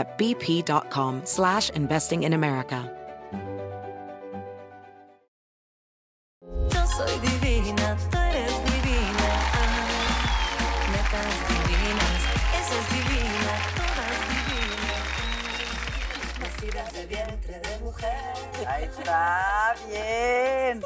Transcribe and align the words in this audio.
at 0.00 0.16
bp.com 0.18 1.20
slash 1.24 1.70
investing 1.70 2.22
in 2.24 2.32
America. 2.32 2.80
Yo 6.40 6.82
soy 6.96 7.18
divina, 7.20 7.96
tú 8.10 8.18
eres 8.18 8.54
divina. 8.64 9.28
Ah, 9.60 10.88
metas 10.92 11.32
divinas, 11.48 12.20
esa 12.60 12.74
es 12.80 12.86
divina, 12.96 13.52
todas 13.76 14.20
divinas. 14.32 15.04
Nacidas 16.40 16.88
de 16.94 17.02
vientre 17.06 17.56
de 17.60 17.78
mujer. 17.84 18.34
Ahí 18.66 18.84
está, 18.84 19.74
bien. 19.88 20.82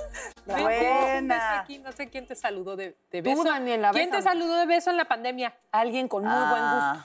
Buena. 0.47 1.61
aquí, 1.61 1.78
no 1.78 1.91
sé 1.93 2.09
quién 2.11 2.27
te 2.27 2.34
saludó 2.37 2.77
de, 2.77 2.97
de 3.11 3.23
beso. 3.23 3.43
Tú, 3.43 3.49
Daniela, 3.49 3.91
¿Quién 3.93 4.11
te 4.11 4.21
saludó 4.23 4.56
de 4.59 4.67
beso 4.67 4.91
en 4.91 4.97
la 4.99 5.05
pandemia? 5.06 5.55
Alguien 5.73 6.06
con 6.09 6.25
muy 6.25 6.33
Ah. 6.34 7.01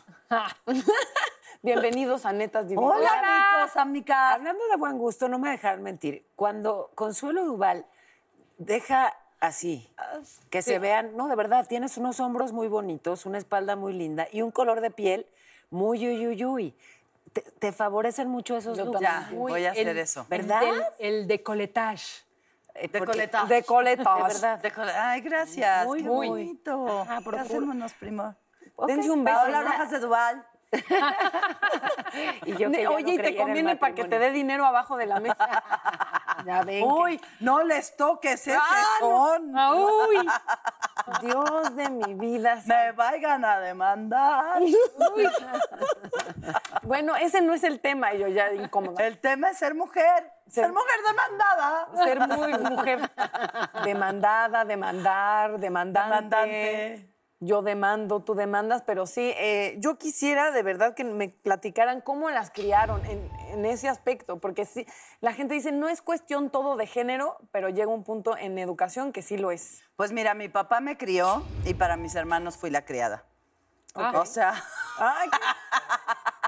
buen 0.65 0.75
gusto. 0.81 0.91
Bienvenidos 1.61 2.25
a 2.25 2.31
Netas 2.31 2.69
Divinas. 2.69 2.93
Hola, 2.95 3.09
ricos, 3.59 3.75
amigas. 3.75 4.35
Hablando 4.35 4.65
de 4.69 4.77
buen 4.77 4.97
gusto, 4.97 5.27
no 5.27 5.39
me 5.39 5.49
dejar 5.49 5.79
mentir. 5.79 6.25
Cuando 6.37 6.89
Consuelo 6.95 7.43
Duval 7.43 7.85
deja 8.57 9.13
así, 9.41 9.89
que 10.49 10.61
se 10.61 10.79
vean, 10.79 11.17
no, 11.17 11.27
de 11.27 11.35
verdad, 11.35 11.67
tienes 11.67 11.97
unos 11.97 12.21
hombros 12.21 12.53
muy 12.53 12.69
bonitos, 12.69 13.25
una 13.25 13.37
espalda 13.37 13.75
muy 13.75 13.91
linda 13.93 14.27
y 14.31 14.41
un 14.41 14.51
color 14.51 14.79
de 14.79 14.89
piel 14.89 15.25
muy 15.69 16.07
uyuyuy. 16.07 16.73
Te, 17.33 17.41
te 17.41 17.71
favorecen 17.73 18.29
mucho 18.29 18.55
esos 18.57 18.77
looks. 18.77 19.01
Ya, 19.01 19.27
Uy, 19.33 19.51
voy 19.51 19.65
a 19.65 19.71
hacer 19.71 19.89
el- 19.89 19.97
eso. 19.99 20.25
¿Verdad? 20.29 20.61
El, 20.63 20.83
el 20.99 21.27
decolletage. 21.27 22.23
Eh, 22.73 22.87
De 22.87 22.99
verdad. 23.01 23.47
De 24.59 24.71
Ay, 24.95 25.21
gracias. 25.21 25.85
Muy, 25.85 26.03
Qué 26.03 26.07
muy. 26.09 26.27
bonito. 26.29 27.01
Ajá, 27.01 27.17
¿Qué 27.17 27.23
procura. 27.25 27.41
hacemos, 27.41 27.93
primo? 27.95 28.35
Dense 28.87 29.11
un 29.11 29.23
beso. 29.25 29.41
Hola, 29.43 29.61
Rojas 29.61 29.91
de 29.91 29.99
Duval. 29.99 30.45
Y 32.45 32.55
yo 32.57 32.71
que 32.71 32.87
Oye, 32.87 33.03
no 33.03 33.11
y 33.11 33.17
te 33.17 33.35
conviene 33.35 33.75
para 33.75 33.93
que 33.93 34.03
te 34.05 34.19
dé 34.19 34.31
dinero 34.31 34.65
abajo 34.65 34.97
de 34.97 35.05
la 35.05 35.19
mesa. 35.19 35.63
Ya 36.45 36.61
ven. 36.63 36.85
que- 36.85 36.89
Uy, 36.89 37.21
no 37.41 37.63
les 37.63 37.97
toques 37.97 38.47
ese 38.47 38.57
son. 38.99 39.51
Ah, 39.57 39.75
uy. 39.75 40.25
Dios 41.21 41.75
de 41.75 41.89
mi 41.89 42.13
vida. 42.13 42.61
Me 42.65 42.93
vayan 42.93 43.43
a 43.43 43.59
demandar. 43.59 44.61
Bueno, 46.83 47.15
ese 47.17 47.41
no 47.41 47.53
es 47.53 47.63
el 47.63 47.81
tema, 47.81 48.13
yo 48.13 48.27
ya 48.27 48.53
incómoda. 48.53 49.05
El 49.05 49.19
tema 49.19 49.49
es 49.49 49.57
ser 49.57 49.75
mujer. 49.75 50.31
Ser, 50.47 50.71
mujer 50.71 50.95
demandada. 51.05 51.87
Ser 52.05 52.19
muy 52.27 52.57
mujer 52.71 53.11
demandada, 53.83 54.63
demandar, 54.65 55.59
demandante. 55.59 56.15
Demandante. 56.15 57.08
Yo 57.41 57.61
demando, 57.61 58.19
tú 58.21 58.35
demandas, 58.35 58.83
pero 58.85 59.05
sí, 59.07 59.33
eh, 59.37 59.75
yo 59.79 59.97
quisiera 59.97 60.51
de 60.51 60.61
verdad 60.61 60.93
que 60.93 61.05
me 61.05 61.29
platicaran 61.29 62.01
cómo 62.01 62.29
las 62.29 62.51
criaron 62.51 63.01
en, 63.05 63.29
en 63.51 63.65
ese 63.65 63.87
aspecto, 63.87 64.39
porque 64.39 64.65
sí, 64.65 64.85
la 65.21 65.31
gente 65.33 65.53
dice, 65.53 65.71
no 65.71 65.87
es 65.87 66.01
cuestión 66.01 66.49
todo 66.49 66.75
de 66.75 66.85
género, 66.85 67.37
pero 67.51 67.69
llega 67.69 67.87
un 67.91 68.03
punto 68.03 68.35
en 68.35 68.57
educación 68.59 69.13
que 69.13 69.21
sí 69.21 69.37
lo 69.37 69.51
es. 69.51 69.81
Pues 69.95 70.11
mira, 70.11 70.33
mi 70.33 70.49
papá 70.49 70.81
me 70.81 70.97
crió 70.97 71.41
y 71.65 71.75
para 71.75 71.95
mis 71.95 72.13
hermanos 72.15 72.57
fui 72.57 72.69
la 72.71 72.83
criada. 72.83 73.23
O 73.95 74.25
sea, 74.25 74.53
Ay, 74.97 75.29
qué- 75.29 75.37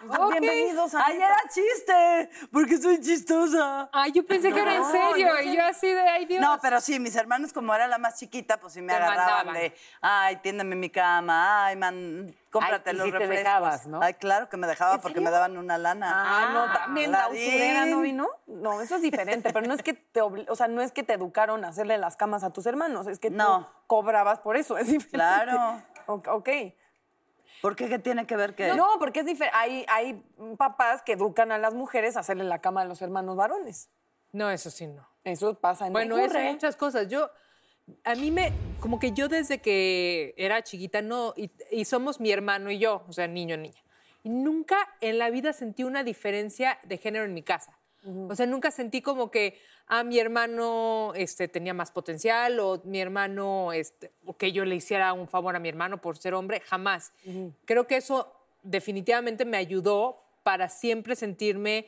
Bienvenidos 0.03 0.95
a 0.95 1.05
ay, 1.05 1.17
era 1.17 1.37
chiste, 1.53 2.29
porque 2.51 2.77
soy 2.77 2.99
chistosa. 2.99 3.89
Ay, 3.93 4.11
yo 4.11 4.25
pensé 4.25 4.51
que 4.51 4.59
era 4.59 4.75
en 4.75 4.85
serio. 4.85 5.41
y 5.43 5.55
yo 5.55 5.63
así 5.63 5.87
de, 5.87 6.01
ay, 6.01 6.25
Dios. 6.25 6.41
No, 6.41 6.57
pero 6.61 6.81
sí, 6.81 6.99
mis 6.99 7.15
hermanos, 7.15 7.53
como 7.53 7.73
era 7.75 7.87
la 7.87 7.97
más 7.97 8.17
chiquita, 8.17 8.59
pues 8.59 8.73
sí 8.73 8.81
me 8.81 8.93
Te 8.93 8.97
agarraban 8.97 9.45
mandaban. 9.47 9.53
de, 9.53 9.75
ay, 10.01 10.35
tiéndeme 10.37 10.75
mi 10.75 10.89
cama, 10.89 11.65
ay, 11.67 11.75
man, 11.75 12.35
cómprate 12.49 12.89
Ay, 12.91 12.95
los 12.97 13.05
te 13.05 13.11
refrescos. 13.11 13.37
dejabas, 13.37 13.87
¿no? 13.87 14.01
Ay, 14.01 14.15
claro 14.15 14.49
que 14.49 14.57
me 14.57 14.65
dejaba 14.67 14.99
porque 14.99 15.21
me 15.21 15.29
daban 15.29 15.57
una 15.57 15.77
lana. 15.77 16.11
Ah, 16.11 16.51
no, 16.53 16.73
también 16.73 17.11
la 17.11 17.27
usurera 17.29 17.85
no 17.85 17.99
vino. 18.01 18.27
No, 18.47 18.81
eso 18.81 18.95
es 18.95 19.01
diferente, 19.03 19.53
pero 19.53 19.67
no 19.67 19.73
es 19.73 19.83
que 19.83 19.93
te, 19.93 20.21
obli- 20.21 20.45
o 20.49 20.55
sea, 20.55 20.67
no 20.67 20.81
es 20.81 20.91
que 20.91 21.03
te 21.03 21.13
educaron 21.13 21.63
a 21.63 21.69
hacerle 21.69 21.97
las 21.97 22.17
camas 22.17 22.43
a 22.43 22.51
tus 22.51 22.65
hermanos, 22.65 23.07
es 23.07 23.19
que 23.19 23.29
tú 23.29 23.67
cobrabas 23.87 24.39
por 24.39 24.57
eso, 24.57 24.77
es 24.77 24.87
diferente. 24.87 25.11
Claro. 25.17 25.81
O- 26.07 26.21
Ok. 26.27 26.49
¿Por 27.61 27.75
qué? 27.75 27.87
¿Qué 27.87 27.99
tiene 27.99 28.25
que 28.25 28.35
ver 28.35 28.55
que...? 28.55 28.73
No, 28.73 28.87
porque 28.99 29.21
es 29.21 29.25
diferente. 29.25 29.57
Hay, 29.57 29.85
hay 29.87 30.23
papás 30.57 31.01
que 31.03 31.13
educan 31.13 31.51
a 31.51 31.57
las 31.57 31.73
mujeres 31.73 32.17
a 32.17 32.21
hacerle 32.21 32.43
la 32.43 32.59
cama 32.59 32.81
a 32.81 32.85
los 32.85 33.01
hermanos 33.01 33.35
varones. 33.35 33.89
No, 34.31 34.49
eso 34.49 34.69
sí, 34.69 34.87
no. 34.87 35.07
Eso 35.23 35.53
pasa 35.59 35.87
en 35.87 35.93
Bueno, 35.93 36.17
eso 36.17 36.39
muchas 36.39 36.75
cosas. 36.75 37.07
Yo, 37.07 37.29
a 38.03 38.15
mí 38.15 38.31
me, 38.31 38.51
como 38.79 38.99
que 38.99 39.11
yo 39.11 39.27
desde 39.27 39.61
que 39.61 40.33
era 40.37 40.63
chiquita, 40.63 41.01
no, 41.01 41.33
y, 41.35 41.51
y 41.69 41.85
somos 41.85 42.19
mi 42.19 42.31
hermano 42.31 42.71
y 42.71 42.79
yo, 42.79 43.03
o 43.07 43.13
sea, 43.13 43.27
niño, 43.27 43.57
niña. 43.57 43.83
Y 44.23 44.29
nunca 44.29 44.77
en 45.01 45.17
la 45.17 45.29
vida 45.29 45.53
sentí 45.53 45.83
una 45.83 46.03
diferencia 46.03 46.79
de 46.83 46.97
género 46.97 47.25
en 47.25 47.33
mi 47.33 47.43
casa. 47.43 47.77
O 48.03 48.35
sea, 48.35 48.45
nunca 48.45 48.71
sentí 48.71 49.01
como 49.01 49.29
que 49.29 49.59
a 49.85 50.03
mi 50.03 50.17
hermano 50.17 51.13
este, 51.15 51.47
tenía 51.47 51.73
más 51.73 51.91
potencial 51.91 52.59
o 52.59 52.81
mi 52.83 52.99
hermano, 52.99 53.73
este, 53.73 54.11
o 54.25 54.35
que 54.35 54.51
yo 54.51 54.65
le 54.65 54.75
hiciera 54.75 55.13
un 55.13 55.27
favor 55.27 55.55
a 55.55 55.59
mi 55.59 55.69
hermano 55.69 56.01
por 56.01 56.17
ser 56.17 56.33
hombre, 56.33 56.61
jamás. 56.61 57.13
Creo 57.65 57.87
que 57.87 57.97
eso 57.97 58.33
definitivamente 58.63 59.45
me 59.45 59.57
ayudó 59.57 60.23
para 60.43 60.69
siempre 60.69 61.15
sentirme 61.15 61.87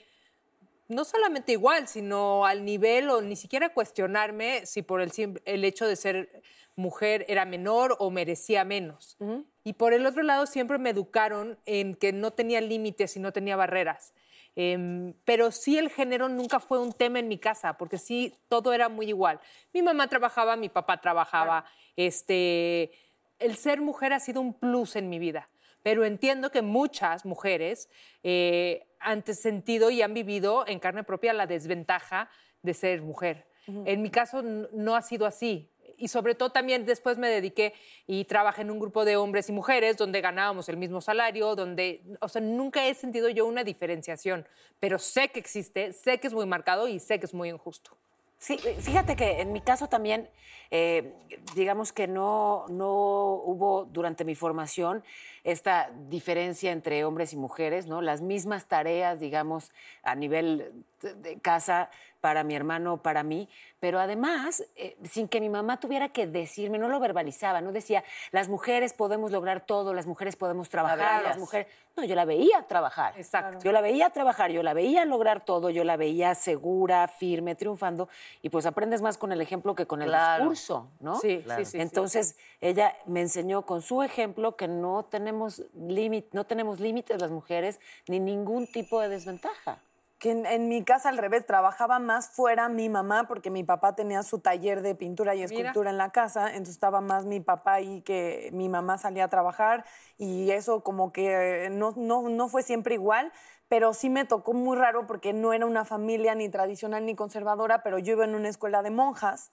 no 0.88 1.06
solamente 1.06 1.53
igual, 1.53 1.88
sino 1.88 2.46
al 2.46 2.66
nivel 2.66 3.09
o 3.09 3.22
ni 3.22 3.35
siquiera 3.35 3.73
cuestionarme 3.73 4.66
si 4.66 4.81
por 4.81 5.02
el, 5.02 5.12
el 5.46 5.66
hecho 5.66 5.88
de 5.88 5.96
ser 5.96 6.44
mujer 6.75 7.25
era 7.28 7.46
menor 7.46 7.96
o 8.00 8.09
merecía 8.12 8.63
menos. 8.63 9.18
Y 9.63 9.73
por 9.73 9.94
el 9.94 10.06
otro 10.06 10.23
lado, 10.23 10.46
siempre 10.46 10.78
me 10.78 10.90
educaron 10.90 11.57
en 11.66 11.96
que 11.96 12.12
no 12.12 12.31
tenía 12.31 12.62
límites 12.62 13.16
y 13.16 13.19
no 13.19 13.31
tenía 13.31 13.56
barreras. 13.56 14.13
Em, 14.56 15.14
pero 15.25 15.52
sí 15.52 15.78
el 15.78 15.90
género 15.90 16.30
nunca 16.30 16.59
fue 16.59 16.80
un 16.80 16.94
tema 16.94 17.19
en 17.19 17.28
mi 17.28 17.38
casa, 17.38 17.78
porque 17.78 17.97
sí 17.97 18.36
todo 18.50 18.74
era 18.74 18.90
muy 18.90 19.08
igual. 19.08 19.40
Mi 19.74 19.81
mamá 19.81 20.08
trabajaba, 20.08 20.56
mi 20.56 20.69
papá 20.69 21.02
trabajaba. 21.02 21.66
Este, 21.96 22.91
el 23.40 23.56
ser 23.56 23.81
mujer 23.81 24.14
ha 24.14 24.19
sido 24.19 24.41
un 24.41 24.53
plus 24.53 24.96
en 24.96 25.09
mi 25.09 25.19
vida 25.19 25.50
pero 25.84 26.06
entiendo 26.06 26.50
que 26.50 26.62
muchas 26.62 27.25
mujeres 27.25 27.90
eh, 28.24 28.88
han 29.00 29.24
sentido 29.25 29.91
y 29.91 30.02
han 30.02 30.14
vivido 30.14 30.66
en 30.66 30.80
carne 30.80 31.03
propia 31.03 31.34
la 31.34 31.46
desventaja 31.46 32.30
de 32.62 32.74
ser 32.74 33.02
mujer. 33.02 33.46
En 33.85 34.02
mi 34.02 34.09
caso 34.09 34.41
no 34.41 34.96
ha 34.96 35.02
sido 35.02 35.26
así. 35.26 35.72
Y 35.97 36.07
sobre 36.07 36.35
todo 36.35 36.51
también 36.51 36.85
después 36.85 37.17
me 37.17 37.29
dediqué 37.29 37.73
y 38.07 38.25
trabajé 38.25 38.61
en 38.63 38.72
un 38.72 38.79
grupo 38.79 39.05
de 39.05 39.17
hombres 39.17 39.49
y 39.49 39.51
mujeres 39.51 39.97
donde 39.97 40.22
ganábamos 40.22 40.69
el 40.69 40.78
mismo 40.78 41.01
salario, 41.01 41.55
donde, 41.55 42.01
o 42.19 42.28
sea, 42.28 42.41
nunca 42.41 42.85
he 42.87 42.93
sentido 42.93 43.29
yo 43.29 43.45
una 43.45 43.63
diferenciación, 43.63 44.47
pero 44.79 44.99
sé 44.99 45.29
que 45.29 45.40
existe, 45.40 45.93
sé 45.93 46.19
que 46.19 46.28
es 46.28 46.34
muy 46.34 46.45
marcado 46.45 46.87
y 46.87 46.99
sé 46.99 47.19
que 47.19 47.25
es 47.25 47.34
muy 47.34 47.49
injusto. 47.49 47.97
Sí, 48.43 48.57
fíjate 48.57 49.16
que 49.16 49.40
en 49.40 49.53
mi 49.53 49.61
caso 49.61 49.87
también, 49.87 50.29
eh, 50.69 51.13
digamos 51.55 51.93
que 51.93 52.07
no, 52.07 52.66
no 52.67 52.91
hubo 53.35 53.85
durante 53.85 54.25
mi 54.25 54.35
formación 54.35 55.01
esta 55.43 55.90
diferencia 56.09 56.72
entre 56.72 57.03
hombres 57.05 57.34
y 57.34 57.37
mujeres, 57.37 57.87
¿no? 57.87 58.01
Las 58.01 58.22
mismas 58.22 58.66
tareas, 58.67 59.19
digamos, 59.19 59.72
a 60.03 60.16
nivel 60.16 60.72
de, 61.01 61.13
de 61.16 61.40
casa 61.40 61.90
para 62.22 62.45
mi 62.45 62.55
hermano, 62.55 63.01
para 63.01 63.22
mí, 63.22 63.49
pero 63.81 63.99
además, 63.99 64.63
eh, 64.78 64.95
sin 65.03 65.28
que 65.28 65.41
mi 65.41 65.49
mamá 65.49 65.81
tuviera 65.81 66.07
que 66.07 66.25
decirme, 66.25 66.78
no 66.78 66.87
lo 66.87 67.01
verbalizaba, 67.01 67.59
no 67.59 67.73
decía, 67.73 68.01
las 68.31 68.47
mujeres 68.47 68.93
podemos 68.93 69.29
lograr 69.34 69.66
todo, 69.66 69.93
las 69.93 70.05
mujeres 70.07 70.37
podemos 70.37 70.69
trabajar, 70.69 71.22
las 71.23 71.37
mujeres... 71.37 71.67
No, 71.97 72.05
yo 72.05 72.16
la 72.16 72.23
veía 72.23 72.63
trabajar. 72.66 73.13
Exacto. 73.17 73.59
Yo 73.61 73.73
la 73.73 73.81
veía 73.81 74.09
trabajar, 74.11 74.51
yo 74.51 74.63
la 74.63 74.73
veía 74.73 75.03
lograr 75.03 75.43
todo, 75.43 75.69
yo 75.69 75.84
la 75.84 75.97
veía 75.97 76.34
segura, 76.34 77.09
firme, 77.09 77.55
triunfando, 77.55 78.07
y 78.41 78.47
pues 78.49 78.66
aprendes 78.66 79.01
más 79.01 79.17
con 79.17 79.34
el 79.34 79.41
ejemplo 79.41 79.75
que 79.75 79.85
con 79.85 80.01
el 80.01 80.07
Claro. 80.07 80.45
discurso, 80.45 80.87
¿no? 81.01 81.19
Sí, 81.19 81.43
sí, 81.45 81.51
sí, 81.57 81.66
sí. 81.66 81.81
Entonces, 81.81 82.37
ella 82.61 82.95
me 83.05 83.19
enseñó 83.19 83.63
con 83.66 83.81
su 83.81 84.01
ejemplo 84.01 84.55
que 84.55 84.69
no 84.69 85.03
tenemos 85.03 85.33
límite, 85.76 86.30
no 86.34 86.46
tenemos 86.46 86.80
límites 86.80 87.22
las 87.22 87.32
mujeres 87.32 87.80
ni 88.08 88.20
ningún 88.20 88.68
tipo 88.68 89.00
de 89.00 89.09
desventaja. 89.09 89.80
que 90.20 90.32
en, 90.32 90.46
en 90.46 90.70
mi 90.70 90.84
casa 90.85 91.09
al 91.09 91.18
revés, 91.18 91.46
trabajaba 91.46 92.00
más 92.00 92.30
fuera 92.30 92.70
mi 92.70 92.88
mamá 92.88 93.26
porque 93.28 93.50
mi 93.50 93.66
papá 93.66 93.94
tenía 93.94 94.24
su 94.24 94.40
taller 94.40 94.82
de 94.82 94.96
pintura 94.96 95.35
y 95.35 95.40
Mira. 95.40 95.47
escultura 95.53 95.90
en 95.90 95.97
la 95.97 96.12
casa, 96.12 96.47
entonces 96.52 96.76
estaba 96.76 97.02
más 97.02 97.26
mi 97.26 97.41
papá 97.41 97.74
ahí 97.74 98.02
que 98.03 98.50
mi 98.53 98.70
mamá 98.70 98.97
salía 98.97 99.26
a 99.26 99.28
trabajar 99.28 99.84
y 100.18 100.52
eso 100.52 100.82
como 100.82 101.12
que 101.12 101.66
eh, 101.66 101.70
no, 101.70 101.94
no, 101.97 102.29
no 102.29 102.47
fue 102.47 102.64
siempre 102.64 102.94
igual, 102.96 103.34
pero 103.68 103.94
sí 103.94 104.09
me 104.09 104.24
tocó 104.24 104.53
muy 104.53 104.78
raro 104.78 105.08
porque 105.08 105.34
no 105.34 105.52
era 105.52 105.66
una 105.66 105.84
familia 105.84 106.36
ni 106.36 106.47
tradicional 106.47 107.06
ni 107.06 107.16
conservadora, 107.16 107.84
pero 107.84 107.97
yo 108.00 108.14
iba 108.14 108.24
en 108.24 108.36
una 108.36 108.47
escuela 108.47 108.82
de 108.82 108.91
monjas. 108.91 109.52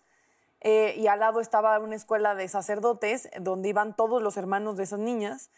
eh, 0.60 0.94
y 0.98 1.06
al 1.06 1.20
lado 1.20 1.40
estaba 1.40 1.78
una 1.78 1.96
escuela 1.96 2.34
de 2.34 2.46
sacerdotes 2.46 3.30
donde 3.40 3.70
iban 3.70 3.96
todos 3.96 4.22
los 4.22 4.36
hermanos 4.36 4.76
de 4.76 4.84
esas 4.84 4.98
niñas. 5.00 5.50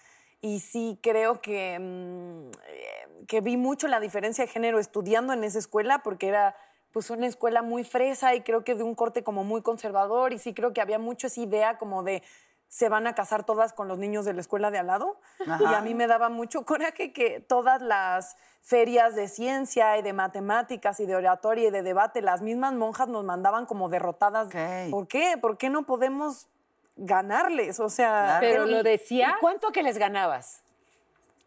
Y 0.43 0.61
sí 0.61 0.99
creo 1.03 1.41
que, 1.41 1.79
mm, 1.79 2.51
eh, 2.67 3.25
que 3.29 3.41
vi 3.41 3.57
mucho 3.57 3.89
la 3.89 4.01
diferencia 4.01 4.45
de 4.45 4.51
género 4.51 4.79
estudiando 4.79 5.33
en 5.33 5.45
esa 5.45 5.59
escuela 5.59 6.03
porque 6.03 6.29
era 6.29 6.57
pues 6.93 7.09
una 7.09 7.27
escuela 7.27 7.63
muy 7.63 7.85
fresa 7.85 8.35
y 8.35 8.43
creo 8.43 8.65
que 8.65 8.75
de 8.75 8.83
un 8.83 8.95
corte 8.95 9.25
como 9.25 9.45
muy 9.45 9.63
conservador 9.63 10.35
y 10.35 10.39
sí 10.39 10.53
creo 10.53 10.75
que 10.75 10.83
había 10.83 10.99
mucho 10.99 11.29
esa 11.29 11.41
idea 11.41 11.79
como 11.79 12.03
de 12.03 12.23
se 12.69 12.89
van 12.89 13.07
a 13.07 13.15
casar 13.15 13.45
todas 13.45 13.75
con 13.75 13.87
los 13.87 13.99
niños 13.99 14.25
de 14.25 14.33
la 14.33 14.41
escuela 14.41 14.71
de 14.71 14.79
al 14.79 14.87
lado. 14.87 15.21
Y 15.47 15.75
a 15.75 15.83
mí 15.83 15.95
me 15.95 16.07
daba 16.07 16.31
mucho 16.31 16.65
coraje 16.65 17.13
que 17.13 17.39
todas 17.39 17.83
las 17.83 18.35
ferias 18.63 19.15
de 19.15 19.29
ciencia 19.29 19.99
y 19.99 20.03
de 20.03 20.15
matemáticas 20.15 20.99
y 20.99 21.05
de 21.05 21.15
oratoria 21.15 21.69
y 21.69 21.71
de 21.71 21.83
debate, 21.83 22.23
las 22.23 22.41
mismas 22.41 22.73
monjas 22.73 23.09
nos 23.09 23.25
mandaban 23.25 23.67
como 23.67 23.91
derrotadas. 23.91 24.49
¿Por 24.91 25.07
qué? 25.07 25.37
¿Por 25.39 25.59
qué 25.59 25.69
no 25.69 25.83
podemos 25.85 26.49
ganarles? 26.97 27.81
O 27.81 27.89
sea, 27.89 28.39
Pero 28.41 28.67
lo 28.67 28.83
decía. 28.83 29.35
¿Y 29.37 29.41
cuánto 29.41 29.73
que 29.73 29.83
les 29.83 29.99
ganabas? 29.99 30.63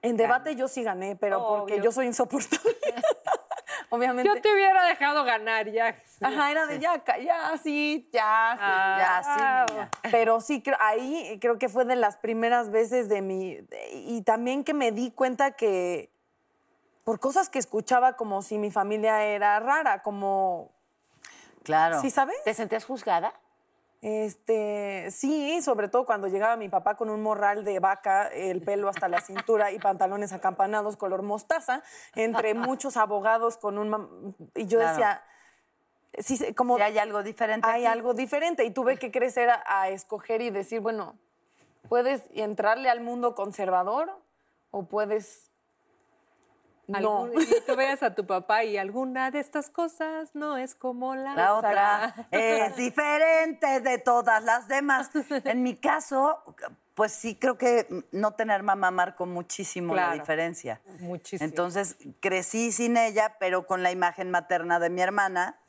en 0.02 0.18
debate 0.18 0.56
yo 0.56 0.68
sí 0.68 0.84
gané, 0.84 1.16
pero 1.16 1.48
porque 1.48 1.82
yo 1.82 1.92
soy 1.92 2.06
insoportable. 2.06 2.76
Obviamente. 3.90 4.30
Yo 4.32 4.40
te 4.40 4.54
hubiera 4.54 4.86
dejado 4.86 5.24
ganar 5.24 5.72
ya. 5.72 5.96
Ajá, 6.22 6.52
era 6.52 6.68
de 6.68 6.80
ya, 6.80 7.04
ya, 7.20 7.58
sí, 7.62 8.08
ya, 8.14 8.52
sí, 8.56 8.62
Ah, 8.64 8.98
ya, 9.00 9.24
sí, 9.68 9.74
niña. 9.74 9.90
Pero 10.12 10.42
sí, 10.42 10.62
creo, 10.62 10.78
ahí 10.80 11.40
creo 11.42 11.58
que 11.58 11.70
fue 11.70 11.86
de 11.86 11.96
las 11.96 12.18
primeras 12.18 12.70
veces 12.70 13.10
de 13.10 13.22
mi... 13.24 13.56
de- 13.56 13.90
y 13.94 14.22
también 14.22 14.64
que 14.64 14.74
me 14.76 14.92
di 14.92 15.10
cuenta 15.12 15.52
que 15.52 16.12
por 17.04 17.20
cosas 17.20 17.50
que 17.50 17.58
escuchaba 17.60 18.16
como 18.16 18.42
si 18.44 18.58
mi 18.60 18.70
familia 18.72 19.24
era 19.24 19.60
rara, 19.60 20.04
como... 20.04 20.72
Claro. 21.64 22.00
¿Sí 22.02 22.12
sabes? 22.12 22.36
¿Te 22.44 22.54
sentías 22.54 22.86
juzgada? 22.86 23.34
Este, 24.08 25.10
sí, 25.10 25.64
sobre 25.64 25.88
todo 25.88 26.06
cuando 26.06 26.28
llegaba 26.28 26.58
mi 26.58 26.70
papá 26.70 26.96
con 26.96 27.10
un 27.10 27.24
morral 27.24 27.64
de 27.64 27.80
vaca, 27.80 28.28
el 28.28 28.62
pelo 28.62 28.88
hasta 28.88 29.08
la 29.10 29.20
cintura 29.20 29.72
y 29.72 29.80
pantalones 29.80 30.32
acampanados 30.32 30.96
color 30.96 31.24
mostaza, 31.24 31.82
entre 32.14 32.54
muchos 32.54 32.98
abogados 32.98 33.58
con 33.58 33.80
un... 33.80 34.36
Y 34.54 34.68
yo 34.68 34.78
Claro. 34.78 34.92
decía, 34.92 35.24
sí, 36.20 36.38
sí, 36.38 36.54
como... 36.54 36.76
Si 36.76 36.84
hay 36.84 37.00
algo 37.00 37.24
diferente. 37.24 37.68
hay 37.68 37.86
aquí. 37.86 37.92
algo 37.94 38.14
diferente 38.14 38.64
y 38.64 38.70
tuve 38.70 38.98
que 38.98 39.10
crecer 39.12 39.50
a, 39.50 39.64
a 39.66 39.90
escoger 39.90 40.44
y 40.44 40.52
decir, 40.52 40.82
bueno, 40.82 41.18
puedes 41.90 42.22
entrarle 42.36 42.92
al 42.92 43.02
mundo 43.02 43.34
conservador 43.34 44.16
o 44.70 44.84
puedes 44.86 45.50
no. 46.88 46.98
Algún- 47.26 47.32
tú 47.66 47.76
veas 47.76 48.04
a 48.04 48.14
tu 48.16 48.26
papá 48.26 48.64
y 48.64 48.78
alguna 48.78 49.32
de 49.32 49.40
estas 49.40 49.70
cosas 49.70 50.30
no 50.34 50.58
es 50.58 50.76
como 50.76 51.16
la, 51.16 51.34
La 51.36 51.56
otra 51.56 52.14
es 52.32 52.76
diferente 52.78 53.80
de 53.82 53.98
todas 53.98 54.44
las 54.44 54.68
demás. 54.68 55.10
En 55.46 55.64
mi 55.64 55.76
caso, 55.76 56.44
pues 56.94 57.12
sí 57.12 57.36
creo 57.36 57.58
que 57.58 57.88
no 58.12 58.32
tener 58.34 58.64
mamá 58.64 58.90
marcó 58.92 59.26
muchísimo 59.26 59.96
la 59.96 60.14
diferencia. 60.14 60.82
Muchísimo. 61.00 61.48
Entonces 61.48 61.98
crecí 62.22 62.72
sin 62.72 62.98
ella, 62.98 63.36
pero 63.40 63.66
con 63.68 63.84
la 63.84 63.92
imagen 63.92 64.32
materna 64.32 64.80
de 64.80 64.90
mi 64.90 65.02
hermana, 65.02 65.60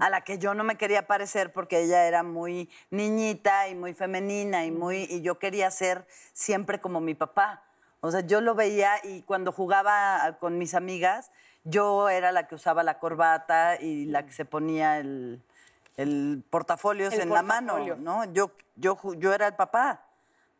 a 0.00 0.10
la 0.10 0.20
que 0.20 0.36
yo 0.38 0.52
no 0.52 0.64
me 0.64 0.76
quería 0.76 1.06
parecer 1.06 1.50
porque 1.50 1.80
ella 1.80 2.04
era 2.06 2.22
muy 2.22 2.68
niñita 2.90 3.68
y 3.68 3.74
muy 3.74 3.94
femenina 3.94 4.66
y 4.66 4.70
muy 4.70 5.04
y 5.08 5.22
yo 5.22 5.38
quería 5.38 5.70
ser 5.70 6.06
siempre 6.34 6.78
como 6.78 7.00
mi 7.00 7.14
papá. 7.14 7.62
O 8.06 8.10
sea, 8.12 8.20
yo 8.20 8.40
lo 8.40 8.54
veía 8.54 8.92
y 9.02 9.22
cuando 9.22 9.52
jugaba 9.52 10.36
con 10.38 10.58
mis 10.58 10.74
amigas, 10.74 11.32
yo 11.64 12.08
era 12.08 12.30
la 12.30 12.46
que 12.46 12.54
usaba 12.54 12.82
la 12.84 12.98
corbata 12.98 13.80
y 13.80 14.06
la 14.06 14.24
que 14.24 14.32
se 14.32 14.44
ponía 14.44 14.98
el, 14.98 15.42
el 15.96 16.44
portafolios 16.48 17.12
El 17.14 17.22
en 17.22 17.30
la 17.30 17.42
mano, 17.42 17.74
portafolio. 17.74 17.96
¿no? 17.96 18.24
Yo, 18.32 18.52
yo, 18.76 18.98
yo 19.14 19.34
era 19.34 19.48
el 19.48 19.54
papá, 19.54 20.04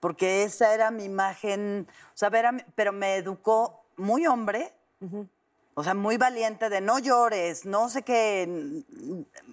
porque 0.00 0.42
esa 0.42 0.74
era 0.74 0.90
mi 0.90 1.04
imagen, 1.04 1.86
o 1.88 2.16
sea, 2.16 2.30
era 2.32 2.52
pero 2.74 2.92
me 2.92 3.16
educó 3.16 3.84
muy 3.96 4.26
hombre, 4.26 4.72
o 5.74 5.84
sea, 5.84 5.94
muy 5.94 6.16
valiente 6.16 6.68
de 6.68 6.80
no 6.80 6.98
llores, 6.98 7.64
no 7.64 7.88
sé 7.88 8.02
qué, 8.02 8.82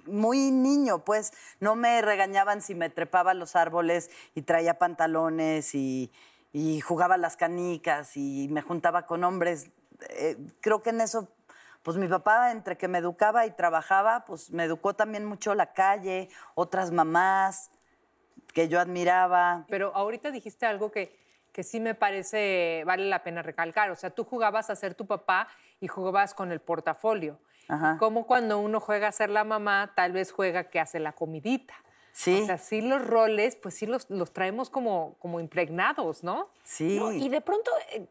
muy 0.05 0.51
niño, 0.51 1.03
pues 1.05 1.31
no 1.59 1.75
me 1.75 2.01
regañaban 2.01 2.61
si 2.61 2.75
me 2.75 2.89
trepaba 2.89 3.31
a 3.31 3.35
los 3.35 3.55
árboles 3.55 4.09
y 4.33 4.41
traía 4.41 4.79
pantalones 4.79 5.75
y, 5.75 6.11
y 6.53 6.79
jugaba 6.81 7.17
las 7.17 7.35
canicas 7.35 8.15
y 8.15 8.47
me 8.49 8.61
juntaba 8.61 9.07
con 9.07 9.23
hombres. 9.23 9.71
Eh, 10.11 10.37
creo 10.61 10.83
que 10.83 10.91
en 10.91 11.01
eso, 11.01 11.27
pues 11.81 11.97
mi 11.97 12.07
papá, 12.07 12.51
entre 12.51 12.77
que 12.77 12.87
me 12.87 12.99
educaba 12.99 13.47
y 13.47 13.51
trabajaba, 13.51 14.23
pues 14.25 14.51
me 14.51 14.63
educó 14.63 14.93
también 14.93 15.25
mucho 15.25 15.55
la 15.55 15.73
calle, 15.73 16.29
otras 16.53 16.91
mamás 16.91 17.71
que 18.53 18.69
yo 18.69 18.79
admiraba. 18.79 19.65
Pero 19.67 19.95
ahorita 19.95 20.29
dijiste 20.29 20.67
algo 20.67 20.91
que, 20.91 21.19
que 21.51 21.63
sí 21.63 21.79
me 21.79 21.95
parece, 21.95 22.83
vale 22.85 23.05
la 23.05 23.23
pena 23.23 23.41
recalcar. 23.41 23.89
O 23.89 23.95
sea, 23.95 24.11
tú 24.11 24.23
jugabas 24.23 24.69
a 24.69 24.75
ser 24.75 24.93
tu 24.93 25.07
papá 25.07 25.47
y 25.79 25.87
jugabas 25.87 26.35
con 26.35 26.51
el 26.51 26.61
portafolio. 26.61 27.39
Ajá. 27.67 27.97
Como 27.97 28.27
cuando 28.27 28.59
uno 28.59 28.79
juega 28.79 29.07
a 29.07 29.11
ser 29.11 29.31
la 29.31 29.43
mamá, 29.43 29.93
tal 29.95 30.11
vez 30.11 30.31
juega 30.31 30.65
que 30.65 30.79
hace 30.79 30.99
la 30.99 31.13
comidita. 31.13 31.73
Sí. 32.13 32.41
O 32.41 32.45
sea, 32.45 32.59
sí 32.59 32.81
los 32.81 33.03
roles, 33.03 33.55
pues 33.55 33.73
sí 33.73 33.87
los, 33.87 34.07
los 34.09 34.31
traemos 34.31 34.69
como, 34.69 35.15
como 35.17 35.39
impregnados, 35.39 36.23
¿no? 36.23 36.47
Sí. 36.63 36.95
No, 36.97 37.11
y 37.11 37.27
de 37.27 37.41
pronto, 37.41 37.71
eh, 37.91 38.05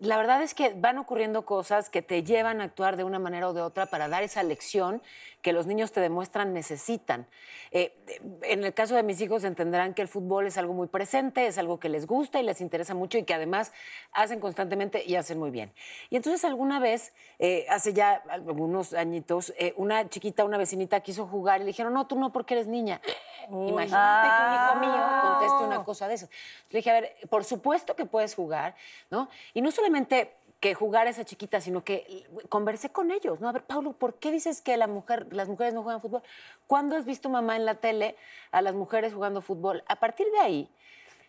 la 0.00 0.16
verdad 0.16 0.42
es 0.42 0.52
que 0.52 0.74
van 0.74 0.98
ocurriendo 0.98 1.46
cosas 1.46 1.88
que 1.88 2.02
te 2.02 2.24
llevan 2.24 2.60
a 2.60 2.64
actuar 2.64 2.96
de 2.96 3.04
una 3.04 3.20
manera 3.20 3.48
o 3.48 3.52
de 3.52 3.62
otra 3.62 3.86
para 3.86 4.08
dar 4.08 4.24
esa 4.24 4.42
lección 4.42 5.00
que 5.42 5.52
los 5.52 5.68
niños 5.68 5.92
te 5.92 6.00
demuestran 6.00 6.52
necesitan. 6.52 7.28
Eh, 7.70 7.94
en 8.42 8.64
el 8.64 8.74
caso 8.74 8.96
de 8.96 9.04
mis 9.04 9.20
hijos 9.20 9.44
entenderán 9.44 9.94
que 9.94 10.02
el 10.02 10.08
fútbol 10.08 10.48
es 10.48 10.58
algo 10.58 10.72
muy 10.72 10.88
presente, 10.88 11.46
es 11.46 11.56
algo 11.56 11.78
que 11.78 11.88
les 11.88 12.06
gusta 12.06 12.40
y 12.40 12.42
les 12.42 12.60
interesa 12.60 12.94
mucho 12.94 13.16
y 13.16 13.22
que 13.22 13.32
además 13.32 13.72
hacen 14.12 14.40
constantemente 14.40 15.04
y 15.04 15.14
hacen 15.14 15.38
muy 15.38 15.50
bien. 15.50 15.72
Y 16.10 16.16
entonces 16.16 16.44
alguna 16.44 16.80
vez, 16.80 17.12
eh, 17.38 17.64
hace 17.68 17.92
ya 17.92 18.22
algunos 18.28 18.92
añitos, 18.92 19.52
eh, 19.56 19.72
una 19.76 20.08
chiquita, 20.08 20.44
una 20.44 20.58
vecinita 20.58 20.98
quiso 21.00 21.28
jugar 21.28 21.60
y 21.60 21.64
le 21.64 21.68
dijeron, 21.68 21.92
no, 21.94 22.08
tú 22.08 22.18
no 22.18 22.32
porque 22.32 22.54
eres 22.54 22.66
niña. 22.66 23.00
Imagínate 23.48 24.28
que 24.36 24.42
un 24.42 24.54
hijo 24.54 24.74
mío 24.96 25.06
conteste 25.22 25.64
una 25.64 25.84
cosa 25.84 26.08
de 26.08 26.14
esas. 26.14 26.30
Le 26.70 26.78
dije, 26.78 26.90
a 26.90 27.00
ver, 27.00 27.16
por 27.30 27.44
supuesto 27.44 27.96
que 27.96 28.06
puedes 28.06 28.34
jugar, 28.34 28.74
¿no? 29.10 29.28
Y 29.54 29.62
no 29.62 29.70
solamente 29.70 30.32
que 30.60 30.74
jugar 30.74 31.06
a 31.06 31.10
esa 31.10 31.24
chiquita, 31.24 31.60
sino 31.60 31.84
que 31.84 32.26
conversé 32.48 32.90
con 32.90 33.10
ellos, 33.10 33.40
¿no? 33.40 33.48
A 33.48 33.52
ver, 33.52 33.62
Pablo, 33.62 33.92
¿por 33.92 34.14
qué 34.14 34.30
dices 34.30 34.62
que 34.62 34.76
la 34.76 34.86
mujer, 34.86 35.26
las 35.32 35.48
mujeres 35.48 35.74
no 35.74 35.82
juegan 35.82 36.00
fútbol? 36.00 36.22
¿Cuándo 36.66 36.96
has 36.96 37.04
visto 37.04 37.28
mamá 37.28 37.56
en 37.56 37.66
la 37.66 37.74
tele 37.74 38.16
a 38.52 38.62
las 38.62 38.74
mujeres 38.74 39.12
jugando 39.12 39.42
fútbol? 39.42 39.84
A 39.86 39.96
partir 39.96 40.26
de 40.32 40.38
ahí, 40.38 40.70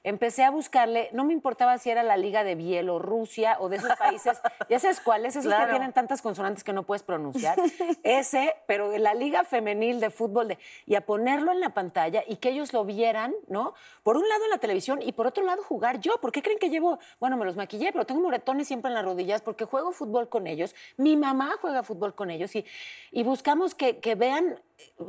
empecé 0.03 0.43
a 0.43 0.51
buscarle, 0.51 1.09
no 1.13 1.23
me 1.25 1.33
importaba 1.33 1.77
si 1.77 1.89
era 1.89 2.03
la 2.03 2.17
liga 2.17 2.43
de 2.43 2.55
Bielorrusia 2.55 3.57
o 3.59 3.69
de 3.69 3.77
esos 3.77 3.95
países, 3.97 4.39
ya 4.69 4.79
sabes 4.79 4.99
cuáles, 4.99 5.35
esos 5.35 5.53
que 5.53 5.65
tienen 5.67 5.93
tantas 5.93 6.21
consonantes 6.21 6.63
que 6.63 6.73
no 6.73 6.83
puedes 6.83 7.03
pronunciar, 7.03 7.57
ese, 8.03 8.55
pero 8.67 8.97
la 8.97 9.13
liga 9.13 9.43
femenil 9.43 9.99
de 9.99 10.09
fútbol, 10.09 10.47
de, 10.49 10.57
y 10.85 10.95
a 10.95 11.05
ponerlo 11.05 11.51
en 11.51 11.59
la 11.59 11.69
pantalla 11.69 12.23
y 12.27 12.37
que 12.37 12.49
ellos 12.49 12.73
lo 12.73 12.85
vieran, 12.85 13.33
¿no? 13.47 13.73
Por 14.03 14.17
un 14.17 14.27
lado 14.27 14.43
en 14.45 14.49
la 14.51 14.57
televisión 14.57 15.01
y 15.01 15.11
por 15.11 15.27
otro 15.27 15.43
lado 15.43 15.63
jugar 15.63 15.99
yo. 15.99 16.19
¿Por 16.21 16.31
qué 16.31 16.41
creen 16.41 16.59
que 16.59 16.69
llevo, 16.69 16.99
bueno, 17.19 17.37
me 17.37 17.45
los 17.45 17.55
maquillé, 17.55 17.91
pero 17.91 18.05
tengo 18.05 18.21
moretones 18.21 18.67
siempre 18.67 18.89
en 18.89 18.95
las 18.95 19.05
rodillas 19.05 19.41
porque 19.41 19.65
juego 19.65 19.91
fútbol 19.91 20.29
con 20.29 20.47
ellos, 20.47 20.75
mi 20.97 21.17
mamá 21.17 21.55
juega 21.61 21.83
fútbol 21.83 22.15
con 22.15 22.29
ellos 22.29 22.55
y, 22.55 22.65
y 23.11 23.23
buscamos 23.23 23.75
que, 23.75 23.99
que 23.99 24.15
vean 24.15 24.59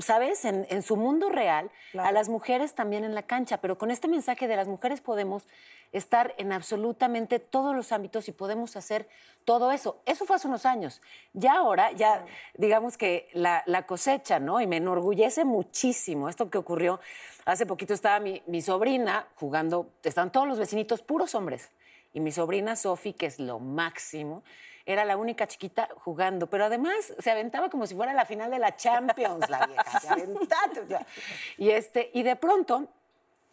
¿sabes? 0.01 0.45
En, 0.45 0.67
en 0.71 0.83
su 0.83 0.97
mundo 0.97 1.29
real, 1.29 1.71
Claro. 1.93 2.09
a 2.09 2.13
las 2.13 2.29
mujeres 2.29 2.75
también 2.75 3.05
en 3.05 3.15
la 3.15 3.23
cancha, 3.23 3.59
pero 3.61 3.79
con 3.79 3.91
este 3.91 4.09
mensaje 4.09 4.47
de 4.49 4.57
las 4.57 4.69
mujeres 4.69 5.01
podemos 5.01 5.47
estar 5.93 6.35
en 6.37 6.53
absolutamente 6.53 7.39
todos 7.39 7.75
los 7.75 7.93
ámbitos 7.93 8.29
y 8.29 8.33
podemos 8.33 8.77
hacer 8.77 9.09
todo 9.47 9.73
eso. 9.73 10.01
Eso 10.05 10.27
fue 10.27 10.37
hace 10.37 10.47
unos 10.49 10.67
años. 10.67 11.01
Ya 11.33 11.55
ahora, 11.57 11.93
ya 11.93 12.27
digamos 12.55 12.99
que 12.99 13.29
la, 13.33 13.63
la 13.67 13.87
cosecha, 13.87 14.39
¿no? 14.39 14.61
Y 14.61 14.67
me 14.67 14.77
enorgullece 14.77 15.45
muchísimo 15.47 16.29
esto 16.29 16.51
que 16.51 16.59
ocurrió. 16.59 17.01
Hace 17.47 17.65
poquito 17.65 17.95
estaba 17.95 18.21
mi, 18.21 18.43
mi 18.47 18.61
sobrina 18.61 19.27
jugando, 19.37 19.89
estaban 20.03 20.31
todos 20.31 20.47
los 20.47 20.59
vecinitos 20.59 21.01
puros 21.03 21.35
hombres. 21.35 21.71
Y 22.13 22.21
mi 22.21 22.33
sobrina 22.33 22.77
Sofi, 22.77 23.15
que 23.15 23.27
es 23.27 23.39
lo 23.39 23.59
máximo, 23.59 24.43
era 24.89 25.05
la 25.05 25.19
única 25.19 25.47
chiquita 25.47 25.87
jugando, 25.97 26.47
pero 26.47 26.65
además 26.65 27.13
se 27.19 27.31
aventaba 27.31 27.69
como 27.69 27.87
si 27.87 27.95
fuera 27.95 28.15
la 28.15 28.25
final 28.25 28.51
de 28.51 28.59
la 28.59 28.75
Champions, 28.75 29.49
la 29.51 29.67
vieja, 29.67 30.01
se 30.01 30.09
aventaba, 30.09 31.07
Y, 31.59 31.69
este, 31.69 32.11
y 32.15 32.23
de 32.23 32.37
pronto 32.37 32.89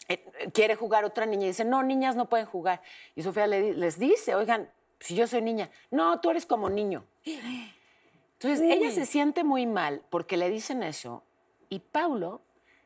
eh, 0.07 0.23
quiere 0.53 0.77
jugar 0.77 1.03
otra 1.03 1.25
niña 1.25 1.43
y 1.43 1.47
dice, 1.47 1.65
no, 1.65 1.83
niñas 1.83 2.15
no 2.15 2.29
pueden 2.29 2.45
jugar. 2.45 2.81
Y 3.15 3.23
Sofía 3.23 3.47
les 3.47 3.99
dice, 3.99 4.33
oigan, 4.33 4.71
si 5.01 5.13
yo 5.13 5.27
soy 5.27 5.41
niña, 5.41 5.69
no, 5.91 6.21
tú 6.21 6.29
eres 6.29 6.45
como 6.45 6.69
niño. 6.69 7.03
Entonces 7.25 8.61
ella 8.61 8.91
se 8.91 9.05
siente 9.05 9.43
muy 9.43 9.65
mal 9.65 10.03
porque 10.09 10.37
le 10.37 10.49
dicen 10.49 10.83
eso 10.83 11.21
y 11.67 11.79
Paulo, 11.79 12.39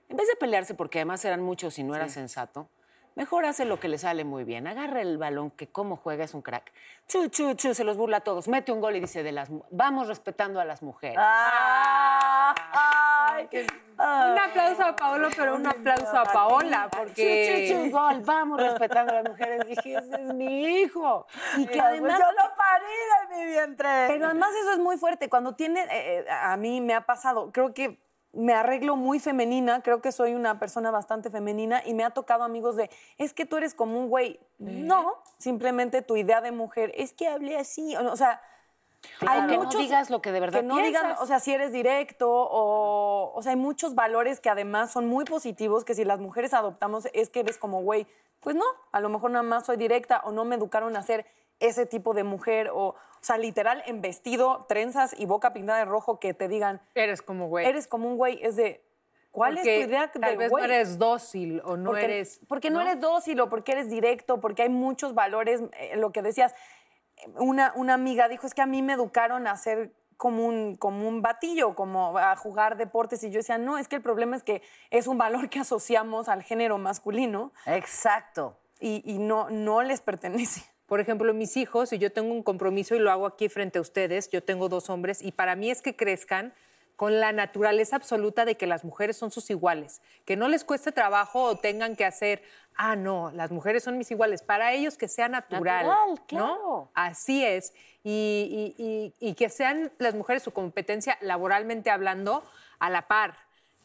en 0.10 0.18
vez 0.18 0.28
de 0.28 0.36
pelearse 0.38 0.74
porque 0.74 0.98
además 0.98 1.24
eran 1.24 1.44
muchos 1.44 1.78
y 1.78 1.84
no 1.84 1.94
era 1.96 2.10
sensato, 2.10 2.68
mejor 3.20 3.46
hace 3.46 3.66
lo 3.66 3.82
que 3.82 3.90
le 3.90 3.98
sale 3.98 4.24
muy 4.24 4.46
bien. 4.46 4.66
Agarra 4.66 5.02
el 5.02 5.18
balón, 5.18 5.52
que 5.52 5.68
como 5.68 5.98
juega 5.98 6.24
es 6.24 6.34
un 6.34 6.42
crack. 6.42 6.72
Chu, 7.06 7.28
chu, 7.28 7.54
chu, 7.54 7.74
se 7.74 7.84
los 7.84 7.98
burla 7.98 8.18
a 8.18 8.22
todos. 8.22 8.48
Mete 8.48 8.72
un 8.72 8.80
gol 8.80 8.96
y 8.96 9.02
dice, 9.02 9.24
de 9.24 9.34
las, 9.34 9.50
vamos 9.72 10.08
respetando 10.08 10.62
a 10.62 10.66
las 10.66 10.82
mujeres. 10.82 11.18
Ah, 11.20 12.56
ay, 12.72 13.50
Un 13.98 14.40
aplauso 14.40 14.84
a 14.86 14.96
Paolo, 14.96 15.28
pero 15.36 15.56
un 15.56 15.68
aplauso 15.68 16.18
a 16.18 16.24
Paola, 16.24 16.90
Chu, 16.90 16.98
chu, 16.98 17.04
porque... 17.04 17.68
chu, 17.70 17.92
gol, 17.92 18.22
vamos 18.22 18.62
respetando 18.70 19.12
a 19.12 19.16
las 19.22 19.30
mujeres. 19.30 19.68
Dije, 19.68 19.98
ese 19.98 20.16
es 20.16 20.34
mi 20.34 20.80
hijo. 20.80 21.28
Y 21.58 21.66
que 21.66 21.74
Pues 21.74 21.84
además 21.84 22.20
yo 22.20 22.32
lo 22.32 22.56
parí 22.56 22.86
de 23.20 23.36
mi 23.36 23.52
vientre. 23.52 24.06
Pero 24.08 24.28
además 24.28 24.52
eso 24.62 24.72
es 24.72 24.80
muy 24.80 24.98
fuerte. 24.98 25.28
Cuando 25.28 25.56
tiene, 25.56 25.82
eh, 25.82 26.20
eh, 26.20 26.26
a 26.30 26.56
mí 26.56 26.80
me 26.80 26.94
ha 26.94 27.06
pasado, 27.06 27.52
creo 27.52 27.74
que 27.74 28.00
me 28.34 28.54
arreglo 28.54 28.96
muy 28.96 29.20
femenina, 29.20 29.82
creo 29.82 30.02
que 30.02 30.12
soy 30.12 30.34
una 30.34 30.60
persona 30.60 30.92
bastante 30.92 31.30
femenina 31.30 31.82
y 31.86 31.94
me 31.94 32.04
ha 32.04 32.12
tocado 32.12 32.44
amigos 32.44 32.76
de, 32.76 32.90
es 33.18 33.34
que 33.34 33.46
tú 33.46 33.58
eres 33.58 33.74
como 33.74 34.00
un 34.00 34.10
güey. 34.10 34.40
No, 34.60 35.16
simplemente 35.38 36.02
tu 36.02 36.16
idea 36.16 36.42
de 36.42 36.52
mujer 36.52 36.92
es 36.96 37.14
que 37.14 37.28
hablé 37.28 37.58
así. 37.58 37.96
O 37.96 38.16
sea, 38.16 38.42
Claro, 39.18 39.48
que 39.48 39.58
no 39.58 39.70
digas 39.70 40.10
lo 40.10 40.22
que 40.22 40.32
de 40.32 40.40
verdad 40.42 40.60
que 40.60 40.66
no 40.66 40.76
digan, 40.76 41.06
piensas. 41.06 41.22
o 41.22 41.26
sea, 41.26 41.40
si 41.40 41.54
eres 41.54 41.72
directo 41.72 42.30
o, 42.30 43.32
o 43.34 43.42
sea, 43.42 43.52
hay 43.52 43.58
muchos 43.58 43.96
valores 43.96 44.42
que 44.42 44.50
además 44.50 44.92
son 44.92 45.08
muy 45.08 45.24
positivos 45.24 45.86
que 45.86 45.96
si 45.96 46.04
las 46.04 46.20
mujeres 46.20 46.54
adoptamos 46.54 47.08
es 47.14 47.30
que 47.30 47.40
eres 47.40 47.58
como 47.58 47.82
güey. 47.82 48.08
Pues 48.42 48.56
no, 48.56 48.66
a 48.92 49.00
lo 49.00 49.10
mejor 49.10 49.32
nada 49.32 49.44
más 49.44 49.66
soy 49.66 49.78
directa 49.78 50.22
o 50.26 50.32
no 50.32 50.46
me 50.46 50.56
educaron 50.56 50.96
a 50.96 51.04
ser 51.04 51.26
ese 51.60 51.86
tipo 51.86 52.14
de 52.14 52.24
mujer 52.24 52.70
o, 52.74 52.90
o 52.90 52.96
sea, 53.22 53.38
literal 53.38 53.84
en 53.86 54.02
vestido, 54.02 54.66
trenzas 54.70 55.14
y 55.18 55.26
boca 55.26 55.54
pintada 55.54 55.80
de 55.80 55.86
rojo 55.86 56.20
que 56.20 56.34
te 56.34 56.48
digan, 56.48 56.82
Eres 56.96 57.22
como 57.22 57.48
güey. 57.48 57.66
eres 57.66 57.88
como 57.88 58.08
un 58.08 58.18
güey, 58.18 58.40
es 58.44 58.56
de 58.56 58.84
¿cuál 59.32 59.56
Porque 59.56 59.80
es 59.80 59.84
tu 59.86 59.90
idea 59.90 60.08
de 60.08 60.20
Tal 60.20 60.38
vez 60.38 60.50
güey? 60.50 60.66
no 60.68 60.74
eres 60.74 60.98
dócil 60.98 61.62
o 61.66 61.78
no 61.78 61.92
porque, 61.92 62.06
eres... 62.06 62.40
Porque 62.48 62.70
no, 62.70 62.82
eres 62.82 63.00
dócil 63.00 63.40
o 63.42 63.50
porque 63.50 63.74
eres 63.74 63.90
directo, 63.90 64.40
porque 64.40 64.64
hay 64.64 64.70
muchos 64.70 65.14
valores. 65.14 65.62
eh, 65.78 65.96
lo 65.98 66.12
que 66.12 66.22
decías, 66.22 66.56
una, 67.36 67.74
una 67.76 67.94
amiga 67.94 68.28
dijo, 68.28 68.48
es 68.48 68.54
que 68.54 68.62
a 68.62 68.66
mí 68.66 68.82
me 68.82 68.94
educaron 68.94 69.46
a 69.48 69.56
ser 69.58 69.92
como 70.18 70.46
un, 70.46 70.76
como 70.76 71.08
un 71.08 71.22
batillo, 71.22 71.76
como 71.76 72.18
a 72.18 72.36
jugar 72.36 72.76
deportes. 72.78 73.24
Y 73.24 73.30
yo 73.32 73.38
decía, 73.40 73.58
no, 73.58 73.78
es 73.78 73.88
que 73.88 73.96
el 73.98 74.02
problema 74.02 74.36
es 74.36 74.44
que 74.44 74.62
es 74.90 75.08
un 75.08 75.18
valor 75.18 75.50
que 75.50 75.60
asociamos 75.60 76.28
al 76.28 76.44
género 76.44 76.78
masculino 76.78 77.54
Exacto. 77.66 78.58
y, 78.80 79.02
y 79.06 79.18
no, 79.20 79.50
no 79.50 79.82
les 79.82 80.02
pertenece. 80.02 80.64
Por 80.90 81.00
ejemplo, 81.00 81.34
mis 81.34 81.56
hijos, 81.56 81.94
y 81.94 82.00
yo 82.00 82.12
tengo 82.12 82.34
un 82.34 82.44
compromiso 82.44 82.96
y 82.96 83.00
lo 83.00 83.12
hago 83.12 83.28
aquí 83.28 83.48
frente 83.48 83.78
a 83.78 83.82
ustedes, 83.82 84.30
yo 84.30 84.44
tengo 84.44 84.68
dos 84.70 84.90
hombres, 84.90 85.22
y 85.22 85.32
para 85.32 85.56
mí 85.56 85.70
es 85.70 85.82
que 85.82 85.96
crezcan 85.96 86.54
con 86.96 87.22
la 87.22 87.32
naturaleza 87.32 87.96
absoluta 87.96 88.44
de 88.44 88.56
que 88.58 88.68
las 88.68 88.84
mujeres 88.84 89.16
son 89.16 89.32
sus 89.32 89.50
iguales, 89.52 90.02
que 90.26 90.36
no 90.36 90.50
les 90.50 90.66
cueste 90.66 90.92
trabajo 90.92 91.44
o 91.44 91.58
tengan 91.58 91.96
que 91.96 92.04
hacer, 92.04 92.42
ah, 92.76 92.98
no, 92.98 93.32
las 93.32 93.52
mujeres 93.52 93.84
son 93.84 93.98
mis 93.98 94.12
iguales, 94.12 94.42
para 94.42 94.74
ellos 94.74 94.98
que 94.98 95.08
sea 95.08 95.30
natural, 95.30 95.88
Natural, 95.88 96.10
¿no? 96.10 96.18
claro. 96.28 96.92
Así 96.96 97.46
es, 97.46 97.74
y, 98.04 98.76
y- 98.78 98.84
y- 98.84 99.30
y 99.30 99.34
que 99.36 99.48
sean 99.50 99.94
las 100.00 100.14
mujeres 100.16 100.44
su 100.44 100.52
competencia 100.52 101.18
laboralmente 101.22 101.90
hablando 101.90 102.44
a 102.80 102.90
la 102.90 103.08
par. 103.08 103.36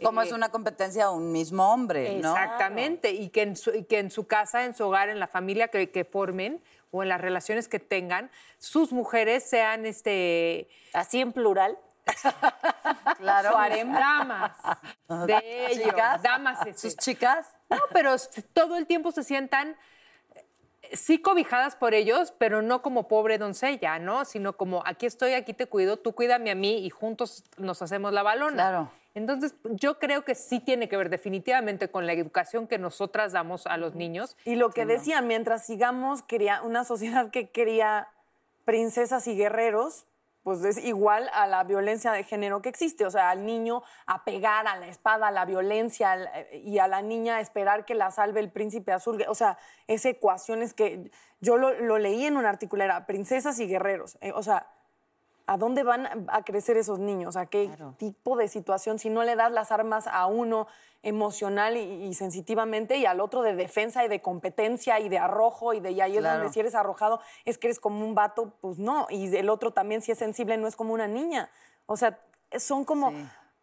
Como 0.03 0.23
Eh, 0.23 0.25
es 0.25 0.33
una 0.33 0.49
competencia 0.49 1.11
un 1.11 1.31
mismo 1.31 1.73
hombre, 1.73 2.17
¿no? 2.21 2.31
Exactamente, 2.37 3.13
y 3.13 3.29
que 3.29 3.43
en, 3.43 3.55
su, 3.57 3.73
y 3.73 3.85
que 3.85 4.01
en 4.01 4.11
su 4.11 4.27
casa, 4.27 4.65
en 4.65 4.75
su 4.75 4.85
hogar, 4.87 5.09
en 5.09 5.21
la 5.21 5.29
familia 5.29 5.69
que, 5.69 5.91
que 5.93 6.05
formen 6.05 6.61
o 6.95 7.03
en 7.03 7.09
las 7.09 7.21
relaciones 7.21 7.67
que 7.69 7.81
tengan, 7.81 8.31
sus 8.59 8.93
mujeres 8.93 9.43
sean 9.43 9.85
este, 9.85 10.69
Así 10.93 11.21
en 11.21 11.33
plural. 11.33 11.77
Claro. 13.19 13.53
su 13.53 13.57
harem 13.57 13.93
damas 13.93 14.53
de 15.27 15.67
ellos, 15.73 15.85
Chicas. 15.87 16.23
damas 16.23 16.67
este. 16.67 16.79
Sus 16.79 16.97
chicas. 16.97 17.55
No, 17.71 17.79
pero 17.93 18.15
todo 18.53 18.77
el 18.77 18.87
tiempo 18.87 19.11
se 19.13 19.23
sientan 19.23 19.77
eh, 20.35 20.97
sí 20.97 21.19
cobijadas 21.23 21.77
por 21.77 21.95
ellos, 21.95 22.35
pero 22.37 22.61
no 22.61 22.83
como 22.83 23.09
pobre 23.09 23.39
doncella, 23.39 23.99
¿no? 23.99 24.25
Sino 24.27 24.57
como 24.57 24.83
aquí 24.85 25.07
estoy, 25.07 25.33
aquí 25.33 25.55
te 25.55 25.67
cuido, 25.67 25.97
tú 25.97 26.13
cuídame 26.15 26.51
a 26.51 26.55
mí 26.55 26.85
y 26.85 26.91
juntos 26.91 27.45
nos 27.57 27.81
hacemos 27.81 28.13
la 28.13 28.23
balona. 28.23 28.55
Claro. 28.55 28.91
Entonces, 29.15 29.55
yo 29.63 29.99
creo 30.01 30.25
que 30.25 30.35
sí 30.35 30.59
tiene 30.59 30.89
que 30.89 30.97
ver 30.97 31.09
definitivamente 31.09 31.89
con 31.89 32.07
la 32.07 32.13
educación 32.13 32.67
que 32.67 32.79
nosotras 32.79 33.33
damos 33.33 33.67
a 33.67 33.77
los 33.77 33.95
niños. 33.95 34.37
Y 34.45 34.57
lo 34.57 34.71
que 34.71 34.87
decían, 34.87 35.29
mientras 35.29 35.65
sigamos 35.65 36.23
quería 36.23 36.63
una 36.63 36.85
sociedad 36.85 37.31
que 37.31 37.51
quería 37.51 38.09
princesas 38.65 39.27
y 39.29 39.37
guerreros, 39.37 40.07
pues 40.43 40.63
es 40.65 40.85
igual 40.85 41.31
a 41.33 41.47
la 41.47 41.65
violencia 41.65 42.13
de 42.13 42.25
género 42.25 42.61
que 42.61 42.69
existe. 42.69 43.07
O 43.07 43.11
sea, 43.11 43.31
al 43.31 43.47
niño 43.47 43.83
a 44.07 44.25
pegar 44.25 44.67
a 44.67 44.77
la 44.77 44.89
espada, 44.89 45.29
a 45.29 45.31
la 45.31 45.45
violencia, 45.45 46.17
eh, 46.35 46.63
y 46.65 46.79
a 46.79 46.89
la 46.89 47.01
niña 47.01 47.37
a 47.37 47.41
esperar 47.41 47.85
que 47.85 47.95
la 47.95 48.11
salve 48.11 48.41
el 48.41 48.51
príncipe 48.51 48.93
azul. 48.93 49.25
O 49.29 49.35
sea, 49.35 49.59
esa 49.87 50.09
ecuación 50.11 50.63
es 50.63 50.75
que 50.75 51.11
yo 51.41 51.57
lo, 51.57 51.73
lo 51.81 51.99
leí 51.99 52.27
en 52.27 52.37
un 52.37 52.47
artículo, 52.47 52.85
era 52.85 53.07
princesas 53.07 53.59
y 53.61 53.67
guerreros. 53.67 54.19
Eh, 54.21 54.33
o 54.33 54.43
sea, 54.43 54.67
¿A 55.47 55.59
dónde 55.59 55.83
van 55.83 56.27
a 56.29 56.43
crecer 56.43 56.77
esos 56.79 56.99
niños? 56.99 57.37
¿A 57.37 57.47
qué 57.47 57.69
tipo 57.99 58.37
de 58.37 58.49
situación? 58.49 58.99
Si 58.99 59.11
no 59.11 59.23
le 59.25 59.37
das 59.37 59.53
las 59.53 59.71
armas 59.73 60.07
a 60.07 60.27
uno 60.27 60.67
emocional 61.03 61.77
y, 61.77 61.81
y 62.07 62.15
sensitivamente 62.15 62.97
y 62.97 63.05
al 63.05 63.21
otro 63.21 63.43
de 63.43 63.55
defensa 63.55 64.05
y 64.05 64.09
de 64.09 64.23
competencia 64.23 65.01
y 65.01 65.11
de 65.11 65.19
arrojo 65.19 65.75
y 65.75 65.81
de 65.81 65.91
y 65.93 66.01
ahí 66.01 66.17
es 66.17 66.23
donde 66.25 66.49
si 66.53 66.61
eres 66.61 66.75
arrojado 66.75 67.21
es 67.45 67.59
que 67.59 67.67
eres 67.67 67.79
como 67.79 68.03
un 68.07 68.15
vato, 68.15 68.55
pues 68.63 68.79
no. 68.79 69.07
Y 69.11 69.37
el 69.37 69.51
otro 69.51 69.73
también 69.73 70.01
si 70.01 70.13
es 70.13 70.19
sensible 70.19 70.57
no 70.57 70.67
es 70.67 70.77
como 70.77 70.95
una 70.95 71.07
niña. 71.09 71.51
O 71.87 71.97
sea, 71.99 72.19
son 72.59 72.87
como... 72.87 73.11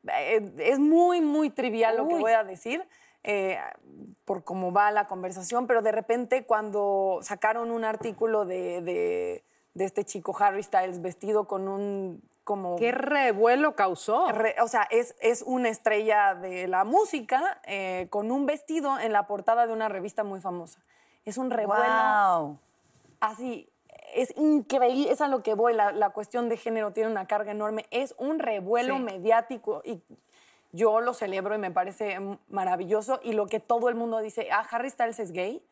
eh, 0.08 0.54
es 0.60 0.78
muy, 0.78 1.22
muy 1.22 1.50
trivial 1.50 1.98
lo 1.98 2.08
que 2.08 2.14
voy 2.22 2.32
a 2.34 2.44
decir. 2.44 2.88
eh, 3.24 3.58
por 4.26 4.44
cómo 4.44 4.72
va 4.72 4.92
la 4.92 5.08
conversación, 5.08 5.66
pero 5.68 5.82
de 5.82 5.92
repente 5.92 6.46
cuando 6.46 7.20
sacaron 7.22 7.70
un 7.72 7.84
artículo 7.86 8.46
de, 8.46 8.82
de- 8.82 9.44
de 9.74 9.86
este 9.86 10.04
chico 10.04 10.36
Harry 10.40 10.64
Styles 10.64 11.02
vestido 11.02 11.46
con 11.48 11.68
un 11.68 12.22
como 12.44 12.76
¿Qué 12.76 12.92
revuelo 12.92 13.76
causó? 13.76 14.28
re- 14.32 14.56
o 14.62 14.68
sea, 14.68 14.88
es, 14.90 15.16
es 15.22 15.44
una 15.46 15.70
estrella 15.70 16.34
de 16.36 16.68
la 16.68 16.84
música 16.84 17.62
eh, 17.66 18.08
con 18.10 18.32
un 18.32 18.46
vestido 18.46 19.00
en 19.00 19.14
la 19.14 19.28
portada 19.28 19.68
de 19.68 19.74
una 19.74 19.88
revista 19.90 20.24
muy 20.24 20.42
famosa. 20.42 20.80
Es 21.24 21.38
un 21.38 21.52
revuelo 21.52 21.84
Wow. 21.84 22.58
así, 23.20 23.70
es 24.16 24.34
increíble, 24.38 25.12
es 25.12 25.22
a 25.22 25.28
lo 25.28 25.44
que 25.44 25.54
voy, 25.54 25.74
la, 25.74 25.92
la 25.92 26.10
cuestión 26.10 26.50
de 26.50 26.58
género 26.58 26.92
tiene 26.92 27.10
una 27.12 27.28
carga 27.28 27.52
enorme, 27.52 27.86
es 27.92 28.16
un 28.18 28.40
revuelo 28.40 28.96
Sí. 28.98 29.02
mediático 29.04 29.82
y 29.86 30.02
yo 30.74 31.00
lo 31.00 31.14
celebro 31.14 31.54
y 31.56 31.60
me 31.60 31.70
parece 31.72 32.18
maravilloso 32.50 33.20
y 33.24 33.34
lo 33.34 33.46
que 33.46 33.60
todo 33.60 33.88
el 33.88 33.96
mundo 33.96 34.20
dice, 34.20 34.50
ah, 34.52 34.66
Harry 34.72 34.90
Styles 34.90 35.20
es 35.20 35.32
gay. 35.32 35.64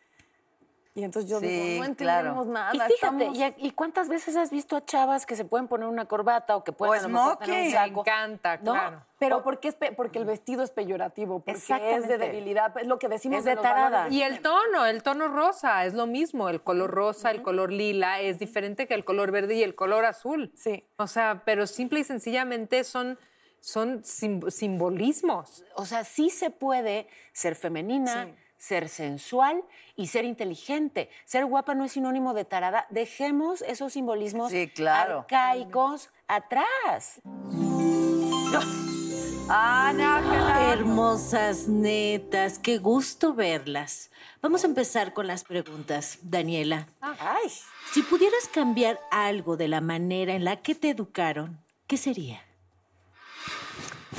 Y 0.95 1.03
entonces 1.03 1.29
yo 1.29 1.39
Sí, 1.39 1.45
digo, 1.47 1.85
no 1.87 1.95
claro. 1.95 2.19
entendemos 2.29 2.47
nada. 2.47 2.71
Y 2.73 2.79
fíjate, 2.79 3.25
estamos- 3.27 3.55
¿y, 3.57 3.71
cuántas 3.71 4.09
veces 4.09 4.35
has 4.35 4.49
visto 4.49 4.75
a 4.75 4.83
chavas 4.83 5.25
que 5.27 5.35
se 5.35 5.45
pueden 5.45 5.67
poner 5.67 5.87
una 5.87 6.05
corbata 6.05 6.55
o 6.57 6.63
que 6.63 6.71
pueden 6.73 6.91
O 6.91 6.93
a 6.97 7.01
lo 7.03 7.09
mejor 7.09 7.37
tener 7.37 7.51
un 7.51 7.69
smoking. 7.69 7.71
Me 7.85 7.89
saco? 7.89 7.99
encanta, 8.01 8.57
¿No? 8.57 8.71
claro. 8.73 9.05
Pero 9.19 9.43
porque, 9.43 9.67
es 9.67 9.75
pe- 9.75 9.91
porque 9.91 10.17
el 10.17 10.25
vestido 10.25 10.63
es 10.63 10.71
peyorativo, 10.71 11.41
porque 11.41 11.51
es 11.95 12.07
de 12.07 12.17
debilidad, 12.17 12.75
es 12.77 12.87
lo 12.87 12.97
que 12.99 13.07
decimos 13.07 13.39
Es 13.39 13.45
de 13.45 13.55
valores 13.55 13.75
tarada. 13.75 14.05
de 14.09 14.15
Y 14.15 14.23
el 14.23 14.41
tono, 14.41 14.85
el 14.87 15.03
tono 15.03 15.27
rosa, 15.27 15.85
es 15.85 15.93
lo 15.93 16.07
mismo. 16.07 16.49
El 16.49 16.63
color 16.63 16.89
rosa, 16.89 17.29
el 17.31 17.43
color 17.43 17.71
lila 17.71 18.19
es 18.19 18.39
diferente 18.39 18.87
que 18.87 18.95
el 18.95 19.05
color 19.05 19.31
verde 19.31 19.55
y 19.55 19.63
el 19.63 19.75
color 19.75 20.05
azul. 20.05 20.51
Sí. 20.55 20.85
O 20.97 21.05
sea, 21.07 21.43
pero 21.45 21.67
simple 21.67 21.99
y 21.99 22.03
sencillamente 22.03 22.83
son, 22.83 23.19
son 23.59 24.03
sim- 24.03 24.49
simbolismos. 24.49 25.63
O 25.75 25.85
sea, 25.85 26.03
sí 26.03 26.29
se 26.29 26.49
puede 26.49 27.07
ser 27.31 27.55
femenina, 27.55 28.25
Sí. 28.25 28.33
Ser 28.59 28.87
sensual 28.89 29.63
y 29.95 30.05
ser 30.07 30.25
inteligente. 30.25 31.09
Ser 31.25 31.45
guapa 31.47 31.73
no 31.73 31.85
es 31.85 31.93
sinónimo 31.93 32.35
de 32.35 32.45
tarada. 32.45 32.85
Dejemos 32.91 33.63
esos 33.63 33.93
simbolismos 33.93 34.51
Sí, 34.51 34.67
claro. 34.67 35.19
arcaicos 35.21 36.09
atrás. 36.27 37.21
Ah, 39.51 39.91
Nájera. 39.95 40.73
Hermosas, 40.73 41.67
netas, 41.67 42.59
qué 42.59 42.77
gusto 42.77 43.33
verlas. 43.33 44.11
Vamos 44.43 44.63
a 44.63 44.67
empezar 44.67 45.13
con 45.13 45.25
las 45.25 45.43
preguntas, 45.43 46.19
Daniela. 46.21 46.87
Ay, 47.01 47.49
Si 47.91 48.03
pudieras 48.03 48.47
cambiar 48.53 48.99
algo 49.09 49.57
de 49.57 49.67
la 49.67 49.81
manera 49.81 50.33
en 50.35 50.45
la 50.45 50.57
que 50.57 50.75
te 50.75 50.91
educaron, 50.91 51.59
¿qué 51.87 51.97
sería? 51.97 52.43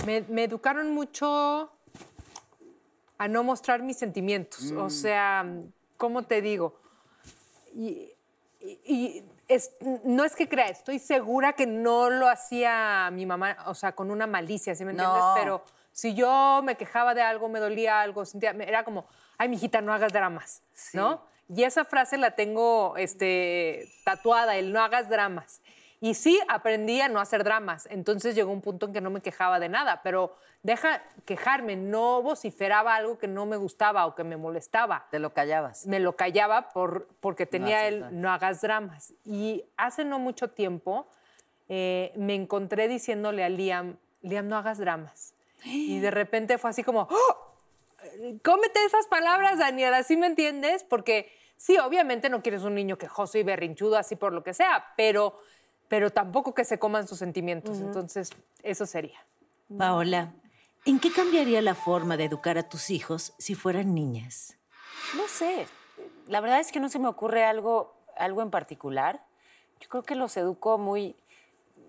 Me, 0.04 0.22
me 0.22 0.42
educaron 0.44 0.92
mucho 0.92 1.70
a 3.20 3.28
no 3.28 3.44
mostrar 3.44 3.82
mis 3.82 3.98
sentimientos. 3.98 4.72
O 4.72 4.88
sea, 4.88 5.44
¿cómo 5.98 6.22
te 6.22 6.40
digo? 6.40 6.80
Y, 7.74 8.10
y- 8.62 8.80
y 8.86 9.24
es- 9.46 9.72
no 10.04 10.24
es 10.24 10.34
que 10.34 10.48
crea, 10.48 10.68
estoy 10.68 10.98
segura 10.98 11.52
que 11.52 11.66
no 11.66 12.08
lo 12.08 12.28
hacía 12.28 13.10
mi 13.12 13.26
mamá, 13.26 13.58
o 13.66 13.74
sea, 13.74 13.92
con 13.92 14.10
una 14.10 14.26
malicia, 14.26 14.74
¿sí 14.74 14.86
me 14.86 14.92
entiendes? 14.92 15.18
No. 15.20 15.34
Pero 15.36 15.62
si 15.92 16.14
yo 16.14 16.62
me 16.64 16.76
quejaba 16.76 17.14
de 17.14 17.20
algo, 17.20 17.50
me 17.50 17.58
dolía 17.60 18.00
algo, 18.00 18.24
sentía, 18.24 18.52
era 18.52 18.84
como, 18.84 19.04
ay, 19.36 19.50
mijita, 19.50 19.82
no 19.82 19.92
hagas 19.92 20.14
dramas, 20.14 20.62
¿no? 20.94 21.22
Y 21.54 21.64
esa 21.64 21.84
frase 21.84 22.16
la 22.16 22.30
tengo 22.30 22.94
este, 22.96 23.86
tatuada, 24.02 24.56
el 24.56 24.72
no 24.72 24.80
hagas 24.82 25.10
dramas. 25.10 25.60
Y 26.00 26.14
sí, 26.14 26.40
aprendí 26.48 27.00
a 27.00 27.08
no 27.08 27.20
hacer 27.20 27.44
dramas. 27.44 27.86
Entonces 27.90 28.34
llegó 28.34 28.52
un 28.52 28.62
punto 28.62 28.86
en 28.86 28.92
que 28.92 29.00
no 29.00 29.10
me 29.10 29.20
quejaba 29.20 29.60
de 29.60 29.68
nada, 29.68 30.00
pero 30.02 30.34
deja 30.62 31.02
quejarme, 31.26 31.76
no 31.76 32.22
vociferaba 32.22 32.94
algo 32.94 33.18
que 33.18 33.28
no 33.28 33.44
me 33.46 33.56
gustaba 33.56 34.06
o 34.06 34.14
que 34.14 34.24
me 34.24 34.36
molestaba 34.36 35.06
Te 35.10 35.18
lo 35.18 35.32
callabas. 35.34 35.86
me 35.86 36.00
lo 36.00 36.16
callaba 36.16 36.70
por, 36.70 37.06
porque 37.20 37.46
tenía 37.46 37.80
haces 37.80 37.92
el 37.92 38.20
no 38.20 38.30
hagas 38.30 38.62
dramas. 38.62 39.12
Y 39.24 39.64
hace 39.76 40.04
no 40.04 40.18
mucho 40.18 40.48
tiempo 40.48 41.06
eh, 41.68 42.12
me 42.16 42.34
encontré 42.34 42.88
diciéndole 42.88 43.44
a 43.44 43.48
Liam, 43.48 43.96
Liam, 44.22 44.48
no 44.48 44.56
hagas 44.56 44.78
dramas. 44.78 45.34
Y 45.64 46.00
de 46.00 46.10
repente 46.10 46.56
fue 46.56 46.70
así 46.70 46.82
como, 46.82 47.06
¡Oh! 47.10 47.50
cómete 48.42 48.84
esas 48.84 49.06
palabras, 49.06 49.58
Daniela, 49.58 50.02
¿sí 50.02 50.16
me 50.16 50.26
entiendes? 50.26 50.84
Porque 50.84 51.32
sí, 51.56 51.78
obviamente 51.78 52.28
no 52.28 52.42
quieres 52.42 52.62
un 52.62 52.74
niño 52.74 52.98
quejoso 52.98 53.38
y 53.38 53.42
berrinchudo 53.42 53.96
así 53.96 54.16
por 54.16 54.32
lo 54.32 54.42
que 54.42 54.54
sea, 54.54 54.92
pero, 54.96 55.38
pero 55.90 56.10
tampoco 56.10 56.54
que 56.54 56.64
se 56.64 56.78
coman 56.78 57.08
sus 57.08 57.18
sentimientos. 57.18 57.78
Entonces, 57.80 58.30
eso 58.62 58.86
sería. 58.86 59.18
Paola, 59.76 60.32
¿en 60.86 61.00
qué 61.00 61.12
cambiaría 61.12 61.60
la 61.62 61.74
forma 61.74 62.16
de 62.16 62.26
educar 62.26 62.56
a 62.58 62.62
tus 62.62 62.90
hijos 62.90 63.34
si 63.38 63.56
fueran 63.56 63.92
niñas? 63.92 64.56
no 65.16 65.26
sé. 65.26 65.66
La 66.28 66.40
verdad 66.40 66.60
es 66.60 66.70
que 66.70 66.78
no 66.78 66.88
se 66.88 67.00
me 67.00 67.08
ocurre 67.08 67.44
algo, 67.44 67.92
algo 68.16 68.40
en 68.40 68.50
particular. 68.50 69.20
Yo 69.80 69.88
creo 69.88 70.04
que 70.04 70.14
los 70.14 70.36
educo 70.36 70.78
muy 70.78 71.16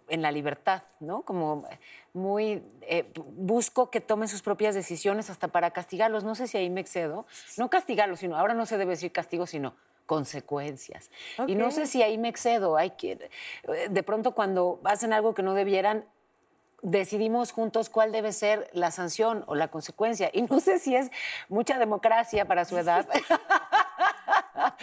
en 0.09 0.23
la 0.23 0.31
libertad, 0.31 0.81
¿no? 0.99 1.21
Como 1.21 1.65
muy... 2.13 2.63
eh, 2.81 3.05
busco 3.15 3.91
que 3.91 4.01
tomen 4.01 4.27
sus 4.27 4.41
propias 4.41 4.73
decisiones 4.73 5.29
hasta 5.29 5.49
para 5.49 5.69
castigarlos. 5.69 6.23
No 6.23 6.33
sé 6.33 6.47
si 6.47 6.57
ahí 6.57 6.71
me 6.71 6.81
excedo. 6.81 7.27
No 7.55 7.69
castigarlos, 7.69 8.19
sino... 8.19 8.35
Ahora 8.35 8.55
no 8.55 8.65
se 8.65 8.79
debe 8.79 8.93
decir 8.93 9.11
castigo, 9.11 9.45
sino 9.45 9.75
consecuencias. 10.05 11.11
Y 11.47 11.55
no 11.55 11.71
sé 11.71 11.87
si 11.87 12.03
ahí 12.03 12.17
me 12.17 12.29
excedo. 12.29 12.77
Hay 12.77 12.91
que, 12.91 13.11
eh, 13.11 13.87
de 13.89 14.03
pronto 14.03 14.33
cuando 14.33 14.79
hacen 14.83 15.13
algo 15.13 15.33
que 15.33 15.43
no 15.43 15.53
debieran, 15.53 16.05
decidimos 16.81 17.51
juntos 17.51 17.89
cuál 17.89 18.11
debe 18.11 18.33
ser 18.33 18.69
la 18.73 18.91
sanción 18.91 19.43
o 19.47 19.55
la 19.55 19.69
consecuencia. 19.69 20.29
Y 20.33 20.43
no 20.43 20.59
sé 20.59 20.79
si 20.79 20.95
es 20.95 21.11
mucha 21.49 21.77
democracia 21.77 22.45
para 22.45 22.65
su 22.65 22.77
edad, 22.77 23.07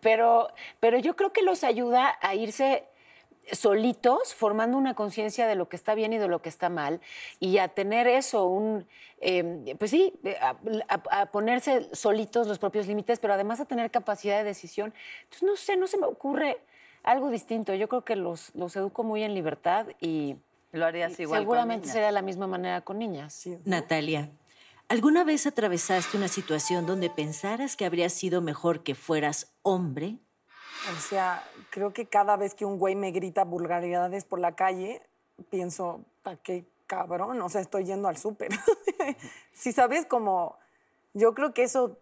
pero, 0.00 0.48
pero 0.80 0.98
yo 0.98 1.16
creo 1.16 1.32
que 1.32 1.42
los 1.42 1.64
ayuda 1.64 2.16
a 2.20 2.34
irse 2.34 2.88
solitos, 3.52 4.34
formando 4.34 4.76
una 4.78 4.94
conciencia 4.94 5.46
de 5.46 5.54
lo 5.54 5.68
que 5.68 5.76
está 5.76 5.94
bien 5.94 6.12
y 6.12 6.18
de 6.18 6.28
lo 6.28 6.40
que 6.42 6.48
está 6.48 6.68
mal, 6.68 7.00
y 7.40 7.58
a 7.58 7.68
tener 7.68 8.06
eso, 8.06 8.46
un, 8.46 8.86
eh, 9.20 9.74
pues 9.78 9.90
sí, 9.90 10.12
a, 10.40 10.56
a- 10.88 11.20
a 11.22 11.26
ponerse 11.26 11.88
solitos 11.94 12.46
los 12.46 12.58
propios 12.58 12.86
límites, 12.86 13.18
pero 13.20 13.34
además 13.34 13.60
a 13.60 13.64
tener 13.64 13.90
capacidad 13.90 14.38
de 14.38 14.44
decisión. 14.44 14.94
Entonces, 15.24 15.42
no 15.42 15.56
sé, 15.56 15.76
no 15.76 15.86
se 15.86 15.98
me 15.98 16.06
ocurre 16.06 16.58
algo 17.02 17.30
distinto. 17.30 17.74
Yo 17.74 17.88
creo 17.88 18.04
que 18.04 18.16
los, 18.16 18.54
los 18.54 18.74
educo 18.76 19.02
muy 19.04 19.22
en 19.22 19.34
libertad 19.34 19.86
y, 20.00 20.36
Lo 20.72 20.86
harías 20.86 21.18
y 21.18 21.22
igual 21.22 21.40
con 21.40 21.44
seguramente 21.44 21.80
niñas. 21.82 21.92
sería 21.92 22.06
de 22.06 22.12
la 22.12 22.22
misma 22.22 22.46
manera 22.46 22.80
con 22.80 22.98
niñas. 22.98 23.46
Natalia, 23.64 24.30
¿alguna 24.88 25.22
vez 25.24 25.46
atravesaste 25.46 26.16
una 26.16 26.28
situación 26.28 26.86
donde 26.86 27.10
pensaras 27.10 27.76
que 27.76 27.84
habría 27.84 28.08
sido 28.08 28.40
mejor 28.40 28.82
que 28.82 28.94
fueras 28.94 29.52
hombre? 29.62 30.18
O 30.92 31.00
sea, 31.00 31.42
creo 31.70 31.92
que 31.92 32.06
cada 32.06 32.36
vez 32.36 32.54
que 32.54 32.64
un 32.64 32.78
güey 32.78 32.94
me 32.94 33.10
grita 33.10 33.44
vulgaridades 33.44 34.24
por 34.24 34.38
la 34.38 34.54
calle, 34.54 35.00
pienso, 35.50 36.00
¿para 36.22 36.36
qué 36.36 36.64
cabrón? 36.86 37.40
O 37.40 37.48
sea, 37.48 37.60
estoy 37.60 37.84
yendo 37.84 38.08
al 38.08 38.16
súper. 38.16 38.50
si 39.52 39.72
sabes, 39.72 40.06
como 40.06 40.56
yo 41.14 41.34
creo 41.34 41.54
que 41.54 41.62
eso 41.62 41.96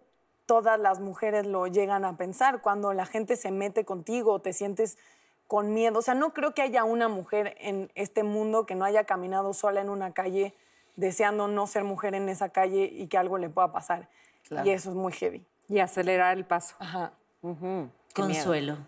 todas 0.46 0.78
las 0.78 1.00
mujeres 1.00 1.46
lo 1.46 1.66
llegan 1.66 2.04
a 2.04 2.16
pensar 2.16 2.60
cuando 2.60 2.92
la 2.92 3.06
gente 3.06 3.36
se 3.36 3.50
mete 3.50 3.84
contigo, 3.84 4.40
te 4.40 4.52
sientes 4.52 4.98
con 5.46 5.72
miedo. 5.72 5.98
O 5.98 6.02
sea, 6.02 6.14
no 6.14 6.32
creo 6.32 6.54
que 6.54 6.62
haya 6.62 6.84
una 6.84 7.08
mujer 7.08 7.56
en 7.60 7.90
este 7.94 8.22
mundo 8.22 8.66
que 8.66 8.74
no 8.74 8.84
haya 8.84 9.04
caminado 9.04 9.52
sola 9.54 9.80
en 9.80 9.88
una 9.88 10.12
calle 10.12 10.54
deseando 10.96 11.48
no 11.48 11.66
ser 11.66 11.84
mujer 11.84 12.14
en 12.14 12.28
esa 12.28 12.50
calle 12.50 12.84
y 12.84 13.06
que 13.06 13.16
algo 13.16 13.38
le 13.38 13.48
pueda 13.48 13.72
pasar. 13.72 14.08
Claro. 14.48 14.66
Y 14.66 14.72
eso 14.72 14.90
es 14.90 14.96
muy 14.96 15.12
heavy. 15.12 15.44
Y 15.68 15.78
acelerar 15.78 16.36
el 16.36 16.44
paso. 16.44 16.74
Ajá. 16.78 17.12
Ujú, 17.42 17.88
qué 18.12 18.22
miedo. 18.22 18.34
Consuelo, 18.44 18.78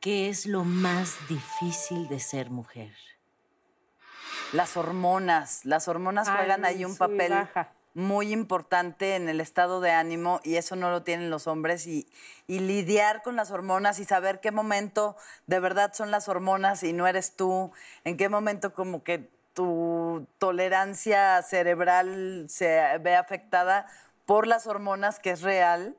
¿qué 0.00 0.28
es 0.28 0.46
lo 0.46 0.64
más 0.64 1.16
difícil 1.28 2.08
de 2.08 2.20
ser 2.20 2.50
mujer? 2.50 2.92
Las 4.52 4.76
hormonas. 4.76 5.64
Las 5.64 5.88
hormonas 5.88 6.28
Ay, 6.28 6.36
juegan 6.36 6.64
ahí 6.64 6.84
un 6.84 6.96
papel 6.96 7.32
baja. 7.32 7.72
muy 7.94 8.32
importante 8.32 9.16
en 9.16 9.28
el 9.28 9.40
estado 9.40 9.80
de 9.80 9.90
ánimo 9.90 10.40
y 10.44 10.56
eso 10.56 10.76
no 10.76 10.90
lo 10.90 11.02
tienen 11.02 11.30
los 11.30 11.46
hombres. 11.46 11.86
Y, 11.86 12.06
y 12.46 12.60
lidiar 12.60 13.22
con 13.22 13.36
las 13.36 13.50
hormonas 13.50 13.98
y 13.98 14.04
saber 14.04 14.40
qué 14.40 14.52
momento 14.52 15.16
de 15.46 15.60
verdad 15.60 15.92
son 15.94 16.10
las 16.10 16.28
hormonas 16.28 16.82
y 16.82 16.92
no 16.92 17.06
eres 17.06 17.34
tú, 17.34 17.72
en 18.04 18.16
qué 18.16 18.28
momento 18.28 18.72
como 18.72 19.02
que 19.02 19.30
tu 19.54 20.26
tolerancia 20.38 21.42
cerebral 21.42 22.46
se 22.48 22.98
ve 22.98 23.16
afectada 23.16 23.86
por 24.26 24.46
las 24.46 24.66
hormonas, 24.66 25.18
que 25.18 25.30
es 25.30 25.40
real. 25.40 25.96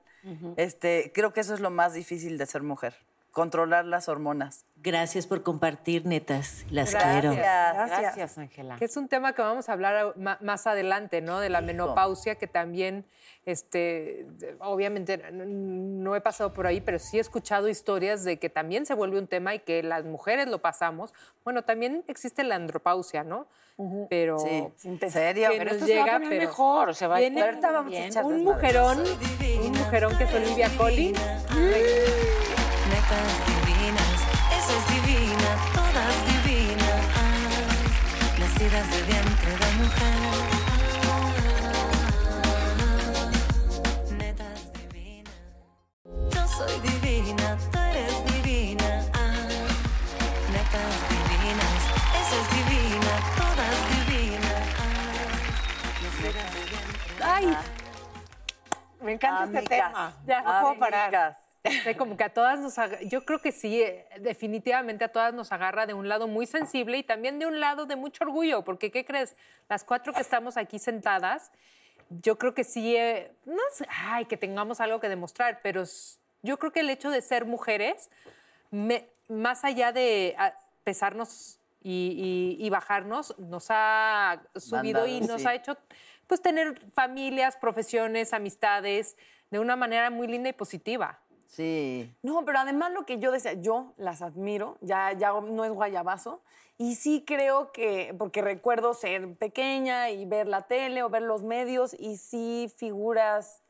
Este, 0.58 1.12
creo 1.14 1.34
que 1.34 1.40
eso 1.42 1.54
es 1.54 1.60
lo 1.60 1.70
más 1.70 1.94
difícil 1.94 2.38
de 2.38 2.46
ser 2.46 2.64
mujer, 2.64 2.96
controlar 3.38 3.86
las 3.86 4.10
hormonas. 4.10 4.66
Gracias 4.78 5.28
por 5.28 5.44
compartir, 5.44 6.08
netas. 6.08 6.66
Las 6.72 6.90
Gracias. 6.92 7.04
quiero. 7.22 7.36
Gracias. 7.36 8.00
Gracias, 8.02 8.38
Ángela. 8.40 8.76
Que 8.78 8.86
es 8.86 8.98
un 8.98 9.08
tema 9.08 9.34
que 9.34 9.44
vamos 9.44 9.70
a 9.70 9.74
hablar 9.74 10.16
más 10.18 10.66
adelante, 10.66 11.22
¿no? 11.22 11.40
De 11.40 11.50
la 11.50 11.62
menopausia, 11.62 12.34
que 12.34 12.48
también, 12.48 13.06
este, 13.46 14.26
obviamente 14.58 15.22
no 15.32 16.16
he 16.16 16.22
pasado 16.22 16.52
por 16.52 16.66
ahí, 16.66 16.82
pero 16.82 16.98
sí 16.98 17.20
he 17.20 17.22
escuchado 17.22 17.70
historias 17.70 18.24
de 18.24 18.40
que 18.40 18.50
también 18.50 18.88
se 18.88 18.96
vuelve 18.96 19.20
un 19.20 19.28
tema 19.28 19.54
y 19.54 19.60
que 19.60 19.84
las 19.84 20.04
mujeres 20.04 20.48
lo 20.48 20.58
pasamos. 20.64 21.14
Bueno, 21.44 21.62
también 21.64 22.04
existe 22.08 22.44
la 22.44 22.56
andropausia, 22.56 23.24
¿no? 23.24 23.46
Pero 24.10 24.40
Sí, 24.40 24.68
¿en 24.88 25.12
serio? 25.12 25.52
que 25.52 25.58
Pero 25.60 25.66
nos 25.66 25.74
esto 25.74 25.86
se 25.86 25.96
va 25.96 26.02
a 26.02 26.06
llega, 26.06 26.14
poner 26.18 26.30
pero 26.30 26.42
mejor, 26.50 26.96
se 26.96 27.06
va 27.06 27.18
a 27.18 27.20
viene 27.20 27.42
vamos 27.62 27.92
bien. 27.92 28.12
un 28.26 28.44
mujerón, 28.44 29.04
un 29.64 29.72
mujerón 29.74 30.18
que 30.18 30.24
es 30.24 30.34
Olivia 30.34 30.72
Collins. 30.76 31.20
Netas 33.10 33.40
divinas, 33.48 34.20
esa 34.52 34.74
es 34.76 34.86
divina, 34.92 35.50
todas 35.74 36.16
divinas, 36.28 37.02
nacidas 38.38 38.88
de 38.92 39.02
vientre 39.04 39.52
de 39.56 39.70
mujer. 39.80 40.18
Netas 44.18 44.60
divinas, 44.74 45.40
yo 46.36 46.44
soy 46.50 46.76
divina, 46.82 47.58
tú 47.72 47.80
eres 47.80 48.16
divina, 48.26 48.90
netas 50.52 50.96
divinas, 51.08 51.80
esa 52.20 52.36
es 52.42 52.48
divina, 52.58 53.14
todas 53.38 53.76
divinas, 53.96 54.66
nacidas 56.04 56.50
de 56.54 56.60
vientre 56.60 57.08
de 57.18 57.24
Ay, 57.24 57.58
Me 59.00 59.12
encanta 59.14 59.44
Amigas, 59.44 59.64
este 59.64 59.76
tema. 59.78 60.14
Ya, 60.26 60.42
no 60.42 60.60
puedo 60.60 60.80
parar. 60.80 61.47
Sé 61.70 61.96
como 61.98 62.18
que 62.18 62.24
a 62.24 62.30
todas 62.30 62.60
nos 62.60 62.76
yo 63.08 63.26
creo 63.26 63.40
que 63.40 63.52
sí, 63.52 63.82
eh, 63.82 64.06
definitivamente 64.20 65.04
a 65.06 65.10
todas 65.10 65.34
nos 65.34 65.52
agarra 65.52 65.86
de 65.86 65.94
un 65.94 66.08
lado 66.10 66.28
muy 66.28 66.46
sensible 66.46 66.98
y 66.98 67.04
también 67.04 67.40
de 67.40 67.46
un 67.46 67.60
lado 67.60 67.86
de 67.86 67.96
mucho 67.96 68.24
orgullo, 68.24 68.64
porque 68.64 68.92
¿qué 68.92 69.06
crees? 69.06 69.36
Las 69.70 69.84
cuatro 69.84 70.14
que 70.14 70.22
estamos 70.22 70.58
aquí 70.58 70.80
sentadas, 70.80 71.52
yo 72.10 72.38
creo 72.38 72.54
que 72.54 72.64
sí, 72.64 72.96
eh, 72.96 73.32
no 73.46 73.62
sé, 73.74 73.86
ay, 73.90 74.26
que 74.26 74.38
tengamos 74.38 74.80
algo 74.80 75.00
que 75.00 75.10
demostrar, 75.10 75.60
pero 75.62 75.84
yo 76.44 76.58
creo 76.58 76.72
que 76.72 76.80
el 76.82 76.90
hecho 76.90 77.10
de 77.12 77.22
ser 77.22 77.46
mujeres, 77.46 78.10
me- 78.72 79.08
más 79.28 79.64
allá 79.66 79.92
de 79.92 80.36
ah, 80.38 80.54
pesarnos 80.84 81.60
y, 81.84 82.56
y- 82.60 82.66
y 82.66 82.70
bajarnos, 82.70 83.38
nos 83.40 83.68
ha 83.70 84.42
subido 84.56 85.06
y 85.06 85.14
Mandado, 85.20 85.34
nos 85.34 85.42
sí. 85.42 85.48
ha 85.48 85.56
hecho 85.56 85.78
pues 86.28 86.42
tener 86.42 86.80
familias, 86.94 87.56
profesiones, 87.56 88.34
amistades 88.34 89.16
de 89.50 89.60
una 89.60 89.76
manera 89.78 90.10
muy 90.10 90.28
linda 90.28 90.50
y 90.50 90.54
positiva. 90.54 91.20
Sí. 91.48 92.14
No, 92.24 92.46
pero 92.46 92.60
además 92.60 92.92
lo 92.92 93.06
que 93.06 93.20
yo 93.20 93.32
decía, 93.32 93.54
yo 93.54 93.94
las 93.98 94.22
admiro, 94.22 94.78
ya, 94.82 95.14
ya 95.14 95.32
no 95.32 95.66
es 95.66 95.72
guayabazo, 95.72 96.42
y 96.78 96.96
sí 96.96 97.24
creo 97.26 97.72
que, 97.72 98.14
porque 98.18 98.42
recuerdo 98.42 98.94
ser 98.94 99.36
pequeña 99.36 100.12
y 100.12 100.26
ver 100.26 100.48
la 100.48 100.64
tele 100.64 101.02
o 101.04 101.10
ver 101.10 101.24
los 101.24 101.44
medios, 101.44 101.96
y 101.98 102.18
sí 102.18 102.72
figuras, 102.78 103.64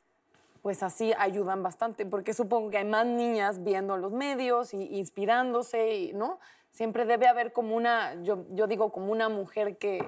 pues 0.61 0.83
así 0.83 1.13
ayudan 1.17 1.63
bastante, 1.63 2.05
porque 2.05 2.33
supongo 2.33 2.71
que 2.71 2.79
hay 2.79 2.85
más 2.85 3.05
niñas 3.05 3.63
viendo 3.63 3.95
los 3.95 4.11
medios 4.11 4.73
y 4.73 4.97
inspirándose, 4.97 5.93
y, 5.95 6.13
¿no? 6.13 6.39
Siempre 6.71 7.05
debe 7.05 7.27
haber 7.27 7.53
como 7.53 7.75
una, 7.75 8.21
yo, 8.23 8.45
digo, 8.67 8.91
como 8.91 9.11
una 9.11 9.29
mujer 9.29 9.77
que, 9.77 10.07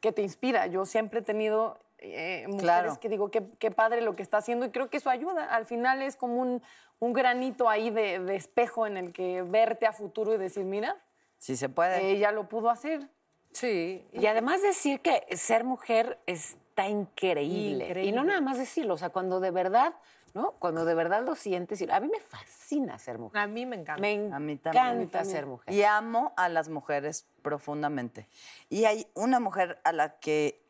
que 0.00 0.12
te 0.12 0.20
inspira. 0.20 0.66
Yo 0.66 0.84
siempre 0.84 1.20
he 1.20 1.22
tenido 1.22 1.78
eh, 2.02 2.44
mujeres 2.48 2.62
Claro. 2.62 3.00
que 3.00 3.08
digo, 3.08 3.30
qué, 3.30 3.44
qué 3.58 3.70
padre 3.70 4.00
lo 4.02 4.16
que 4.16 4.22
está 4.22 4.38
haciendo 4.38 4.66
y 4.66 4.70
creo 4.70 4.90
que 4.90 4.96
eso 4.98 5.08
ayuda. 5.10 5.44
Al 5.54 5.66
final 5.66 6.02
es 6.02 6.16
como 6.16 6.36
un, 6.40 6.62
un 6.98 7.12
granito 7.12 7.68
ahí 7.68 7.90
de, 7.90 8.18
de 8.18 8.36
espejo 8.36 8.86
en 8.86 8.96
el 8.96 9.12
que 9.12 9.42
verte 9.42 9.86
a 9.86 9.92
futuro 9.92 10.34
y 10.34 10.38
decir, 10.38 10.64
mira, 10.64 10.96
Sí 11.38 11.56
se 11.56 11.68
puede. 11.68 12.10
ella 12.10 12.30
lo 12.32 12.48
pudo 12.48 12.70
hacer. 12.70 13.08
Sí. 13.52 14.06
Y 14.12 14.26
además 14.26 14.62
decir 14.62 15.00
que 15.00 15.24
ser 15.36 15.64
mujer 15.64 16.18
está 16.26 16.88
increíble. 16.88 17.86
Increíble. 17.88 18.04
Y 18.10 18.12
no 18.12 18.24
nada 18.24 18.40
más 18.40 18.58
decirlo, 18.58 18.94
o 18.94 18.98
sea, 18.98 19.10
cuando 19.10 19.40
de 19.40 19.50
verdad, 19.50 19.92
¿no? 20.34 20.52
Cuando 20.52 20.84
de 20.86 20.94
verdad 20.94 21.22
lo 21.22 21.34
sientes. 21.34 21.80
y- 21.82 21.90
A 21.90 22.00
mí 22.00 22.08
me 22.08 22.20
fascina 22.20 22.98
ser 22.98 23.18
mujer. 23.18 23.40
A 23.42 23.46
mí 23.46 23.66
me 23.66 23.76
encanta. 23.76 24.00
Me 24.00 24.14
A 24.32 24.38
mí 24.38 24.56
también. 24.56 24.86
encanta 24.86 25.24
ser 25.24 25.44
mujer. 25.46 25.74
Y 25.74 25.82
amo 25.82 26.32
a 26.36 26.48
las 26.48 26.68
mujeres 26.70 27.26
profundamente. 27.42 28.26
Y 28.70 28.86
hay 28.86 29.06
una 29.14 29.38
mujer 29.40 29.80
a 29.84 29.92
la 29.92 30.18
que, 30.18 30.62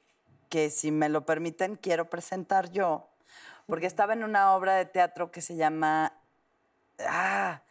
que 0.52 0.68
si 0.68 0.92
me 0.92 1.08
lo 1.08 1.24
permiten, 1.24 1.76
quiero 1.76 2.10
presentar 2.10 2.70
yo, 2.72 3.08
porque 3.66 3.86
estaba 3.86 4.12
en 4.12 4.22
una 4.22 4.54
obra 4.54 4.74
de 4.74 4.84
teatro 4.84 5.30
que 5.30 5.40
se 5.40 5.56
llama 5.56 6.12
ah, 7.08 7.62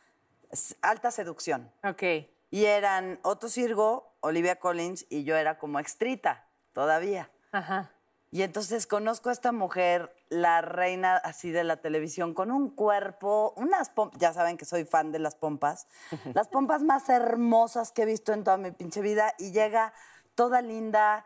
Alta 0.82 1.12
Seducción. 1.12 1.72
Ok. 1.84 2.02
Y 2.50 2.65
eran 2.65 3.20
Otto 3.22 3.50
Sirgo, 3.50 4.15
Olivia 4.20 4.56
Collins 4.58 5.06
y 5.10 5.24
yo 5.26 5.38
era 5.38 5.60
como 5.60 5.80
extrita 5.80 6.48
todavía. 6.74 7.30
Ajá. 7.52 7.91
Y 8.32 8.41
entonces 8.41 8.88
conozco 8.88 9.30
a 9.30 9.34
esta 9.34 9.52
mujer, 9.52 10.12
la 10.30 10.62
reina 10.62 11.17
así 11.17 11.52
de 11.52 11.63
la 11.63 11.78
televisión, 11.78 12.34
con 12.34 12.50
un 12.50 12.72
cuerpo, 12.72 13.54
unas 13.58 13.91
pompas, 13.91 14.20
ya 14.20 14.34
saben 14.34 14.58
que 14.58 14.65
soy 14.65 14.86
fan 14.86 15.12
de 15.12 15.20
las 15.20 15.36
pompas, 15.36 15.86
las 16.34 16.48
pompas 16.48 16.82
más 16.82 17.10
hermosas 17.10 17.91
que 17.91 18.02
he 18.02 18.06
visto 18.06 18.34
en 18.34 18.44
toda 18.44 18.58
mi 18.58 18.72
pinche 18.72 19.02
vida, 19.02 19.36
y 19.38 19.52
llega 19.52 19.94
toda 20.34 20.63
linda, 20.63 21.26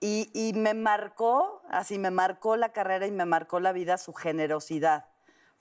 y, 0.00 0.30
y 0.34 0.52
me 0.52 0.74
marcó, 0.74 1.62
así 1.70 1.98
me 1.98 2.10
marcó 2.10 2.56
la 2.56 2.72
carrera 2.72 3.06
y 3.06 3.10
me 3.10 3.24
marcó 3.24 3.60
la 3.60 3.72
vida 3.72 3.98
su 3.98 4.12
generosidad, 4.12 5.06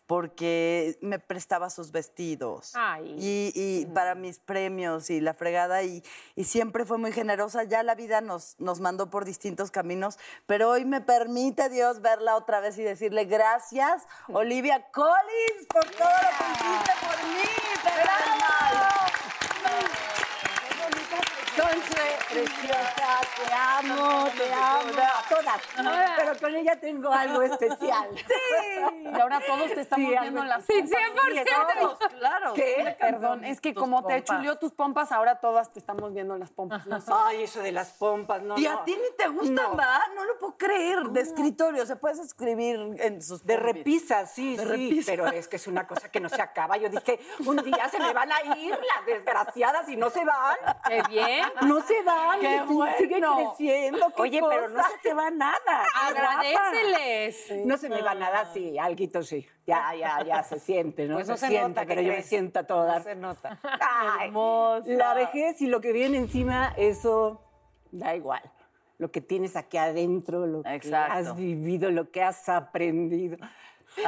porque 0.06 0.98
me 1.02 1.18
prestaba 1.18 1.70
sus 1.70 1.92
vestidos. 1.94 2.74
Ay. 2.76 3.16
Y, 3.18 3.54
y 3.56 3.86
para 3.86 4.16
mis 4.16 4.40
premios 4.40 5.10
y 5.10 5.22
la 5.22 5.34
fregada, 5.34 5.82
y, 5.84 6.04
y 6.36 6.44
siempre 6.44 6.86
fue 6.86 6.98
muy 6.98 7.14
generosa. 7.14 7.64
Ya 7.64 7.84
la 7.84 7.96
vida 7.96 8.20
nos, 8.20 8.60
nos 8.60 8.82
mandó 8.82 9.10
por 9.10 9.24
distintos 9.24 9.72
caminos, 9.72 10.20
pero 10.46 10.70
hoy 10.70 10.84
me 10.84 11.00
permite 11.00 11.70
Dios 11.70 12.02
verla 12.02 12.36
otra 12.36 12.60
vez 12.60 12.78
y 12.78 12.84
decirle 12.84 13.24
gracias, 13.26 14.06
Olivia 14.28 14.92
Collins, 14.92 15.68
por 15.70 15.86
todo 15.86 16.10
lo 16.10 16.30
que 16.38 16.52
hiciste 16.52 16.92
por 17.02 17.30
mí. 17.30 17.44
¡Bravo! 18.04 18.93
Consuelo, 21.74 22.18
preciosa, 22.30 23.20
te 23.36 23.54
amo, 23.54 24.28
te 24.38 24.54
amo, 24.54 25.02
a 25.02 25.30
todas. 25.30 25.62
Pero 26.18 26.40
con 26.40 26.56
ella 26.56 26.80
tengo 26.80 27.12
algo 27.12 27.42
especial. 27.42 28.10
Y 29.14 29.20
ahora 29.22 29.40
todos 29.46 29.74
te 29.74 29.82
estamos 29.82 30.10
Sí, 30.10 30.18
viendo 30.20 30.44
las 30.44 30.66
Sí, 30.66 30.82
pompas. 30.82 32.00
100%. 32.00 32.18
Claro. 32.20 32.54
¿Qué? 32.54 32.96
Perdón, 33.00 33.44
es 33.46 33.62
que 33.62 33.74
como 33.74 34.04
te 34.06 34.16
pompas. 34.22 34.24
chuleó 34.38 34.58
tus 34.58 34.72
pompas, 34.74 35.12
ahora 35.12 35.40
todas 35.40 35.72
te 35.72 35.80
estamos 35.80 36.14
viendo 36.14 36.34
en 36.34 36.40
las 36.42 36.52
pompas. 36.52 36.86
No 36.88 37.00
sé. 37.02 37.12
Ay, 37.16 37.44
eso 37.44 37.62
de 37.62 37.72
las 37.72 37.92
pompas, 37.92 38.42
no, 38.42 38.58
Y 38.58 38.64
no. 38.64 38.72
a 38.72 38.84
ti 38.84 38.92
ni 38.96 39.16
te 39.18 39.28
gustan, 39.30 39.56
No. 39.56 39.76
¿verdad? 39.76 40.00
No 40.16 40.26
lo 40.26 40.38
puedo 40.40 40.58
creer. 40.58 41.00
De 41.04 41.22
escritorio, 41.22 41.86
se 41.86 41.96
puedes 41.96 42.20
escribir 42.20 42.96
en 43.00 43.22
sus 43.22 43.46
De 43.46 43.56
pompis. 43.56 43.74
repisa, 43.76 44.26
sí, 44.26 44.58
De 44.58 44.64
sí, 44.64 44.70
repisa. 44.70 45.12
pero 45.12 45.28
es 45.28 45.48
que 45.48 45.56
es 45.58 45.68
una 45.68 45.88
cosa 45.88 46.10
que 46.10 46.20
no 46.20 46.28
se 46.30 46.42
acaba. 46.42 46.76
Yo 46.78 46.90
dije, 46.90 47.20
un 47.46 47.58
día 47.58 47.88
se 47.90 48.00
me 48.00 48.12
van 48.14 48.32
a 48.32 48.42
ir 48.58 48.72
las 48.72 49.06
desgraciadas 49.06 49.88
y 49.90 49.96
no 49.96 50.10
se 50.10 50.26
van. 50.26 50.58
Qué 50.88 51.04
bien. 51.10 51.46
No 51.68 51.82
se 51.82 52.02
van, 52.04 52.40
Qué 52.40 52.46
y 52.56 52.60
sí- 52.60 52.64
sigue 52.98 53.20
bueno. 53.20 53.36
creciendo. 53.58 54.08
qué 54.16 54.22
Oye, 54.22 54.42
pero 54.50 54.70
no 54.70 54.84
se 54.84 54.98
te 55.02 55.14
va 55.14 55.30
nada. 55.32 55.86
Agradeceles. 56.08 57.66
No 57.66 57.78
se 57.78 57.90
me 57.90 58.02
va 58.02 58.14
nada, 58.16 58.46
sí, 58.54 58.78
alguito 58.78 59.24
sí. 59.24 59.46
Ya, 59.66 59.94
ya, 59.96 60.24
ya 60.24 60.44
se 60.44 60.60
siente, 60.60 61.08
¿no? 61.08 61.16
Pues 61.16 61.28
no 61.28 61.38
se 61.38 61.48
siente, 61.48 61.68
nota, 61.70 61.82
¿qué 61.82 61.88
pero 61.88 62.02
yo 62.02 62.12
me 62.14 62.22
siento 62.22 62.60
a 62.60 62.64
todo 62.64 62.86
No 62.88 63.02
se 63.04 63.16
nota. 63.16 63.60
Ay, 63.80 64.32
La 64.86 65.14
vejez 65.14 65.62
y 65.62 65.68
lo 65.68 65.80
que 65.82 65.94
viene 65.94 66.18
encima, 66.18 66.74
eso 66.78 67.42
da 67.92 68.16
igual. 68.16 68.42
Lo 68.98 69.12
que 69.12 69.22
tienes 69.22 69.56
aquí 69.56 69.78
adentro, 69.78 70.46
lo 70.46 70.60
Exacto. 70.66 71.14
que 71.14 71.30
has 71.30 71.36
vivido, 71.36 71.92
lo 71.92 72.12
que 72.12 72.22
has 72.24 72.48
aprendido. 72.50 73.38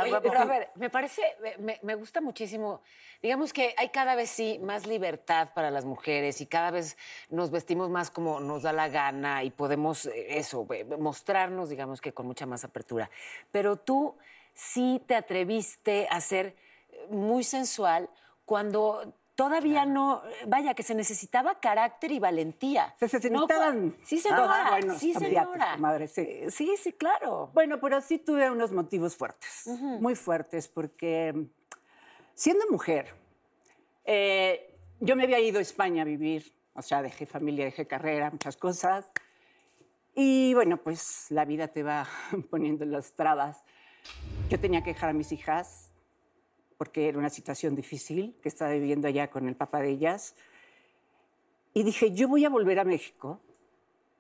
Oye, 0.01 0.19
pero 0.21 0.39
a 0.39 0.45
ver, 0.45 0.69
me 0.75 0.89
parece, 0.89 1.21
me, 1.59 1.79
me 1.81 1.95
gusta 1.95 2.21
muchísimo. 2.21 2.81
Digamos 3.21 3.53
que 3.53 3.73
hay 3.77 3.89
cada 3.89 4.15
vez 4.15 4.29
sí 4.29 4.59
más 4.61 4.85
libertad 4.85 5.49
para 5.53 5.71
las 5.71 5.85
mujeres 5.85 6.41
y 6.41 6.45
cada 6.45 6.71
vez 6.71 6.97
nos 7.29 7.51
vestimos 7.51 7.89
más 7.89 8.11
como 8.11 8.39
nos 8.39 8.63
da 8.63 8.73
la 8.73 8.89
gana 8.89 9.43
y 9.43 9.51
podemos 9.51 10.05
eh, 10.05 10.37
eso, 10.37 10.67
mostrarnos, 10.99 11.69
digamos 11.69 12.01
que 12.01 12.13
con 12.13 12.27
mucha 12.27 12.45
más 12.45 12.63
apertura. 12.63 13.09
Pero 13.51 13.77
tú 13.77 14.15
sí 14.53 15.01
te 15.07 15.15
atreviste 15.15 16.07
a 16.09 16.21
ser 16.21 16.55
eh, 16.89 17.07
muy 17.09 17.43
sensual 17.43 18.09
cuando 18.45 19.13
todavía 19.35 19.85
no, 19.85 20.21
vaya, 20.47 20.73
que 20.73 20.83
se 20.83 20.95
necesitaba 20.95 21.59
carácter 21.59 22.11
y 22.11 22.19
valentía. 22.19 22.95
Se, 22.99 23.05
No, 23.29 23.41
necesitaban 23.45 23.95
Sí, 24.03 24.23
todas, 24.23 24.79
señora. 24.81 24.99
sí, 24.99 25.13
señora. 25.13 26.07
sí. 26.07 26.21
Eh, 26.21 26.51
Sí, 26.51 26.75
sí, 26.81 26.93
claro. 26.93 27.51
Bueno, 27.53 27.79
pero 27.79 28.01
sí 28.01 28.17
tuve 28.17 28.49
unos 28.49 28.71
motivos 28.71 29.15
fuertes, 29.15 29.67
muy 29.99 30.15
fuertes, 30.15 30.67
porque 30.67 31.33
mm, 31.33 31.43
siendo 32.33 32.65
mujer, 32.69 33.13
eh, 34.05 34.73
yo 34.99 35.15
me 35.15 35.23
había 35.23 35.39
ido 35.39 35.59
a 35.59 35.61
España 35.61 36.03
a 36.03 36.05
vivir, 36.05 36.53
o 36.73 36.81
sea, 36.81 37.01
dejé 37.01 37.25
familia, 37.25 37.65
dejé 37.65 37.85
carrera, 37.87 38.31
muchas 38.31 38.55
cosas. 38.57 39.11
Y 40.13 40.53
bueno, 40.53 40.77
pues 40.77 41.25
la 41.29 41.43
vida 41.43 41.67
te 41.67 41.83
va 41.83 42.07
poniendo 42.49 42.85
las 42.85 43.11
trabas. 43.13 43.63
Yo 44.49 44.59
tenía 44.59 44.81
que 44.83 44.93
dejar 44.93 45.09
a 45.09 45.13
mis 45.13 45.31
hijas 45.31 45.91
porque 46.77 47.07
era 47.07 47.17
una 47.17 47.29
situación 47.29 47.75
difícil 47.75 48.35
que 48.41 48.49
estaba 48.49 48.71
viviendo 48.71 49.07
allá 49.07 49.29
con 49.29 49.47
el 49.47 49.55
papá 49.55 49.81
de 49.81 49.91
ellas. 49.91 50.35
Y 51.73 51.83
dije, 51.83 52.11
yo 52.11 52.27
voy 52.27 52.45
a 52.45 52.49
volver 52.49 52.79
a 52.79 52.83
México. 52.83 53.39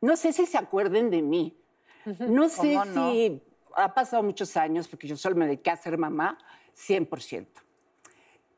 No 0.01 0.15
sé 0.17 0.33
si 0.33 0.45
se 0.45 0.57
acuerden 0.57 1.09
de 1.09 1.21
mí. 1.21 1.57
No 2.19 2.49
sé 2.49 2.73
¿Cómo 2.73 2.85
no? 2.85 3.11
si 3.11 3.41
ha 3.75 3.93
pasado 3.93 4.23
muchos 4.23 4.55
años, 4.57 4.87
porque 4.87 5.07
yo 5.07 5.17
solo 5.17 5.35
me 5.35 5.45
dediqué 5.45 5.71
a 5.71 5.77
ser 5.77 5.97
mamá, 5.97 6.37
100%. 6.75 7.47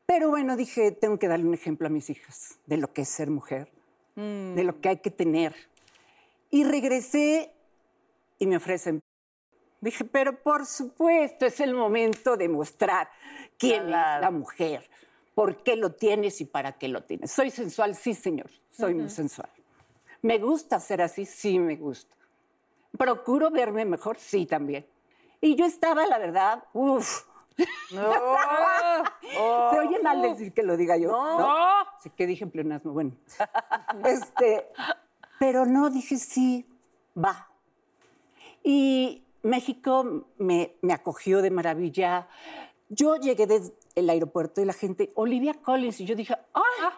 Pero 0.06 0.30
bueno, 0.30 0.56
dije, 0.56 0.92
tengo 0.92 1.20
que 1.20 1.28
darle 1.28 1.46
un 1.46 1.54
ejemplo 1.54 1.88
a 1.88 1.90
mis 1.90 2.10
hijas 2.10 2.60
de 2.66 2.78
lo 2.78 2.94
que 2.94 3.02
es 3.02 3.10
ser 3.10 3.30
mujer, 3.30 3.72
de 4.16 4.64
lo 4.64 4.80
que 4.80 4.90
hay 4.90 4.98
que 4.98 5.12
tener. 5.12 5.54
Y 6.50 6.64
regresé 6.64 7.52
y 8.40 8.48
me 8.48 8.58
ofrecen. 8.58 9.02
Dije, 9.80 10.04
pero 10.06 10.42
por 10.42 10.66
supuesto, 10.66 11.46
es 11.46 11.60
el 11.60 11.74
momento 11.76 12.36
de 12.36 12.50
mostrar 12.50 13.10
quién 13.58 13.86
Claro. 13.86 14.16
es 14.16 14.22
la 14.22 14.32
mujer, 14.32 14.90
por 15.36 15.62
qué 15.63 15.76
lo 15.76 15.92
tienes 15.92 16.42
y 16.42 16.46
para 16.46 16.74
qué 16.74 16.88
lo 16.88 17.04
tienes. 17.04 17.32
Soy 17.32 17.52
sensual, 17.52 17.96
sí, 17.96 18.13
señor, 18.13 18.50
soy 18.72 18.96
muy 18.96 19.10
sensual. 19.10 19.50
¿Me 20.24 20.40
gusta 20.40 20.80
ser 20.80 21.02
así? 21.02 21.26
Sí, 21.26 21.60
me 21.60 21.76
gusta. 21.76 22.16
¿Procuro 22.98 23.52
verme 23.52 23.86
mejor? 23.86 24.18
Sí, 24.18 24.48
también. 24.48 24.88
Y 25.40 25.56
yo 25.56 25.66
estaba, 25.66 26.08
la 26.08 26.18
verdad, 26.18 26.63
uff. 26.74 27.26
¿Se 27.90 27.98
oye 29.80 30.00
mal 30.02 30.22
decir 30.22 30.54
que 30.54 30.63
lo 30.63 30.76
diga 30.78 30.98
yo? 30.98 31.10
No. 31.12 31.86
Sí, 32.02 32.10
que 32.10 32.26
dije 32.26 32.44
en 32.44 32.52
pleonasmo, 32.52 32.94
bueno. 32.94 33.12
este, 34.06 34.68
pero 35.40 35.66
no, 35.66 35.90
dije 35.90 36.18
sí, 36.18 36.66
va. 37.16 37.48
Y 38.63 39.24
México 39.48 40.26
me, 40.38 40.78
me 40.82 40.94
acogió 40.94 41.42
de 41.42 41.52
maravilla. 41.52 42.28
Yo 42.90 43.16
llegué 43.16 43.48
desde 43.48 43.74
el 43.96 44.10
aeropuerto 44.10 44.62
y 44.62 44.66
la 44.66 44.74
gente, 44.74 45.12
Olivia 45.16 45.54
Collins, 45.56 46.00
y 46.02 46.06
yo 46.06 46.16
dije, 46.16 46.36
¡ay! 46.54 46.90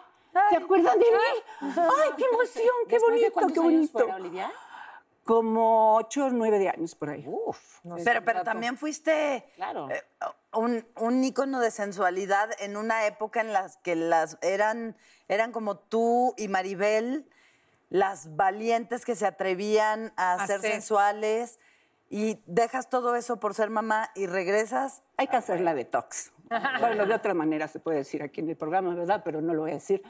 ¿Se 0.50 0.56
acuerdan 0.56 0.98
de 0.98 1.04
mí? 1.06 1.70
¡Ay, 1.76 2.10
qué 2.16 2.24
emoción! 2.32 2.74
¡Qué 2.88 2.94
¿Después 2.96 3.00
de 3.14 3.20
bonito! 3.20 3.32
cuántos 3.32 3.52
¡Qué 3.54 3.60
años 3.60 3.72
bonito! 3.72 3.98
fuera, 3.98 4.14
Olivia? 4.16 4.52
Como 5.24 5.96
ocho 5.96 6.26
o 6.26 6.30
nueve 6.30 6.58
de 6.58 6.68
años 6.68 6.94
por 6.94 7.10
ahí. 7.10 7.24
Uf. 7.26 7.58
Pero, 8.04 8.24
pero 8.24 8.42
también 8.42 8.76
fuiste 8.76 9.44
Claro. 9.54 9.88
eh, 9.90 10.02
un, 10.54 10.84
un 10.96 11.22
ícono 11.24 11.60
de 11.60 11.70
sensualidad 11.70 12.50
en 12.60 12.76
una 12.76 13.06
época 13.06 13.40
en 13.40 13.52
la 13.52 13.70
que 13.82 13.94
las 13.96 14.38
eran, 14.42 14.96
eran 15.28 15.52
como 15.52 15.76
tú 15.78 16.34
y 16.36 16.48
Maribel, 16.48 17.28
las 17.90 18.34
valientes 18.36 19.04
que 19.04 19.14
se 19.14 19.26
atrevían 19.26 20.12
a, 20.16 20.34
A 20.34 20.46
ser 20.46 20.60
ser. 20.60 20.72
sensuales 20.72 21.58
y 22.10 22.42
dejas 22.46 22.90
todo 22.90 23.14
eso 23.14 23.38
por 23.38 23.54
ser 23.54 23.70
mamá 23.70 24.10
y 24.16 24.26
regresas. 24.26 25.02
Hay 25.16 25.28
que 25.28 25.36
hacer 25.36 25.60
la 25.60 25.74
detox. 25.74 26.32
Bueno, 26.80 27.06
de 27.06 27.14
otra 27.14 27.32
manera 27.32 27.68
se 27.68 27.78
puede 27.78 27.98
decir 27.98 28.24
aquí 28.24 28.40
en 28.40 28.50
el 28.50 28.56
programa, 28.56 28.92
¿verdad? 28.96 29.22
Pero 29.24 29.40
no 29.40 29.54
lo 29.54 29.62
voy 29.62 29.70
a 29.70 29.74
decir. 29.74 30.02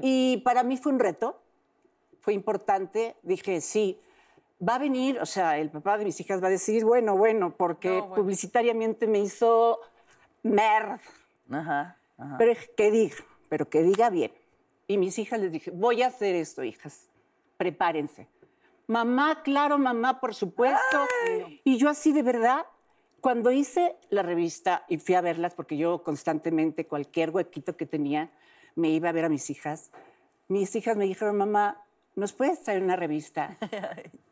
Y 0.00 0.38
para 0.38 0.62
mí 0.62 0.78
fue 0.78 0.90
un 0.90 0.98
reto, 0.98 1.42
fue 2.20 2.32
importante. 2.32 3.14
Dije, 3.22 3.60
sí, 3.60 4.00
va 4.66 4.76
a 4.76 4.78
venir, 4.78 5.20
o 5.20 5.26
sea, 5.26 5.58
el 5.58 5.70
papá 5.70 5.98
de 5.98 6.06
mis 6.06 6.18
hijas 6.18 6.42
va 6.42 6.46
a 6.46 6.50
decir, 6.50 6.86
bueno, 6.86 7.14
bueno, 7.16 7.54
porque 7.54 8.02
publicitariamente 8.14 9.06
me 9.06 9.18
hizo 9.18 9.80
merd. 10.42 10.98
Ajá, 11.50 11.98
ajá. 12.16 12.36
Pero 12.38 12.58
que 12.74 12.90
diga, 12.90 13.16
pero 13.50 13.68
que 13.68 13.82
diga 13.82 14.08
bien. 14.08 14.32
Y 14.86 14.96
mis 14.96 15.18
hijas 15.18 15.38
les 15.38 15.52
dije, 15.52 15.70
voy 15.70 16.02
a 16.02 16.06
hacer 16.06 16.34
esto, 16.34 16.64
hijas, 16.64 17.10
prepárense. 17.58 18.26
Mamá, 18.88 19.42
claro, 19.42 19.76
mamá, 19.76 20.18
por 20.18 20.34
supuesto. 20.34 21.04
Y 21.62 21.76
yo 21.76 21.90
así 21.90 22.12
de 22.12 22.22
verdad, 22.22 22.64
cuando 23.20 23.50
hice 23.50 23.96
la 24.08 24.22
revista 24.22 24.84
y 24.88 24.96
fui 24.96 25.14
a 25.14 25.20
verlas, 25.20 25.54
porque 25.54 25.76
yo 25.76 26.02
constantemente, 26.02 26.86
cualquier 26.86 27.28
huequito 27.28 27.76
que 27.76 27.84
tenía, 27.84 28.30
me 28.76 28.88
iba 28.88 29.10
a 29.10 29.12
ver 29.12 29.26
a 29.26 29.28
mis 29.28 29.50
hijas, 29.50 29.90
mis 30.48 30.74
hijas 30.74 30.96
me 30.96 31.04
dijeron, 31.04 31.36
mamá, 31.36 31.84
¿nos 32.16 32.32
puedes 32.32 32.62
traer 32.62 32.82
una 32.82 32.96
revista? 32.96 33.56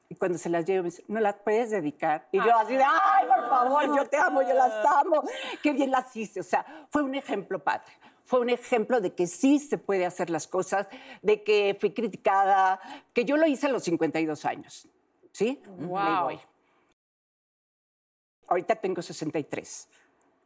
Y 0.08 0.14
cuando 0.14 0.38
se 0.38 0.48
las 0.48 0.64
llevo, 0.64 0.84
me 0.84 0.90
dicen, 0.90 1.04
¿no 1.08 1.18
las 1.18 1.34
puedes 1.34 1.70
dedicar? 1.72 2.28
Y 2.30 2.38
yo 2.38 2.56
así 2.56 2.76
de, 2.76 2.84
ay, 2.84 3.26
por 3.26 3.48
favor, 3.48 3.96
yo 3.96 4.08
te 4.08 4.16
amo, 4.16 4.40
yo 4.40 4.54
las 4.54 4.72
amo, 5.02 5.24
qué 5.60 5.72
bien 5.72 5.90
las 5.90 6.16
hice. 6.16 6.38
O 6.38 6.44
sea, 6.44 6.64
fue 6.90 7.02
un 7.02 7.16
ejemplo 7.16 7.58
padre. 7.58 7.92
Fue 8.26 8.40
un 8.40 8.50
ejemplo 8.50 9.00
de 9.00 9.14
que 9.14 9.26
sí 9.26 9.58
se 9.60 9.78
puede 9.78 10.04
hacer 10.04 10.30
las 10.30 10.46
cosas, 10.48 10.88
de 11.22 11.42
que 11.44 11.76
fui 11.80 11.92
criticada, 11.92 12.80
que 13.12 13.24
yo 13.24 13.36
lo 13.36 13.46
hice 13.46 13.66
a 13.66 13.70
los 13.70 13.84
52 13.84 14.44
años. 14.44 14.88
¿Sí? 15.32 15.62
Wow. 15.66 16.38
Ahorita 18.48 18.76
tengo 18.76 19.00
63. 19.00 19.88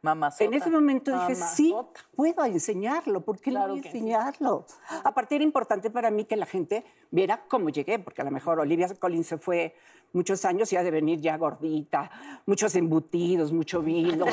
Mamá. 0.03 0.31
En 0.39 0.53
ese 0.55 0.69
momento 0.71 1.11
dije, 1.11 1.35
sí, 1.35 1.75
puedo 2.15 2.43
enseñarlo, 2.45 3.21
¿por 3.21 3.39
qué 3.39 3.51
no 3.51 3.67
voy 3.67 3.79
a 3.79 3.83
enseñarlo? 3.83 4.65
Aparte 5.03 5.35
era 5.35 5.43
importante 5.43 5.91
para 5.91 6.09
mí 6.09 6.25
que 6.25 6.35
la 6.35 6.47
gente 6.47 6.83
viera 7.11 7.43
cómo 7.47 7.69
llegué, 7.69 7.99
porque 7.99 8.21
a 8.21 8.25
lo 8.25 8.31
mejor 8.31 8.59
Olivia 8.59 8.87
Collins 8.95 9.27
se 9.27 9.37
fue 9.37 9.75
muchos 10.13 10.43
años 10.45 10.73
y 10.73 10.75
ha 10.75 10.83
de 10.83 10.89
venir 10.89 11.21
ya 11.21 11.37
gordita, 11.37 12.09
muchos 12.47 12.75
embutidos, 12.75 13.51
mucho 13.51 13.81
vino. 13.81 14.25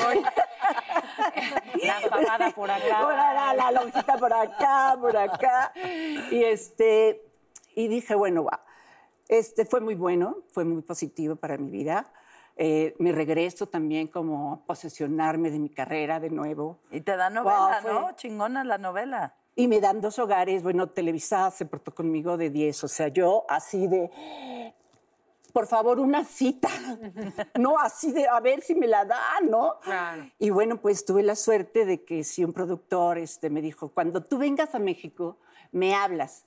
La 1.83 2.09
pagada 2.09 2.51
por 2.51 2.69
acá. 2.69 2.99
Por 3.03 3.13
acá, 3.13 3.53
la 3.53 3.71
lonjita 3.71 4.17
por 4.17 4.33
acá, 4.33 4.97
por 4.99 5.17
acá. 5.17 5.73
Y 6.31 6.43
este, 6.43 7.21
y 7.75 7.87
dije, 7.87 8.15
bueno, 8.15 8.43
va. 8.43 8.61
Este 9.27 9.65
fue 9.65 9.79
muy 9.79 9.95
bueno, 9.95 10.37
fue 10.49 10.65
muy 10.65 10.81
positivo 10.81 11.35
para 11.35 11.57
mi 11.57 11.69
vida. 11.69 12.11
Eh, 12.55 12.93
mi 12.99 13.11
regreso 13.11 13.67
también 13.67 14.07
como 14.07 14.65
posesionarme 14.65 15.49
de 15.49 15.59
mi 15.59 15.69
carrera 15.69 16.19
de 16.19 16.29
nuevo. 16.29 16.79
Y 16.91 17.01
te 17.01 17.15
da 17.15 17.29
novela, 17.29 17.79
Wow, 17.83 17.93
¿no? 17.93 18.11
Chingona 18.15 18.63
la 18.63 18.77
novela. 18.77 19.35
Y 19.55 19.67
me 19.67 19.79
dan 19.79 20.01
dos 20.01 20.19
hogares, 20.19 20.63
bueno, 20.63 20.89
Televisa 20.89 21.51
se 21.51 21.65
portó 21.65 21.93
conmigo 21.93 22.37
de 22.37 22.49
10, 22.49 22.83
o 22.83 22.87
sea, 22.87 23.09
yo 23.09 23.45
así 23.49 23.87
de, 23.87 24.09
por 25.51 25.67
favor, 25.67 25.99
una 25.99 26.23
cita, 26.23 26.69
no 27.59 27.77
así 27.77 28.11
de, 28.11 28.27
a 28.27 28.39
ver 28.39 28.61
si 28.61 28.75
me 28.75 28.87
la 28.87 29.05
dan, 29.05 29.49
¿no? 29.49 29.79
Claro. 29.81 30.29
Y 30.39 30.49
bueno, 30.49 30.81
pues 30.81 31.05
tuve 31.05 31.23
la 31.23 31.35
suerte 31.35 31.85
de 31.85 32.03
que 32.03 32.23
si 32.23 32.43
un 32.43 32.53
productor 32.53 33.17
este, 33.17 33.49
me 33.49 33.61
dijo, 33.61 33.89
cuando 33.89 34.23
tú 34.23 34.37
vengas 34.37 34.75
a 34.75 34.79
México, 34.79 35.37
me 35.71 35.95
hablas. 35.95 36.45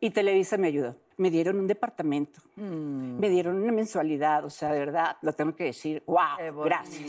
Y 0.00 0.10
Televisa 0.10 0.56
me 0.56 0.68
ayudó. 0.68 0.96
Me 1.18 1.30
dieron 1.30 1.58
un 1.58 1.66
departamento, 1.66 2.42
me 2.56 3.30
dieron 3.30 3.56
una 3.62 3.72
mensualidad, 3.72 4.44
o 4.44 4.50
sea, 4.50 4.70
de 4.70 4.80
verdad, 4.80 5.16
lo 5.22 5.32
tengo 5.32 5.56
que 5.56 5.64
decir, 5.64 6.02
wow, 6.06 6.62
gracias. 6.62 7.00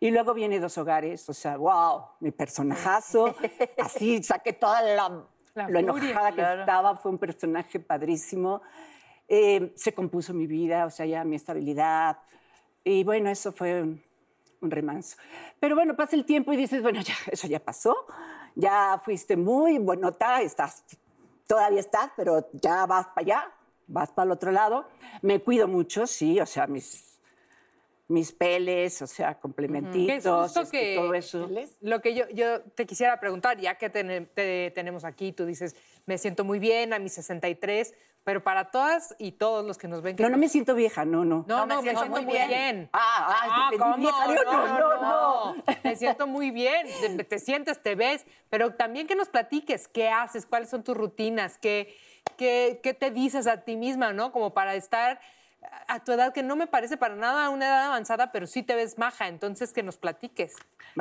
Y 0.00 0.10
luego 0.10 0.34
viene 0.34 0.58
Dos 0.58 0.76
Hogares, 0.78 1.28
o 1.28 1.32
sea, 1.32 1.56
wow, 1.56 2.06
mi 2.18 2.32
personajazo. 2.32 3.36
Así 3.78 4.20
saqué 4.24 4.52
toda 4.52 4.82
la, 4.82 5.24
La 5.54 5.68
lo 5.68 5.92
furia, 5.92 6.10
enojada 6.10 6.30
que 6.30 6.38
claro. 6.38 6.60
estaba, 6.62 6.96
fue 6.96 7.12
un 7.12 7.18
personaje 7.18 7.78
padrísimo. 7.78 8.62
Eh, 9.32 9.70
se 9.76 9.94
compuso 9.94 10.34
mi 10.34 10.48
vida, 10.48 10.86
o 10.86 10.90
sea, 10.90 11.06
ya 11.06 11.22
mi 11.22 11.36
estabilidad. 11.36 12.18
Y 12.82 13.04
bueno, 13.04 13.30
eso 13.30 13.52
fue 13.52 13.80
un, 13.80 14.02
un 14.60 14.70
remanso. 14.72 15.16
Pero 15.60 15.76
bueno, 15.76 15.94
pasa 15.94 16.16
el 16.16 16.24
tiempo 16.24 16.52
y 16.52 16.56
dices, 16.56 16.82
bueno, 16.82 17.00
ya, 17.00 17.14
eso 17.30 17.46
ya 17.46 17.60
pasó. 17.60 17.96
Ya 18.56 19.00
fuiste 19.04 19.36
muy 19.36 19.78
buenota, 19.78 20.42
estás, 20.42 20.84
todavía 21.46 21.78
estás, 21.78 22.10
pero 22.16 22.48
ya 22.54 22.86
vas 22.86 23.06
para 23.06 23.20
allá, 23.20 23.52
vas 23.86 24.10
para 24.10 24.26
el 24.26 24.32
otro 24.32 24.50
lado. 24.50 24.88
Me 25.22 25.40
cuido 25.40 25.68
mucho, 25.68 26.08
sí, 26.08 26.40
o 26.40 26.46
sea, 26.46 26.66
mis, 26.66 27.20
mis 28.08 28.32
peles, 28.32 29.00
o 29.02 29.06
sea, 29.06 29.38
complementitos, 29.38 30.56
este, 30.56 30.76
que 30.76 30.96
todo 30.96 31.14
eso. 31.14 31.48
lo 31.82 32.00
que 32.00 32.16
yo, 32.16 32.28
yo 32.30 32.62
te 32.62 32.84
quisiera 32.84 33.20
preguntar, 33.20 33.60
ya 33.60 33.76
que 33.76 33.90
te, 33.90 34.22
te 34.22 34.72
tenemos 34.74 35.04
aquí, 35.04 35.30
tú 35.30 35.46
dices, 35.46 35.76
me 36.06 36.18
siento 36.18 36.42
muy 36.42 36.58
bien 36.58 36.92
a 36.92 36.98
mis 36.98 37.12
63, 37.12 37.94
pero 38.30 38.44
para 38.44 38.70
todas 38.70 39.16
y 39.18 39.32
todos 39.32 39.66
los 39.66 39.76
que 39.76 39.88
nos 39.88 40.02
ven... 40.02 40.14
que 40.14 40.22
No, 40.22 40.28
no 40.28 40.38
me 40.38 40.48
siento 40.48 40.76
vieja, 40.76 41.04
no, 41.04 41.24
no. 41.24 41.44
No, 41.48 41.66
No, 41.66 41.66
me 41.66 41.74
no, 41.74 41.82
me 41.82 41.90
siento 41.90 42.00
siento 42.02 42.22
muy 42.22 42.32
bien. 42.32 42.48
bien. 42.48 42.90
Ah, 42.92 43.26
ah, 43.42 43.70
entendí 43.72 43.82
¿cómo? 43.82 43.96
vieja. 43.96 44.26
No, 44.44 44.78
no, 44.78 45.54
no. 45.56 45.64
Me 45.82 45.96
siento 45.96 46.28
muy 46.28 46.52
bien. 46.52 46.86
Te, 47.00 47.24
te 47.24 47.38
sientes, 47.40 47.82
te 47.82 47.96
ves, 47.96 48.24
pero 48.48 48.74
también 48.74 49.08
que 49.08 49.16
nos 49.16 49.28
platiques 49.28 49.88
qué 49.88 50.08
haces, 50.10 50.46
cuáles 50.46 50.70
son 50.70 50.84
tus 50.84 50.96
rutinas, 50.96 51.58
qué, 51.58 51.92
qué, 52.36 52.78
qué 52.84 52.94
te 52.94 53.10
dices 53.10 53.48
a 53.48 53.62
ti 53.64 53.74
misma, 53.74 54.12
¿no? 54.12 54.30
Como 54.30 54.54
para 54.54 54.76
estar 54.76 55.18
a 55.88 56.04
tu 56.04 56.12
edad, 56.12 56.32
que 56.32 56.44
no 56.44 56.54
me 56.54 56.68
parece 56.68 56.96
para 56.96 57.16
nada 57.16 57.50
una 57.50 57.66
edad 57.66 57.86
avanzada, 57.86 58.30
pero 58.30 58.46
sí 58.46 58.62
te 58.62 58.76
ves 58.76 58.96
maja. 58.96 59.26
Entonces, 59.26 59.72
que 59.72 59.82
nos 59.82 59.96
platiques. 59.96 60.54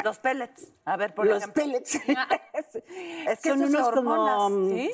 Los 0.03 0.17
pellets. 0.17 0.71
A 0.83 0.97
ver, 0.97 1.13
por 1.13 1.27
Los 1.27 1.37
ejemplo. 1.43 1.61
pellets. 1.63 1.93
Es 3.27 3.39
que 3.41 3.49
Son 3.49 3.61
unos 3.61 3.87
como, 3.91 4.49
¿sí? 4.71 4.91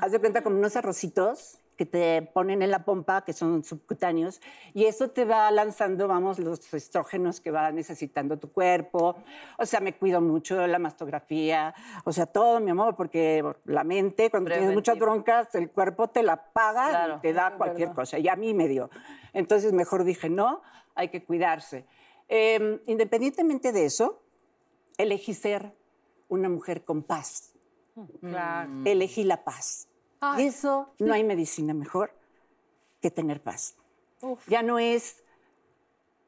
haz 0.00 0.12
de 0.12 0.18
cuenta 0.18 0.42
como 0.42 0.58
unos 0.58 0.76
arrocitos 0.76 1.58
que 1.78 1.86
te 1.86 2.22
ponen 2.34 2.60
en 2.60 2.72
la 2.72 2.84
pompa, 2.84 3.24
que 3.24 3.32
son 3.32 3.62
subcutáneos, 3.62 4.40
y 4.74 4.86
eso 4.86 5.10
te 5.10 5.24
va 5.24 5.48
lanzando, 5.52 6.08
vamos, 6.08 6.40
los 6.40 6.74
estrógenos 6.74 7.40
que 7.40 7.52
va 7.52 7.70
necesitando 7.70 8.36
tu 8.36 8.50
cuerpo. 8.50 9.16
O 9.58 9.64
sea, 9.64 9.78
me 9.78 9.94
cuido 9.94 10.20
mucho 10.20 10.66
la 10.66 10.80
mastografía, 10.80 11.72
o 12.04 12.12
sea, 12.12 12.26
todo, 12.26 12.58
mi 12.58 12.72
amor, 12.72 12.96
porque 12.96 13.44
la 13.64 13.84
mente, 13.84 14.28
cuando 14.28 14.50
tienes 14.50 14.74
muchas 14.74 14.98
broncas, 14.98 15.54
el 15.54 15.70
cuerpo 15.70 16.08
te 16.08 16.24
la 16.24 16.52
paga 16.52 16.88
Claro. 16.88 17.16
y 17.18 17.20
te 17.20 17.32
da 17.32 17.56
cualquier 17.56 17.92
cosa, 17.92 18.18
y 18.18 18.26
a 18.28 18.34
mí 18.34 18.52
me 18.54 18.66
dio. 18.66 18.90
Entonces, 19.32 19.72
mejor 19.72 20.02
dije, 20.02 20.28
no, 20.28 20.62
hay 20.96 21.10
que 21.10 21.24
cuidarse. 21.24 21.86
Eh, 22.28 22.82
independientemente 22.86 23.70
de 23.70 23.86
eso, 23.86 24.20
elegí 24.96 25.32
ser 25.32 25.72
una 26.28 26.48
mujer 26.48 26.84
con 26.84 27.04
paz. 27.04 27.54
Claro. 28.20 28.70
Elegí 28.84 29.22
la 29.22 29.44
paz. 29.44 29.87
Ay, 30.20 30.46
eso 30.46 30.92
no 30.98 31.12
hay 31.12 31.24
medicina 31.24 31.74
mejor 31.74 32.12
que 33.00 33.10
tener 33.10 33.40
paz. 33.40 33.76
Ya 34.46 34.62
no 34.62 34.78
es 34.78 35.22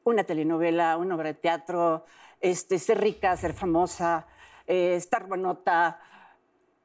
una 0.03 0.23
telenovela, 0.23 0.97
una 0.97 1.15
obra 1.15 1.29
de 1.29 1.33
teatro, 1.33 2.05
este, 2.39 2.79
ser 2.79 3.01
rica, 3.01 3.35
ser 3.37 3.53
famosa, 3.53 4.25
eh, 4.65 4.95
estar 4.95 5.27
buenota, 5.27 5.99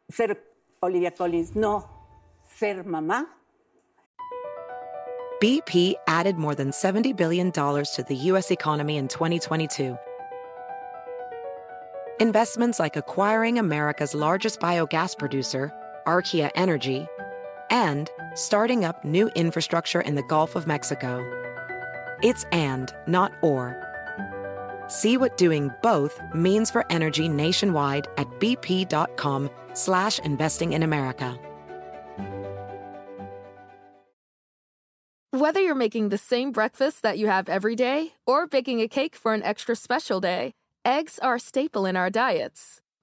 ser 0.09 0.53
Olivia 0.81 1.15
Collins. 1.15 1.55
No, 1.55 1.89
ser 2.59 2.85
mamá 2.85 3.37
BP 5.39 5.97
added 6.07 6.39
more 6.39 6.55
than 6.55 6.71
$70 6.71 7.15
billion 7.15 7.53
to 7.53 8.05
the 8.09 8.17
U.S. 8.33 8.51
economy 8.51 8.97
in 8.97 9.07
2022. 9.07 9.99
Investments 12.19 12.79
like 12.81 12.97
acquiring 12.97 13.59
America's 13.59 14.15
largest 14.15 14.61
biogas 14.61 15.17
producer, 15.19 15.71
Archaea 16.07 16.51
Energy, 16.55 17.07
and 17.71 18.11
starting 18.35 18.85
up 18.85 19.05
new 19.05 19.29
infrastructure 19.35 20.01
in 20.01 20.15
the 20.15 20.23
Gulf 20.23 20.57
of 20.57 20.67
Mexico. 20.67 21.25
It's 22.23 22.45
and, 22.53 22.95
not 23.07 23.33
or. 23.43 23.83
See 24.89 25.17
what 25.17 25.37
doing 25.37 25.71
both 25.83 26.21
means 26.35 26.71
for 26.71 26.91
energy 26.91 27.29
nationwide 27.29 28.07
at 28.17 28.29
bp.com 28.41 29.51
slash 29.75 30.19
investing 30.21 30.73
in 30.73 30.83
America. 30.83 31.39
Whether 35.33 35.61
you're 35.61 35.75
making 35.75 36.09
the 36.09 36.19
same 36.19 36.51
breakfast 36.51 37.03
that 37.03 37.19
you 37.19 37.27
have 37.27 37.49
every 37.49 37.77
day 37.77 38.15
or 38.27 38.47
baking 38.47 38.81
a 38.81 38.89
cake 38.89 39.15
for 39.15 39.35
an 39.35 39.43
extra 39.43 39.77
special 39.77 40.19
day, 40.19 40.53
eggs 40.83 41.19
are 41.19 41.35
a 41.35 41.41
staple 41.41 41.85
in 41.85 41.95
our 41.95 42.09
diets. 42.09 42.81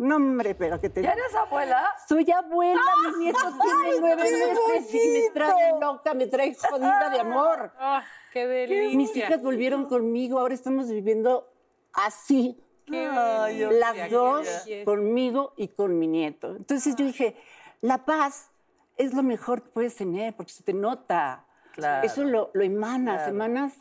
No, 0.00 0.16
hombre, 0.16 0.54
pero 0.54 0.80
que 0.80 0.88
te... 0.88 1.02
¿Ya 1.02 1.12
eres 1.12 1.34
abuela? 1.34 1.94
Soy 2.08 2.30
abuela, 2.30 2.80
mi 3.04 3.24
nieto 3.24 3.38
tiene 3.38 4.00
nueve 4.00 4.22
meses 4.22 4.94
y 4.94 5.08
me 5.08 5.30
trae 5.34 5.78
loca, 5.78 6.14
me 6.14 6.26
trae 6.26 6.54
jodida 6.54 7.10
de 7.10 7.20
amor. 7.20 7.70
Ah, 7.78 8.02
qué 8.32 8.46
delicia. 8.46 8.96
Mis 8.96 9.14
hijas 9.14 9.42
volvieron 9.42 9.84
conmigo, 9.84 10.38
ahora 10.38 10.54
estamos 10.54 10.88
viviendo 10.88 11.52
así. 11.92 12.58
Qué 12.86 13.10
Ay, 13.12 13.68
Las 13.78 13.92
qué 13.92 14.08
dos 14.08 14.48
conmigo 14.86 15.52
y 15.58 15.68
con 15.68 15.98
mi 15.98 16.06
nieto. 16.06 16.56
Entonces 16.56 16.96
yo 16.96 17.04
dije, 17.04 17.36
la 17.82 18.06
paz 18.06 18.48
es 18.96 19.12
lo 19.12 19.22
mejor 19.22 19.64
que 19.64 19.68
puedes 19.68 19.96
tener 19.96 20.34
porque 20.34 20.52
se 20.52 20.62
te 20.62 20.72
nota. 20.72 21.44
Claro. 21.74 22.06
Eso 22.06 22.24
lo, 22.24 22.50
lo 22.54 22.64
emanas, 22.64 23.28
emanas. 23.28 23.74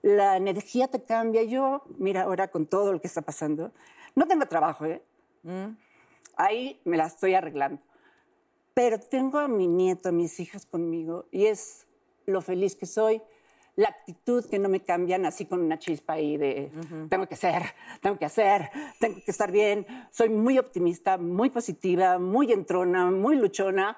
La 0.00 0.38
energía 0.38 0.88
te 0.88 1.04
cambia. 1.04 1.42
Yo, 1.42 1.82
mira, 1.98 2.22
ahora 2.22 2.48
con 2.48 2.64
todo 2.64 2.94
lo 2.94 3.00
que 3.02 3.08
está 3.08 3.20
pasando, 3.20 3.72
no 4.14 4.26
tengo 4.26 4.46
trabajo, 4.46 4.86
¿eh? 4.86 5.02
Ahí 6.36 6.80
me 6.84 6.96
la 6.96 7.06
estoy 7.06 7.34
arreglando. 7.34 7.80
Pero 8.74 8.98
tengo 8.98 9.38
a 9.38 9.48
mi 9.48 9.68
nieto, 9.68 10.08
a 10.08 10.12
mis 10.12 10.40
hijas 10.40 10.66
conmigo 10.66 11.26
y 11.30 11.46
es 11.46 11.86
lo 12.26 12.40
feliz 12.42 12.74
que 12.74 12.86
soy. 12.86 13.22
La 13.76 13.88
actitud 13.88 14.44
que 14.48 14.58
no 14.58 14.68
me 14.68 14.80
cambian 14.80 15.26
así 15.26 15.46
con 15.46 15.60
una 15.60 15.78
chispa 15.78 16.14
ahí 16.14 16.36
de 16.36 16.70
tengo 17.08 17.26
que 17.26 17.34
ser, 17.34 17.62
tengo 18.00 18.16
que 18.18 18.24
hacer, 18.24 18.70
tengo 19.00 19.16
que 19.24 19.30
estar 19.30 19.50
bien. 19.50 19.86
Soy 20.10 20.28
muy 20.28 20.58
optimista, 20.58 21.18
muy 21.18 21.50
positiva, 21.50 22.18
muy 22.18 22.52
entrona, 22.52 23.10
muy 23.10 23.36
luchona 23.36 23.96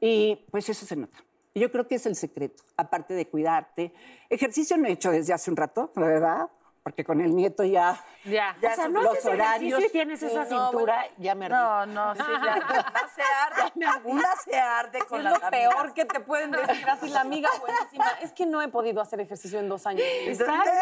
y 0.00 0.36
pues 0.50 0.68
eso 0.68 0.86
se 0.86 0.96
nota. 0.96 1.18
Yo 1.54 1.70
creo 1.70 1.86
que 1.86 1.94
es 1.96 2.06
el 2.06 2.16
secreto, 2.16 2.64
aparte 2.76 3.14
de 3.14 3.28
cuidarte. 3.28 3.92
Ejercicio 4.28 4.76
no 4.76 4.88
he 4.88 4.92
hecho 4.92 5.10
desde 5.10 5.32
hace 5.32 5.50
un 5.50 5.56
rato, 5.56 5.92
la 5.96 6.06
verdad, 6.06 6.50
porque 6.84 7.02
con 7.02 7.20
el 7.22 7.34
nieto 7.34 7.64
ya, 7.64 7.98
Ya. 8.24 8.54
o 8.58 8.74
sea, 8.74 8.88
no 8.88 9.00
los 9.02 9.24
horarios. 9.24 9.82
y 9.82 9.88
tienes 9.88 10.22
esa 10.22 10.44
cintura, 10.44 11.06
ya 11.16 11.34
me 11.34 11.46
ardí. 11.46 11.56
No, 11.56 11.86
no, 11.86 12.14
sí, 12.14 12.20
ya. 12.44 12.54
Una 12.54 13.08
se 13.08 13.22
arde, 13.22 13.72
una 14.04 14.36
se 14.44 14.56
arde 14.56 14.98
con 15.08 15.18
Es 15.18 15.24
las 15.24 15.40
lo 15.42 15.50
peor 15.50 15.94
que 15.94 16.04
te 16.04 16.20
pueden 16.20 16.50
decir 16.50 16.88
así 16.88 17.08
la 17.08 17.22
amiga 17.22 17.48
buenísima. 17.58 18.04
Es 18.22 18.32
que 18.32 18.44
no 18.44 18.60
he 18.60 18.68
podido 18.68 19.00
hacer 19.00 19.18
ejercicio 19.20 19.58
en 19.58 19.68
dos 19.68 19.86
años. 19.86 20.04
Exacto. 20.26 20.70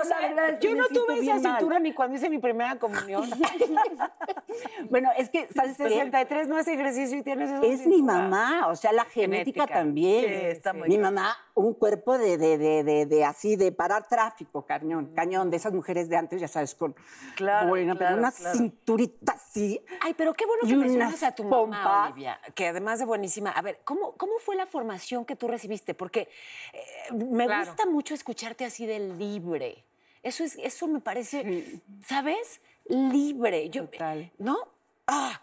O 0.00 0.04
sea, 0.04 0.58
yo 0.60 0.70
me 0.70 0.76
no 0.76 0.86
tuve 0.88 1.18
esa 1.18 1.34
mal. 1.34 1.42
cintura 1.56 1.78
ni 1.78 1.92
cuando 1.92 2.16
hice 2.16 2.28
mi 2.28 2.38
primera 2.38 2.76
comunión. 2.76 3.28
Bueno, 4.90 5.10
es 5.16 5.28
que, 5.30 5.46
¿sabes 5.54 5.76
qué? 5.76 5.88
63 5.88 6.48
no 6.48 6.56
hace 6.56 6.74
ejercicio 6.74 7.18
y 7.18 7.22
tienes 7.22 7.50
esa 7.50 7.64
Es 7.66 7.86
mi 7.86 8.02
mamá, 8.02 8.66
o 8.68 8.74
sea, 8.76 8.92
la 8.92 9.04
genética, 9.04 9.62
Genética. 9.66 9.66
también. 9.66 10.24
Sí, 10.24 10.34
está 10.46 10.72
muy 10.72 10.82
mi 10.88 10.96
bien. 10.96 11.02
mamá, 11.02 11.36
un 11.58 11.74
cuerpo 11.74 12.16
de, 12.16 12.38
de, 12.38 12.56
de, 12.56 13.06
de, 13.06 13.24
así, 13.24 13.56
de 13.56 13.72
parar 13.72 14.06
tráfico, 14.06 14.64
cañón, 14.64 15.12
cañón, 15.14 15.50
de 15.50 15.56
esas 15.56 15.72
mujeres 15.72 16.08
de 16.08 16.16
antes, 16.16 16.40
ya 16.40 16.46
sabes, 16.46 16.74
con 16.74 16.94
Claro, 17.34 17.68
bueno, 17.68 17.96
pero 17.98 18.16
una 18.16 18.30
cinturita 18.30 19.32
así. 19.32 19.84
Ay, 20.00 20.14
pero 20.14 20.32
qué 20.34 20.46
bueno 20.46 20.62
que 20.66 20.76
mencionas 20.76 21.22
a 21.24 21.34
tu 21.34 21.44
mamá. 21.44 22.06
Olivia, 22.06 22.40
que 22.54 22.68
además 22.68 23.00
de 23.00 23.06
buenísima. 23.06 23.50
A 23.50 23.62
ver, 23.62 23.80
¿cómo, 23.84 24.12
cómo 24.12 24.34
fue 24.38 24.54
la 24.54 24.66
formación 24.66 25.24
que 25.24 25.34
tú 25.34 25.48
recibiste? 25.48 25.94
Porque 25.94 26.28
eh, 26.72 27.12
me 27.12 27.46
gusta 27.46 27.86
mucho 27.86 28.14
escucharte 28.14 28.64
así 28.64 28.86
de 28.86 29.00
libre. 29.00 29.84
Eso, 30.22 30.44
es, 30.44 30.56
eso 30.62 30.86
me 30.86 31.00
parece, 31.00 31.80
¿sabes? 32.06 32.60
Libre. 32.86 33.68
Yo. 33.70 33.88
¿No? 34.38 34.58
Ah, 35.06 35.42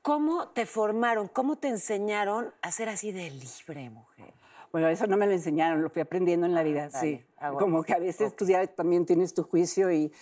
¿Cómo 0.00 0.48
te 0.48 0.64
formaron? 0.64 1.28
¿Cómo 1.28 1.56
te 1.56 1.68
enseñaron 1.68 2.54
a 2.62 2.70
ser 2.72 2.88
así 2.88 3.12
de 3.12 3.30
libre, 3.30 3.90
mujer? 3.90 4.39
Bueno, 4.72 4.88
eso 4.88 5.06
no 5.06 5.16
me 5.16 5.26
lo 5.26 5.32
enseñaron, 5.32 5.82
lo 5.82 5.90
fui 5.90 6.02
aprendiendo 6.02 6.46
en 6.46 6.54
la 6.54 6.62
vida, 6.62 6.90
sí. 6.90 7.24
ah, 7.38 7.50
bueno. 7.50 7.58
Como 7.58 7.82
que 7.82 7.92
a 7.92 7.98
veces 7.98 8.36
tú 8.36 8.44
ya 8.46 8.66
también 8.68 9.04
tienes 9.04 9.34
tu 9.34 9.42
juicio 9.42 9.90
y, 9.90 10.12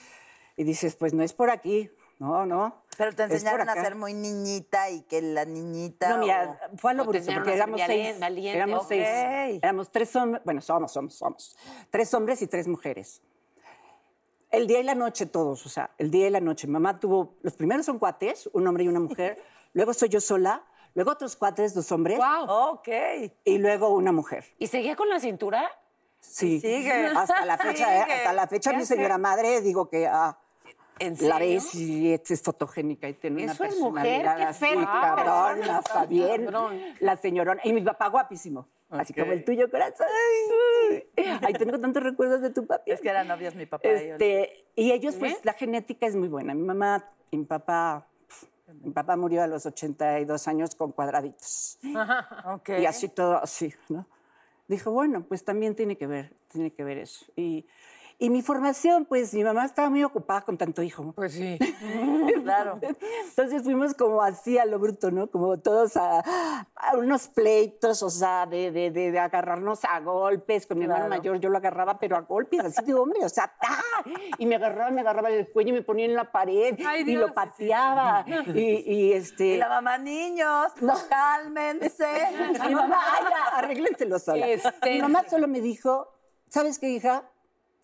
y 0.57 0.65
dices, 0.65 0.97
pues 0.97 1.13
no 1.13 1.23
es 1.23 1.35
por 1.35 1.51
aquí, 1.51 1.91
no, 2.19 2.47
no. 2.47 2.83
Pero 2.97 3.15
te 3.15 3.25
enseñaron 3.25 3.69
a 3.69 3.75
ser 3.75 3.95
muy 3.95 4.15
niñita 4.15 4.91
y 4.91 5.03
que 5.03 5.21
la 5.23 5.45
niñita. 5.45 6.09
No, 6.17 6.19
mira, 6.19 6.59
o- 6.73 6.77
fue 6.79 6.91
a 6.93 6.95
lo 6.95 7.05
bruto, 7.05 7.25
porque 7.33 7.55
éramos 7.55 7.81
seis. 7.87 8.19
valiente, 8.19 8.57
éramos 8.57 8.83
ok. 8.85 8.89
seis. 8.89 9.61
Éramos 9.63 9.91
tres 9.93 10.17
hombres, 10.17 10.43
bueno, 10.45 10.61
somos, 10.63 10.91
somos, 10.93 11.15
somos. 11.15 11.57
Tres 11.91 12.13
hombres 12.15 12.41
y 12.43 12.47
tres 12.47 12.67
mujeres. 12.67 13.21
El 14.51 14.67
día 14.67 14.81
y 14.81 14.83
la 14.83 14.95
noche 14.95 15.27
todos, 15.27 15.67
o 15.67 15.69
sea, 15.69 15.91
el 15.99 16.11
día 16.11 16.27
y 16.27 16.31
la 16.31 16.41
noche. 16.41 16.67
Mamá 16.67 16.99
tuvo, 16.99 17.37
los 17.43 17.55
primeros 17.55 17.85
son 17.85 17.99
cuates, 17.99 18.49
un 18.55 18.67
hombre 18.67 18.85
y 18.85 18.89
una 18.89 19.01
mujer. 19.01 19.41
luego 19.75 19.93
soy 19.93 20.09
yo 20.09 20.21
sola, 20.23 20.65
luego 20.99 21.13
otros 21.13 21.37
cuates, 21.37 21.75
dos 21.75 21.91
hombres. 21.93 22.19
Wow. 22.19 22.51
Ok. 22.73 22.89
Y 23.45 23.59
luego 23.59 23.91
una 23.95 24.11
mujer. 24.11 24.45
¿Y 24.59 24.67
seguía 24.67 24.97
con 24.97 25.09
la 25.09 25.21
cintura? 25.21 25.71
Sí. 26.19 26.59
Sigue. 26.61 27.07
Hasta 27.07 27.45
la 27.47 27.57
fecha, 27.57 27.97
eh, 27.99 28.13
hasta 28.13 28.33
la 28.33 28.49
fecha, 28.49 28.71
¿Qué 28.71 28.77
mi 28.79 28.83
hace? 28.83 28.95
señora 28.97 29.17
madre, 29.17 29.61
digo 29.61 29.89
que 29.89 30.09
ah, 30.09 30.37
¿En 30.99 31.13
la 31.13 31.39
serio? 31.39 31.55
ves 31.55 31.75
y 31.77 32.13
es, 32.13 32.29
es 32.33 32.43
fotogénica 32.43 33.09
y 33.09 33.15
tiene 33.15 33.45
una 33.45 33.53
Eso 33.53 33.63
es 33.63 33.79
mujer, 33.79 34.03
personalidad 34.25 34.37
qué 34.37 34.43
así, 34.43 34.65
feo. 34.67 34.85
cabrona, 34.85 35.79
está 35.79 36.07
bien. 36.07 36.45
cabrón. 36.47 36.81
La 36.99 37.17
señorona. 37.17 37.61
Y 37.63 37.73
mi 37.73 37.83
papá 37.83 38.09
guapísimo. 38.09 38.67
Así 38.91 39.13
Ok. 39.13 39.21
como 39.21 39.33
el 39.33 39.45
tuyo, 39.45 39.71
corazón. 39.71 40.07
Ay, 41.17 41.53
tengo 41.55 41.79
tantos 41.79 42.03
recuerdos 42.03 42.41
de 42.41 42.51
tu 42.51 42.67
papi. 42.67 42.91
Es 42.91 43.01
que 43.01 43.11
eran 43.11 43.29
novios 43.29 43.55
mi 43.55 43.67
papá 43.67 43.87
y 43.87 43.91
yo. 44.09 44.15
Este, 44.15 44.65
y 44.75 44.91
ellos, 44.91 45.15
pues, 45.15 45.39
la 45.45 45.53
genética 45.53 46.07
es 46.07 46.17
muy 46.17 46.27
buena. 46.29 46.55
Mi 46.55 46.63
mamá 46.63 47.05
y 47.31 47.37
mi 47.37 47.45
papá, 47.45 48.09
mi 48.75 48.91
papá 48.91 49.17
murió 49.17 49.43
a 49.43 49.47
los 49.47 49.67
82 49.67 50.49
años 50.49 50.75
con 50.75 50.93
cuadraditos. 50.93 51.79
Ok. 52.55 52.71
Y 52.81 52.87
así 52.87 53.09
todo, 53.09 53.37
así, 53.43 53.73
¿no? 53.89 54.07
Dijo, 54.67 54.91
bueno, 54.91 55.25
pues 55.27 55.45
también 55.45 55.75
tiene 55.75 55.97
que 55.97 56.07
ver, 56.07 56.35
tiene 56.49 56.73
que 56.73 56.85
ver 56.85 56.99
eso. 56.99 57.27
Y, 57.37 57.67
y 58.21 58.31
mi 58.31 58.43
formación, 58.43 59.05
pues 59.05 59.33
mi 59.33 59.45
mamá 59.45 59.65
estaba 59.65 59.89
muy 59.91 60.03
ocupada 60.03 60.41
con 60.43 60.59
tanto 60.59 60.83
hijo. 60.83 61.13
Pues 61.13 61.33
sí. 61.35 61.59
Claro. 62.49 62.81
Entonces 62.81 63.63
fuimos 63.63 63.93
como 63.93 64.23
así 64.23 64.57
a 64.57 64.65
lo 64.65 64.79
bruto, 64.79 65.11
¿no? 65.11 65.27
Como 65.31 65.59
todos 65.59 65.97
a, 65.99 66.21
a 66.75 66.97
unos 66.97 67.29
pleitos, 67.29 68.03
o 68.03 68.09
sea, 68.09 68.47
de, 68.47 68.71
de, 68.71 68.91
de- 68.91 69.13
de 69.13 69.19
agarrarnos 69.19 69.85
a 69.85 70.01
golpes. 70.01 70.67
Con 70.67 70.79
mi 70.79 70.85
hermano 70.85 71.09
mayor 71.09 71.39
yo 71.41 71.51
lo 71.51 71.59
agarraba, 71.59 71.99
pero 71.99 72.17
a 72.17 72.21
golpes, 72.23 72.61
así 72.65 72.83
de 72.87 72.95
hombre, 72.95 73.23
o 73.23 73.29
sea, 73.29 73.53
¡ta! 73.61 73.83
Y 74.39 74.47
me 74.47 74.55
agarraba, 74.57 74.91
me 74.91 75.03
agarraba 75.03 75.29
del 75.29 75.51
cuello 75.51 75.71
y 75.71 75.73
me 75.75 75.83
ponía 75.83 76.07
en 76.07 76.15
la 76.15 76.33
pared 76.33 76.79
Ay, 76.87 77.03
y 77.07 77.17
lo 77.17 77.27
sí, 77.27 77.29
sí. 77.29 77.35
pateaba. 77.35 78.25
Y, 78.55 78.61
y, 78.95 79.13
este... 79.13 79.47
Y 79.49 79.57
la 79.59 79.69
mamá, 79.69 79.99
niños, 79.99 80.73
cálmense. 81.11 82.07
Mi 82.67 82.75
mamá, 82.75 82.99
arréglenselo 83.55 84.19
sola. 84.19 84.47
Este- 84.49 84.91
Mi 84.95 85.03
mamá 85.03 85.25
solo 85.29 85.49
me 85.49 85.61
dijo, 85.61 86.09
¿sabes 86.49 86.79
qué, 86.79 86.89
hija? 86.91 87.25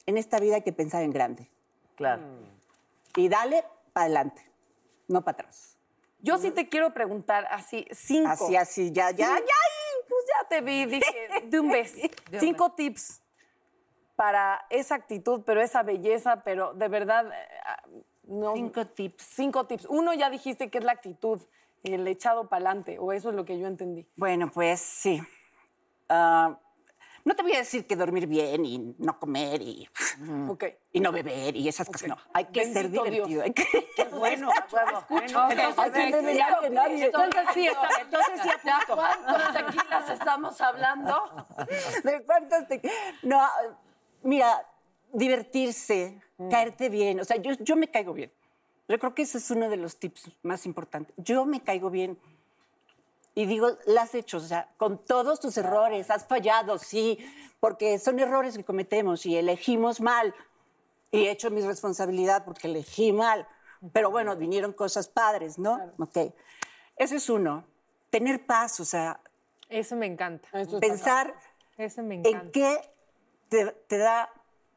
En 0.07 0.19
esta 0.19 0.39
vida 0.39 0.57
hay 0.57 0.63
que 0.63 0.73
pensar 0.73 1.03
en 1.03 1.11
grande. 1.11 1.49
Claro. 1.97 2.23
Y 3.17 3.29
dale 3.29 3.65
para 3.93 4.07
adelante, 4.07 4.43
no 5.09 5.23
para 5.23 5.39
atrás. 5.39 5.77
Yo 6.21 6.39
sí 6.39 6.51
te 6.51 6.69
quiero 6.69 6.95
preguntar 6.95 7.47
así, 7.51 7.87
cinco. 7.93 8.31
Así, 8.31 8.57
así, 8.57 8.93
ya, 8.93 9.11
ya, 9.11 9.39
ya. 9.39 9.55
Pues 10.09 10.25
ya 10.27 10.49
te 10.49 10.61
vi, 10.63 10.87
dije, 10.87 11.05
de 11.45 11.61
un 11.61 11.71
beso. 11.71 11.99
Cinco 12.41 12.73
tips 12.73 13.21
para 14.17 14.65
esa 14.71 14.95
actitud, 14.95 15.43
pero 15.45 15.61
esa 15.61 15.83
belleza, 15.83 16.43
pero 16.43 16.73
de 16.73 16.89
verdad, 16.89 17.31
eh, 17.33 18.01
no. 18.25 18.55
Cinco 18.55 18.87
tips. 18.87 19.23
Cinco 19.23 19.67
tips. 19.67 19.87
Uno 19.87 20.15
ya 20.15 20.31
dijiste 20.31 20.71
que 20.71 20.79
es 20.79 20.85
la 20.85 20.93
actitud, 20.93 21.43
el 21.83 22.07
echado 22.07 22.49
para 22.49 22.67
adelante, 22.71 22.99
o 22.99 23.13
eso 23.13 23.31
es 23.31 23.35
lo 23.35 23.45
que 23.45 23.59
yo 23.59 23.67
entendí. 23.67 24.07
Bueno, 24.17 24.51
pues 24.51 24.81
sí. 24.81 25.21
Ah, 26.09 26.59
no 27.25 27.35
te 27.35 27.43
voy 27.43 27.55
a 27.55 27.59
decir 27.59 27.87
que 27.87 27.97
dormir 27.97 28.27
bien 28.27 28.65
y 28.65 28.95
no 28.99 29.19
comer 29.19 29.63
y, 29.63 29.89
y 30.93 31.01
no 31.01 31.11
beber 31.11 31.57
y 31.57 31.67
esas 31.69 31.89
cosas, 31.89 32.09
no. 32.09 32.17
Hay 32.33 32.45
que 32.47 32.73
ser 32.73 32.91
divertido. 32.91 33.27
Dios. 33.27 33.45
Hay 33.45 33.53
que... 33.53 33.65
Bueno, 34.11 34.51
Escucho. 34.99 35.49
Entonces 37.07 37.43
sí, 37.55 37.69
entonces 38.01 38.41
sí 38.63 38.69
apunto. 38.69 38.97
¿Cuántos 38.97 39.53
tequilas 39.55 40.11
estamos 40.11 40.61
hablando? 40.61 41.47
¿De 42.05 42.23
cuántos 42.25 42.69
te- 42.69 42.83
No, 43.23 43.41
mira, 44.23 44.67
divertirse, 45.13 46.21
caerte 46.51 46.89
bien. 46.89 47.21
O 47.21 47.25
sea, 47.25 47.37
yo, 47.37 47.53
yo 47.61 47.77
me 47.77 47.89
caigo 47.89 48.13
bien. 48.13 48.33
Yo 48.89 48.99
creo 48.99 49.15
que 49.15 49.23
ese 49.23 49.39
es 49.39 49.51
uno 49.51 49.71
de 49.71 49.79
los 49.79 49.97
tips 49.99 50.31
más 50.43 50.67
importantes. 50.67 51.15
Yo 51.17 51.47
me 51.47 51.63
caigo 51.63 51.89
bien. 51.91 52.19
Y 53.35 53.47
digo, 53.47 53.77
la 53.87 54.03
has 54.03 54.15
hecho, 54.15 54.37
o 54.37 54.41
sea, 54.41 54.69
con 54.77 54.99
todos 55.05 55.41
tus 55.41 55.57
errores, 55.57 56.11
has 56.11 56.25
fallado, 56.27 56.79
sí, 56.79 57.19
porque 57.59 57.99
son 57.99 58.19
errores 58.21 58.57
que 58.57 58.65
cometemos 58.65 59.27
y 59.27 59.37
elegimos 59.37 60.01
mal. 60.01 60.35
Y 61.11 61.27
he 61.27 61.31
hecho 61.31 61.51
mi 61.51 61.61
responsabilidad 61.61 62.45
porque 62.45 62.69
elegí 62.69 63.13
mal. 63.13 63.47
Pero 63.93 64.11
bueno, 64.11 64.37
vinieron 64.37 64.73
cosas 64.73 65.09
padres, 65.09 65.59
¿no? 65.59 65.81
Ok. 65.99 66.33
Ese 66.97 67.17
es 67.17 67.29
uno. 67.29 67.65
Tener 68.11 68.47
paz, 68.47 68.81
o 68.81 68.85
sea, 68.85 69.21
Eso 69.69 69.97
me 69.97 70.07
encanta. 70.07 70.49
Pensar 70.81 71.35
Eso 71.77 72.03
me 72.03 72.15
¿En 72.17 72.27
encanta. 72.27 72.51
qué 72.53 72.81
te, 73.49 73.67
te 73.89 73.99
da 73.99 74.31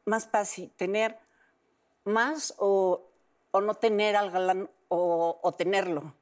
más 0.04 0.26
paz 0.26 0.48
si 0.48 0.66
tener 0.68 1.18
más 2.04 2.54
o, 2.58 3.02
o 3.52 3.60
no 3.60 3.74
tener 3.74 4.16
al 4.16 4.30
galán 4.30 4.68
o, 4.88 5.38
o 5.42 5.52
tenerlo? 5.52 6.14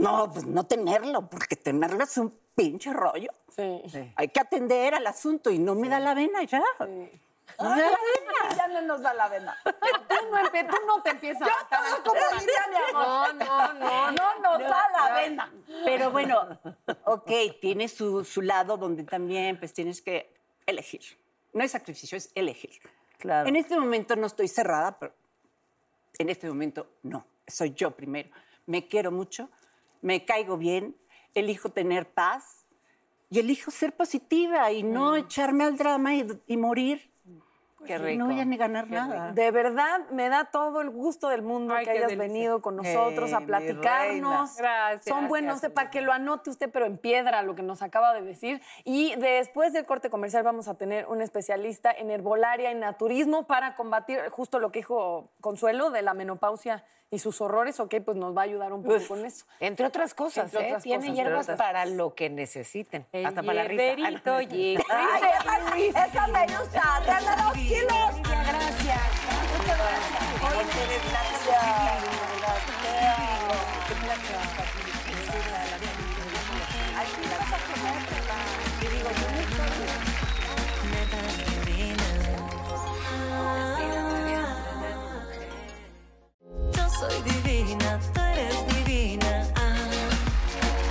No, 0.00 0.30
pues 0.32 0.46
no 0.46 0.64
tenerlo, 0.64 1.28
porque 1.28 1.56
tenerlo 1.56 2.04
es 2.04 2.16
un 2.16 2.38
pinche 2.54 2.92
rollo. 2.92 3.30
Sí. 3.54 3.82
Hay 4.16 4.28
que 4.28 4.40
atender 4.40 4.94
al 4.94 5.06
asunto 5.06 5.50
y 5.50 5.58
no 5.58 5.74
me 5.74 5.88
da 5.88 6.00
la 6.00 6.14
vena 6.14 6.42
ya. 6.42 6.62
No 6.78 7.70
me 7.74 7.82
da 7.82 7.90
la 7.90 7.96
ya 8.56 8.68
no 8.68 8.80
nos 8.82 9.02
da 9.02 9.14
la 9.14 9.28
vena. 9.28 9.56
Pero 9.62 9.74
tú 10.08 10.14
no, 10.30 10.50
tú 10.50 10.86
no 10.86 11.02
te 11.02 11.10
empiezas 11.10 11.42
a 11.42 11.62
matar. 11.62 11.80
diría 12.38 12.66
mi 12.70 12.76
amor. 12.96 13.34
No, 13.34 13.74
no, 13.74 13.74
no. 13.74 14.10
No 14.12 14.38
nos 14.40 14.58
da 14.60 14.88
la 14.90 15.14
vena. 15.14 15.52
Pero 15.84 16.10
bueno, 16.10 16.58
ok, 17.04 17.30
tiene 17.60 17.88
su, 17.88 18.24
su 18.24 18.42
lado 18.42 18.76
donde 18.76 19.04
también 19.04 19.58
pues 19.58 19.72
tienes 19.72 20.00
que 20.00 20.34
elegir. 20.66 21.02
No 21.52 21.64
es 21.64 21.72
sacrificio, 21.72 22.16
es 22.16 22.30
elegir. 22.34 22.80
Claro. 23.18 23.48
En 23.48 23.56
este 23.56 23.78
momento 23.78 24.16
no 24.16 24.26
estoy 24.26 24.48
cerrada, 24.48 24.98
pero 24.98 25.12
en 26.18 26.28
este 26.28 26.48
momento 26.48 26.86
no. 27.02 27.26
Soy 27.46 27.72
yo 27.74 27.90
primero. 27.90 28.30
Me 28.66 28.86
quiero 28.86 29.10
mucho, 29.10 29.50
me 30.02 30.24
caigo 30.24 30.56
bien, 30.56 30.96
elijo 31.34 31.68
tener 31.70 32.06
paz 32.08 32.66
y 33.30 33.38
elijo 33.38 33.70
ser 33.70 33.92
positiva 33.92 34.72
y 34.72 34.82
no 34.82 35.16
echarme 35.16 35.64
al 35.64 35.76
drama 35.76 36.14
y, 36.14 36.26
y 36.46 36.56
morir. 36.56 37.08
Qué 37.86 37.98
No 37.98 38.04
rico. 38.04 38.24
voy 38.26 38.38
a 38.38 38.44
ni 38.44 38.58
ganar 38.58 38.90
nada. 38.90 39.32
De 39.32 39.50
verdad, 39.50 40.06
me 40.10 40.28
da 40.28 40.44
todo 40.50 40.82
el 40.82 40.90
gusto 40.90 41.30
del 41.30 41.40
mundo 41.40 41.72
Ay, 41.74 41.86
que 41.86 41.92
hayas 41.92 42.08
delicia. 42.08 42.22
venido 42.28 42.60
con 42.60 42.76
nosotros 42.76 43.32
a 43.32 43.40
platicarnos. 43.40 44.54
Gracias, 44.58 45.04
Son 45.06 45.28
buenos, 45.28 45.62
para 45.74 45.90
que 45.90 46.02
lo 46.02 46.12
anote 46.12 46.50
usted, 46.50 46.70
pero 46.70 46.84
en 46.84 46.98
piedra, 46.98 47.40
lo 47.40 47.54
que 47.54 47.62
nos 47.62 47.80
acaba 47.80 48.12
de 48.12 48.20
decir. 48.20 48.60
Y 48.84 49.14
después 49.16 49.72
del 49.72 49.86
corte 49.86 50.10
comercial 50.10 50.42
vamos 50.42 50.68
a 50.68 50.74
tener 50.74 51.06
un 51.06 51.22
especialista 51.22 51.90
en 51.90 52.10
herbolaria 52.10 52.70
y 52.70 52.74
naturismo 52.74 53.46
para 53.46 53.74
combatir 53.76 54.28
justo 54.28 54.58
lo 54.58 54.70
que 54.72 54.80
dijo 54.80 55.30
Consuelo 55.40 55.90
de 55.90 56.02
la 56.02 56.12
menopausia 56.12 56.84
y 57.10 57.18
sus 57.18 57.40
horrores. 57.40 57.80
Ok, 57.80 57.96
pues 58.04 58.16
nos 58.16 58.36
va 58.36 58.42
a 58.42 58.44
ayudar 58.44 58.72
un 58.72 58.82
poco 58.82 58.98
con 59.08 59.24
eso. 59.24 59.44
Entre 59.58 59.86
otras 59.86 60.14
cosas, 60.14 60.44
Entre 60.46 60.60
¿eh? 60.60 60.66
otras 60.68 60.82
Tiene 60.82 61.00
cosas, 61.00 61.16
hierbas 61.16 61.40
entre 61.40 61.54
otras 61.54 61.58
para 61.58 61.86
lo 61.86 62.14
que 62.14 62.30
necesiten. 62.30 63.06
El 63.12 63.26
hasta 63.26 63.42
para 63.42 63.64
la 63.64 63.68
risa. 63.68 63.82
Ah, 63.82 64.10
no. 64.24 64.40
hierberito. 64.40 64.84
Ay, 65.72 65.86
esa, 65.88 66.26
me 66.28 66.46
gusta. 66.46 67.02
Dos 67.44 67.52
kilos. 67.54 68.20
Gracias. 68.22 69.00
Netas 80.90 81.20
divinas. 81.20 81.29
Soy 87.00 87.22
divina, 87.22 87.98
tú 88.12 88.20
eres 88.20 88.66
divina. 88.66 89.46
Ah, 89.56 89.74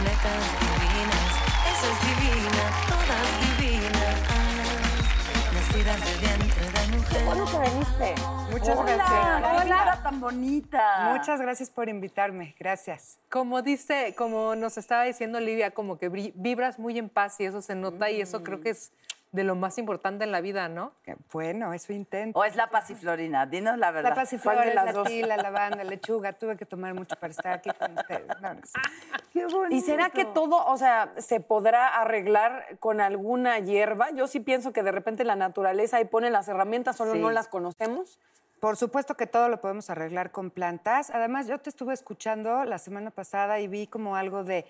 netas 0.04 0.44
divinas, 0.60 1.32
ella 1.70 1.88
es 1.92 2.00
divina, 2.10 2.64
todas 2.90 3.28
divinas. 3.46 4.16
Ah, 4.28 5.54
nacidas 5.54 6.00
de 6.06 6.14
vientre 6.26 6.66
de 6.66 6.98
mujer. 6.98 7.26
Bueno 7.26 7.46
que 7.46 7.58
veniste. 7.60 8.16
Muchas 8.50 8.78
Hola, 8.80 8.96
gracias. 8.96 9.64
qué 9.64 9.70
cara 9.70 10.02
tan 10.02 10.20
bonita. 10.20 11.14
Muchas 11.16 11.40
gracias 11.40 11.70
por 11.70 11.88
invitarme. 11.88 12.56
Gracias. 12.58 13.20
Como 13.30 13.62
dice, 13.62 14.16
como 14.18 14.56
nos 14.56 14.80
estaba 14.80 15.04
diciendo 15.04 15.40
Livia, 15.40 15.70
como 15.70 16.00
que 16.00 16.10
vibras 16.10 16.80
muy 16.80 16.98
en 16.98 17.10
paz 17.10 17.40
y 17.40 17.46
eso 17.46 17.62
se 17.62 17.76
nota 17.76 18.10
y 18.10 18.22
eso 18.22 18.44
creo 18.44 18.62
que 18.62 18.72
es 18.72 18.92
de 19.32 19.44
lo 19.44 19.56
más 19.56 19.78
importante 19.78 20.24
en 20.24 20.32
la 20.32 20.42
vida, 20.42 20.70
¿no? 20.70 20.92
Bueno, 21.32 21.72
eso 21.74 21.94
intento. 21.94 22.40
O 22.40 22.44
es 22.44 22.56
la 22.56 22.70
pasiflorina, 22.72 23.46
dinos 23.46 23.78
la 23.78 23.92
verdad. 23.92 24.10
La 24.10 24.16
¿Cuál 24.16 24.26
pasiflora, 24.26 24.66
de 24.66 24.74
la 24.74 24.86
las 24.86 24.96
dos? 24.96 25.08
tila, 25.08 25.38
la 25.38 25.44
lavanda, 25.52 25.84
lechuga. 25.84 26.34
Tuve 26.34 26.58
que 26.58 26.66
tomar 26.66 26.96
mucho 26.96 27.16
para 27.16 27.32
estar 27.32 27.54
aquí 27.54 27.70
con 27.78 27.96
ustedes. 27.98 28.28
No, 28.42 28.54
no 28.56 28.62
sé. 28.66 28.80
Qué 29.34 29.46
bonito. 29.46 29.76
¿Y 29.76 29.82
será 29.82 30.10
que 30.10 30.26
todo, 30.26 30.66
o 30.66 30.78
sea, 30.78 31.14
se 31.18 31.40
podrá 31.40 31.88
arreglar 32.02 32.78
con 32.80 33.02
alguna 33.02 33.60
hierba? 33.60 34.10
Yo 34.12 34.28
sí 34.28 34.40
pienso 34.40 34.74
que 34.74 34.82
de 34.82 34.92
repente 34.92 35.24
la 35.24 35.36
naturaleza 35.36 35.98
ahí 35.98 36.06
pone 36.06 36.32
las 36.32 36.48
herramientas, 36.48 36.96
solo 36.96 37.14
Sí. 37.14 37.20
no 37.20 37.30
las 37.30 37.48
conocemos. 37.48 38.18
Por 38.60 38.76
supuesto 38.78 39.16
que 39.16 39.28
todo 39.28 39.48
lo 39.48 39.62
podemos 39.62 39.90
arreglar 39.92 40.32
con 40.32 40.50
plantas. 40.50 41.12
Además, 41.12 41.48
yo 41.48 41.60
te 41.60 41.70
estuve 41.70 41.94
escuchando 41.94 42.66
la 42.66 42.78
semana 42.80 43.12
pasada 43.12 43.60
y 43.60 43.68
vi 43.68 43.86
como 43.88 44.16
algo 44.16 44.44
de 44.44 44.66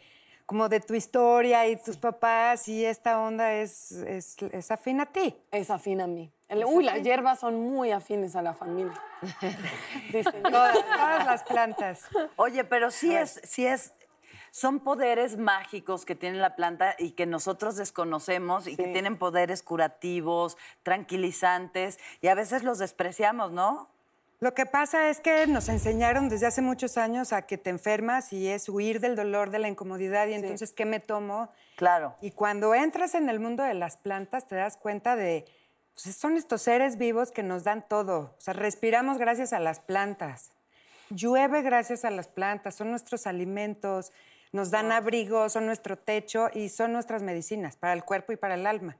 como 0.50 0.68
de 0.68 0.80
tu 0.80 0.96
historia 0.96 1.68
y 1.68 1.76
tus 1.76 1.96
papás 1.96 2.68
y 2.68 2.84
esta 2.84 3.22
onda 3.22 3.54
es, 3.54 3.92
es, 3.92 4.36
es 4.52 4.72
afín 4.72 5.00
a 5.00 5.06
ti. 5.06 5.40
Es 5.52 5.70
afín 5.70 6.02
a 6.02 6.08
mí. 6.08 6.34
El- 6.48 6.66
uy, 6.66 6.84
las 6.84 7.04
hierbas 7.04 7.40
son 7.40 7.60
muy 7.60 7.92
afines 7.92 8.36
a 8.36 8.42
la 8.42 8.56
familia. 8.56 9.00
Dicen. 10.12 10.42
Todas, 10.42 10.74
todas 10.74 11.26
las 11.28 11.44
plantas. 11.44 12.02
Oye, 12.36 12.64
pero 12.64 12.90
sí 12.90 13.16
es, 13.16 13.40
sí 13.44 13.68
es, 13.68 13.94
son 14.50 14.80
poderes 14.80 15.38
mágicos 15.38 16.04
que 16.04 16.16
tiene 16.16 16.40
la 16.40 16.56
planta 16.56 16.96
y 16.98 17.12
que 17.12 17.28
nosotros 17.28 17.76
desconocemos 17.76 18.66
y 18.66 18.76
que 18.76 18.88
tienen 18.88 19.20
poderes 19.20 19.62
curativos, 19.62 20.58
tranquilizantes 20.82 22.00
y 22.22 22.28
a 22.30 22.34
veces 22.34 22.64
los 22.64 22.80
despreciamos, 22.80 23.52
¿no? 23.52 23.88
Lo 24.42 24.54
que 24.54 24.66
pasa 24.66 25.10
es 25.10 25.20
que 25.20 25.48
nos 25.48 25.68
enseñaron 25.68 26.30
desde 26.30 26.48
hace 26.48 26.62
muchos 26.62 26.98
años 26.98 27.34
a 27.34 27.42
que 27.42 27.58
te 27.58 27.70
enfermas 27.70 28.32
y 28.32 28.48
es 28.48 28.70
huir 28.70 29.02
del 29.02 29.18
dolor, 29.18 29.50
de 29.50 29.60
la 29.60 29.68
incomodidad 29.68 30.28
y 30.28 30.34
entonces, 30.34 30.72
¿qué 30.72 30.86
me 30.86 31.02
tomo? 31.02 31.52
Claro. 31.76 32.16
Y 32.22 32.32
cuando 32.32 32.74
entras 32.74 33.16
en 33.16 33.28
el 33.28 33.42
mundo 33.42 33.64
de 33.64 33.74
las 33.74 33.98
plantas 33.98 34.48
te 34.48 34.56
das 34.56 34.78
cuenta 34.78 35.18
de, 35.18 35.46
pues 35.94 36.16
son 36.16 36.38
estos 36.38 36.62
seres 36.62 36.98
vivos 36.98 37.32
que 37.32 37.44
nos 37.44 37.66
dan 37.66 37.86
todo. 37.86 38.34
O 38.38 38.42
sea, 38.42 38.54
respiramos 38.54 39.18
gracias 39.18 39.52
a 39.52 39.60
las 39.60 39.82
plantas. 39.82 40.52
Llueve 41.10 41.62
gracias 41.62 42.06
a 42.06 42.12
las 42.12 42.30
plantas, 42.30 42.76
son 42.76 42.92
nuestros 42.92 43.28
alimentos, 43.28 44.14
nos 44.54 44.72
dan 44.72 44.94
abrigo, 44.94 45.50
son 45.50 45.66
nuestro 45.66 45.98
techo 45.98 46.50
y 46.54 46.70
son 46.70 46.94
nuestras 46.94 47.24
medicinas 47.24 47.76
para 47.76 47.92
el 47.92 48.06
cuerpo 48.06 48.32
y 48.32 48.38
para 48.38 48.56
el 48.56 48.66
alma. 48.66 48.96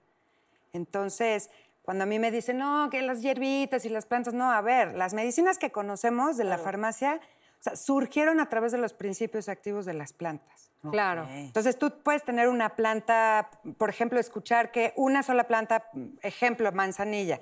Entonces, 0.74 1.50
cuando 1.90 2.04
a 2.04 2.06
mí 2.06 2.20
me 2.20 2.30
dicen, 2.30 2.60
no, 2.60 2.88
que 2.92 3.02
las 3.02 3.24
hierbitas 3.24 3.84
y 3.84 3.90
las 3.90 4.06
plantas, 4.06 4.36
no, 4.36 4.52
a 4.52 4.62
ver, 4.62 4.94
las 4.94 5.16
medicinas 5.16 5.58
que 5.58 5.72
conocemos 5.72 6.38
de 6.38 6.44
la 6.44 6.60
farmacia 6.60 7.16
o 7.16 7.64
sea, 7.64 7.76
surgieron 7.76 8.40
a 8.40 8.48
través 8.48 8.72
de 8.72 8.78
los 8.78 8.94
principios 8.94 9.50
activos 9.50 9.88
de 9.88 9.96
las 9.96 10.14
plantas. 10.14 10.70
Claro. 10.92 11.28
Entonces 11.32 11.80
tú 11.80 11.92
puedes 12.04 12.24
tener 12.24 12.48
una 12.48 12.76
planta, 12.76 13.50
por 13.80 13.90
ejemplo, 13.90 14.20
escuchar 14.20 14.72
que 14.72 14.94
una 14.98 15.24
sola 15.24 15.46
planta, 15.46 15.90
ejemplo, 16.22 16.72
manzanilla, 16.72 17.42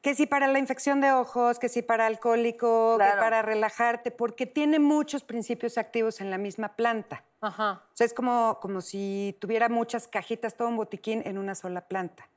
que 0.00 0.14
si 0.14 0.24
para 0.24 0.46
la 0.46 0.58
infección 0.58 1.02
de 1.02 1.12
ojos, 1.12 1.58
que 1.58 1.68
si 1.68 1.82
para 1.82 2.06
alcohólico, 2.06 2.94
Claro. 2.96 3.12
que 3.12 3.20
para 3.20 3.42
relajarte, 3.42 4.12
porque 4.12 4.46
tiene 4.46 4.78
muchos 4.78 5.24
principios 5.24 5.76
activos 5.76 6.22
en 6.22 6.30
la 6.30 6.38
misma 6.38 6.70
planta. 6.70 7.22
Ajá. 7.42 7.82
O 7.84 7.96
sea, 7.96 8.06
es 8.06 8.14
como, 8.14 8.60
como 8.62 8.80
si 8.80 9.36
tuviera 9.42 9.68
muchas 9.68 10.08
cajitas, 10.08 10.56
todo 10.56 10.68
un 10.68 10.78
botiquín 10.78 11.20
en 11.26 11.36
una 11.36 11.54
sola 11.54 11.82
planta. 11.82 12.30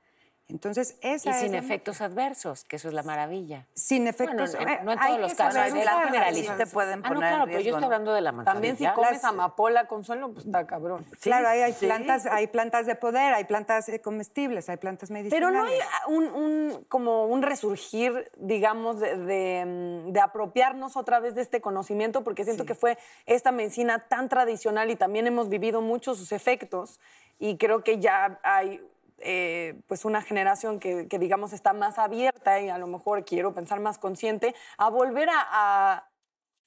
Entonces, 0.48 0.96
esa 1.02 1.30
Y 1.30 1.34
es 1.34 1.40
sin 1.40 1.52
la- 1.54 1.58
efectos 1.58 2.02
adversos, 2.02 2.66
que 2.66 2.76
eso 2.76 2.88
es 2.88 2.94
la 2.94 3.02
maravilla. 3.02 3.66
Sin 3.74 4.08
efectos. 4.08 4.56
Bueno, 4.56 4.72
en- 4.80 4.86
no 4.86 4.92
en 4.92 5.00
hay 5.00 5.08
todos 5.08 5.22
los 5.22 5.34
casos, 5.34 5.56
en 5.56 5.76
generalidad. 5.76 6.52
Sí 6.58 6.64
te 6.64 6.68
pueden 6.68 6.94
Ah, 6.94 6.96
no, 6.98 7.16
poner 7.16 7.24
en 7.24 7.30
claro, 7.30 7.46
pero 7.46 7.58
yo 7.58 7.64
riesgo, 7.64 7.78
estoy 7.80 7.86
hablando 7.86 8.14
de 8.14 8.22
la 8.22 8.32
manzanilla. 8.32 8.54
También 8.54 8.78
si 8.78 8.88
comes 8.96 9.24
amapola, 9.24 9.88
Consuelo, 9.88 10.32
pues 10.32 10.46
está 10.46 10.68
cabrón. 10.68 11.04
Claro, 11.20 11.48
hay, 11.48 11.62
hay 11.62 11.74
sí. 11.74 11.88
plantas, 11.88 12.28
hay 12.28 12.46
plantas 12.46 12.86
de 12.86 12.94
poder, 12.96 13.34
hay 13.34 13.46
plantas 13.46 13.90
eh, 13.90 14.00
comestibles, 14.02 14.70
hay 14.70 14.78
plantas 14.78 15.10
Pero 15.10 15.24
medicinales. 15.52 15.54
no 15.54 15.66
hay 15.66 16.16
un, 16.16 16.26
un- 16.28 16.84
como 16.90 17.26
un 17.26 17.42
resurgir, 17.42 18.32
digamos, 18.38 19.00
de, 19.00 19.18
de, 19.18 19.66
mm, 20.06 20.12
de 20.12 20.20
apropiarnos 20.22 20.96
otra 20.96 21.20
vez 21.20 21.34
de 21.34 21.42
este 21.42 21.60
conocimiento, 21.60 22.24
porque 22.24 22.44
siento 22.44 22.66
que 22.68 22.76
fue 22.76 23.00
esta 23.26 23.52
medicina 23.52 24.06
tan 24.08 24.30
tradicional 24.30 24.92
y 24.92 24.96
también 24.96 25.26
hemos 25.26 25.50
vivido 25.50 25.82
muchos 25.82 26.20
sus 26.20 26.32
efectos 26.32 27.00
y 27.40 27.58
creo 27.58 27.84
que 27.84 28.00
ya 28.00 28.40
hay 28.44 28.80
eh, 29.20 29.80
pues 29.88 30.06
una 30.06 30.22
generación 30.22 30.80
que, 30.80 31.08
que, 31.08 31.20
digamos 31.20 31.54
está 31.54 31.74
más 31.74 31.98
abierta 32.00 32.60
y 32.62 32.70
a 32.70 32.78
lo 32.78 32.88
mejor 32.88 33.24
quiero 33.26 33.54
pensar 33.54 33.80
más 33.80 33.98
consciente 33.98 34.54
a 34.78 34.90
volver 34.90 35.30
a, 35.32 36.08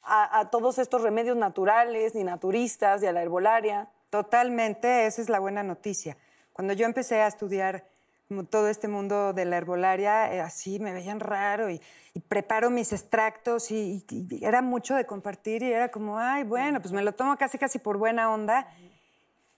a- 0.02 0.48
todos 0.50 0.78
estos 0.78 1.02
remedios 1.02 1.36
naturales 1.36 2.14
y 2.14 2.24
naturistas 2.24 3.02
y 3.02 3.06
a 3.06 3.12
la 3.12 3.22
herbolaria. 3.22 3.88
Totalmente, 4.10 5.06
esa 5.06 5.20
es 5.20 5.28
la 5.28 5.38
buena 5.38 5.62
noticia. 5.62 6.16
Cuando 6.54 6.72
yo 6.72 6.86
empecé 6.86 7.20
a 7.20 7.26
estudiar 7.26 7.84
todo 8.50 8.68
este 8.68 8.88
mundo 8.88 9.32
de 9.32 9.44
la 9.44 9.56
herbolaria, 9.56 10.32
eh, 10.34 10.40
así 10.40 10.78
me 10.80 10.92
veían 10.92 11.20
raro 11.20 11.70
y, 11.70 11.80
y 12.14 12.20
preparo 12.20 12.70
mis 12.70 12.92
extractos 12.92 13.70
y, 13.70 14.04
y- 14.10 14.26
y 14.36 14.44
era 14.44 14.60
mucho 14.62 14.94
de 14.94 15.06
compartir 15.06 15.62
y 15.62 15.72
era 15.72 15.90
como, 15.90 16.18
ay, 16.18 16.44
bueno, 16.44 16.80
pues 16.80 16.92
me 16.92 17.02
lo 17.02 17.12
tomo 17.12 17.36
casi 17.36 17.58
casi 17.58 17.78
por 17.78 17.96
buena 17.98 18.30
onda. 18.32 18.66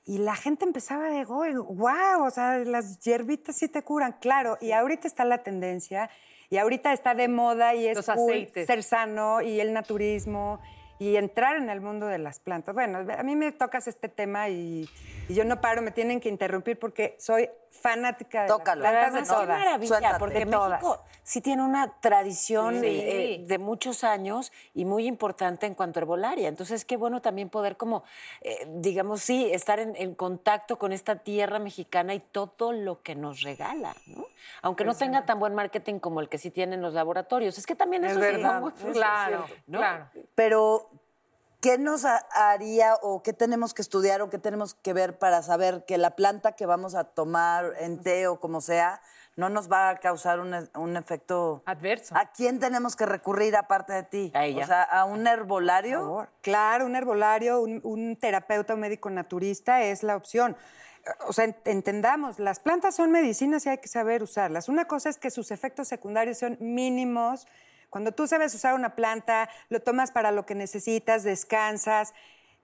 Y 0.05 0.19
la 0.19 0.35
gente 0.35 0.65
empezaba 0.65 1.09
de, 1.09 1.25
wow, 1.25 2.25
o 2.25 2.31
sea, 2.31 2.59
las 2.59 3.01
hierbitas 3.01 3.57
sí 3.57 3.69
te 3.69 3.83
curan, 3.83 4.17
claro. 4.21 4.57
Y 4.61 4.73
ahorita 4.73 5.07
está 5.07 5.25
la 5.25 5.43
tendencia 5.43 6.11
y 6.49 6.57
ahorita 6.57 6.93
está 6.93 7.15
de 7.15 7.29
moda 7.29 7.75
y 7.75 7.87
es 7.87 7.97
Los 7.97 8.07
cool 8.07 8.31
aceites. 8.33 8.67
ser 8.67 8.83
sano 8.83 9.41
y 9.41 9.61
el 9.61 9.73
naturismo 9.73 10.61
y 10.99 11.17
entrar 11.17 11.57
en 11.57 11.71
el 11.71 11.81
mundo 11.81 12.07
de 12.07 12.19
las 12.19 12.41
plantas. 12.41 12.75
Bueno, 12.75 13.07
a 13.17 13.23
mí 13.23 13.37
me 13.37 13.53
tocas 13.53 13.89
este 13.89 14.09
tema 14.09 14.49
y, 14.49 14.89
y 15.29 15.35
yo 15.35 15.45
no 15.45 15.61
paro, 15.61 15.81
me 15.81 15.93
tienen 15.93 16.21
que 16.21 16.29
interrumpir 16.29 16.79
porque 16.79 17.17
soy 17.19 17.49
fanática 17.71 18.43
de 18.43 18.49
Tócalo. 18.49 18.83
las 18.83 18.93
plantas 19.11 19.29
de 19.29 19.35
qué 19.37 19.47
maravilla, 19.47 19.89
Suéltate. 19.89 20.19
porque 20.19 20.39
De 20.41 20.47
México 20.47 21.03
sí 21.23 21.41
tiene 21.41 21.63
una 21.63 22.01
tradición 22.01 22.81
Sí. 22.81 22.87
eh, 22.87 23.45
de 23.47 23.59
muchos 23.59 24.05
años 24.05 24.53
y 24.75 24.85
muy 24.85 25.07
importante 25.07 25.67
en 25.67 25.75
cuanto 25.75 25.99
a 25.99 26.03
herbolaria. 26.03 26.49
Entonces, 26.49 26.85
qué 26.85 26.97
bueno 26.97 27.21
también 27.23 27.49
poder 27.49 27.77
como, 27.77 28.03
eh, 28.41 28.67
digamos, 28.69 29.21
sí, 29.23 29.51
estar 29.53 29.79
en, 29.79 29.95
en 29.97 30.15
contacto 30.15 30.79
con 30.79 30.93
esta 30.93 31.17
tierra 31.17 31.59
mexicana 31.59 32.15
y 32.15 32.21
todo 32.21 32.73
lo 32.73 33.03
que 33.03 33.15
nos 33.15 33.43
regala, 33.43 33.95
¿no? 34.07 34.27
Aunque 34.63 34.85
no 34.85 34.95
tenga 34.95 35.25
tan 35.25 35.39
buen 35.39 35.55
marketing 35.55 36.01
como 36.01 36.21
el 36.21 36.29
que 36.29 36.39
sí 36.39 36.51
tienen 36.51 36.83
los 36.83 36.95
laboratorios. 36.95 37.57
Es 37.57 37.67
que 37.67 37.75
también 37.77 38.05
Es 38.05 38.13
eso 38.13 38.21
verdad, 38.21 38.61
muy 38.61 38.73
eso 38.77 38.89
es 38.89 38.95
Claro. 38.95 39.47
¿no? 39.67 39.79
claro. 39.79 40.09
Pero, 40.35 40.91
¿qué 41.61 41.79
nos 41.79 42.05
ha- 42.05 42.27
haría 42.35 42.95
o 43.03 43.23
qué 43.23 43.33
tenemos 43.33 43.75
que 43.75 43.83
estudiar 43.83 44.23
o 44.23 44.31
qué 44.31 44.39
tenemos 44.39 44.75
que 44.75 44.93
ver 44.93 45.19
para 45.19 45.43
saber 45.43 45.85
que 45.87 45.99
la 45.99 46.17
planta 46.17 46.53
que 46.53 46.67
vamos 46.67 46.95
a 46.95 47.05
tomar 47.05 47.75
en 47.79 48.01
té 48.03 48.27
o 48.29 48.41
como 48.41 48.61
sea 48.61 49.01
no 49.37 49.49
nos 49.49 49.71
va 49.71 49.91
a 49.91 49.97
causar 49.99 50.41
un, 50.41 50.53
e- 50.55 50.69
un 50.75 50.97
efecto 50.97 51.63
Adverso. 51.67 52.15
¿A 52.17 52.27
quién 52.33 52.59
tenemos 52.61 52.97
que 52.97 53.07
recurrir 53.07 53.57
aparte 53.57 53.93
de 53.93 54.03
ti? 54.03 54.33
A 54.35 54.45
ella. 54.45 54.65
O 54.65 54.67
sea, 54.67 54.83
a 54.83 55.05
un 55.05 55.27
herbolario. 55.27 55.99
Por 55.99 56.07
favor. 56.09 56.29
Claro, 56.43 56.87
un 56.87 56.97
herbolario, 56.97 57.61
un, 57.61 57.81
un 57.85 58.17
terapeuta 58.17 58.75
o 58.75 58.77
médico 58.77 59.09
naturista 59.09 59.83
es 59.83 60.03
la 60.03 60.17
opción. 60.17 60.57
O 61.27 61.33
sea, 61.33 61.47
en- 61.47 61.57
entendamos, 61.65 62.39
las 62.39 62.61
plantas 62.61 62.97
son 62.97 63.11
medicinas 63.13 63.65
y 63.65 63.71
hay 63.71 63.79
que 63.79 63.89
saber 63.89 64.23
usarlas. 64.23 64.69
Una 64.69 64.85
cosa 64.87 65.09
es 65.09 65.17
que 65.17 65.31
sus 65.31 65.51
efectos 65.51 65.89
secundarios 65.89 66.39
son 66.39 66.59
mínimos. 66.61 67.47
Cuando 67.91 68.13
tú 68.13 68.27
sabes 68.27 68.55
usar 68.55 68.75
una 68.75 68.95
planta, 68.95 69.49
lo 69.69 69.81
tomas 69.81 70.11
para 70.13 70.31
lo 70.33 70.47
que 70.47 70.55
necesitas, 70.55 71.23
descansas. 71.25 72.15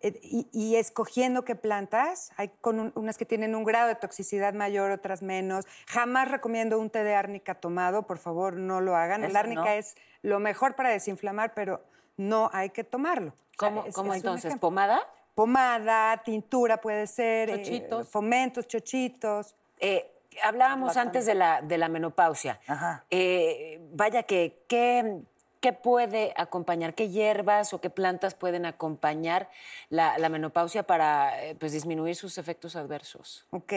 eh, 0.01 0.19
Y, 0.23 0.47
y 0.53 0.77
escogiendo 0.77 1.45
qué 1.45 1.55
plantas, 1.57 2.31
hay 2.37 2.51
con 2.61 2.79
un- 2.81 2.93
unas 2.97 3.17
que 3.17 3.25
tienen 3.25 3.55
un 3.55 3.65
grado 3.65 3.89
de 3.89 3.95
toxicidad 3.95 4.53
mayor, 4.53 4.91
otras 4.91 5.23
menos. 5.23 5.65
Jamás 5.89 6.31
recomiendo 6.31 6.79
un 6.79 6.91
té 6.91 7.03
de 7.03 7.15
árnica 7.15 7.55
tomado, 7.55 8.03
por 8.07 8.19
favor, 8.19 8.55
no 8.57 8.81
lo 8.83 8.95
hagan. 8.95 9.25
El 9.25 9.35
árnica 9.37 9.63
no. 9.65 9.71
es 9.71 9.97
lo 10.23 10.39
mejor 10.39 10.77
para 10.77 10.91
desinflamar, 10.91 11.55
pero 11.55 11.83
no 12.19 12.51
hay 12.53 12.69
que 12.71 12.85
tomarlo. 12.85 13.31
O 13.31 13.33
sea, 13.33 13.69
¿Cómo, 13.71 13.85
es- 13.87 13.95
cómo 13.95 14.13
es 14.13 14.19
entonces? 14.19 14.55
¿Pomada? 14.59 15.01
Pomada, 15.35 16.23
tintura 16.25 16.79
puede 16.81 17.07
ser, 17.07 17.49
eh, 17.51 17.57
Chochitos. 17.63 18.09
fomentos, 18.11 18.67
chochitos. 18.67 19.55
Eh, 19.81 20.11
hablábamos 20.43 20.97
antes 20.97 21.27
de 21.27 21.35
la, 21.35 21.63
de 21.63 21.79
la 21.79 21.89
menopausia. 21.89 22.61
Ajá. 22.67 23.05
Eh, 23.11 23.81
vaya 23.93 24.23
que, 24.25 24.65
¿qué, 24.69 25.23
qué 25.61 25.73
puede 25.73 26.33
acompañar? 26.37 26.95
¿Qué 26.95 27.09
hierbas 27.09 27.73
o 27.73 27.81
qué 27.81 27.91
plantas 27.91 28.35
pueden 28.35 28.67
acompañar 28.67 29.49
la, 29.89 30.19
la 30.19 30.29
menopausia 30.29 30.83
para 30.85 31.45
eh, 31.45 31.55
pues, 31.55 31.73
disminuir 31.73 32.17
sus 32.17 32.39
efectos 32.39 32.77
adversos? 32.77 33.47
Ok. 33.51 33.73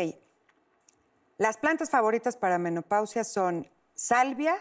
Las 1.38 1.58
plantas 1.58 1.90
favoritas 1.90 2.36
para 2.36 2.58
menopausia 2.58 3.24
son 3.24 3.70
salvia, 3.96 4.56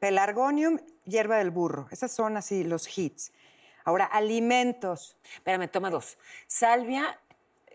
pelargonium, 0.00 0.78
hierba 1.04 1.36
del 1.36 1.50
burro. 1.50 1.86
Esas 1.90 2.10
son 2.10 2.36
así 2.36 2.64
los 2.64 2.98
hits. 2.98 3.32
Ahora, 3.84 4.04
alimentos. 4.04 5.16
Espérame, 5.34 5.68
toma 5.70 5.90
dos. 5.90 6.18
Salvia, 6.48 7.20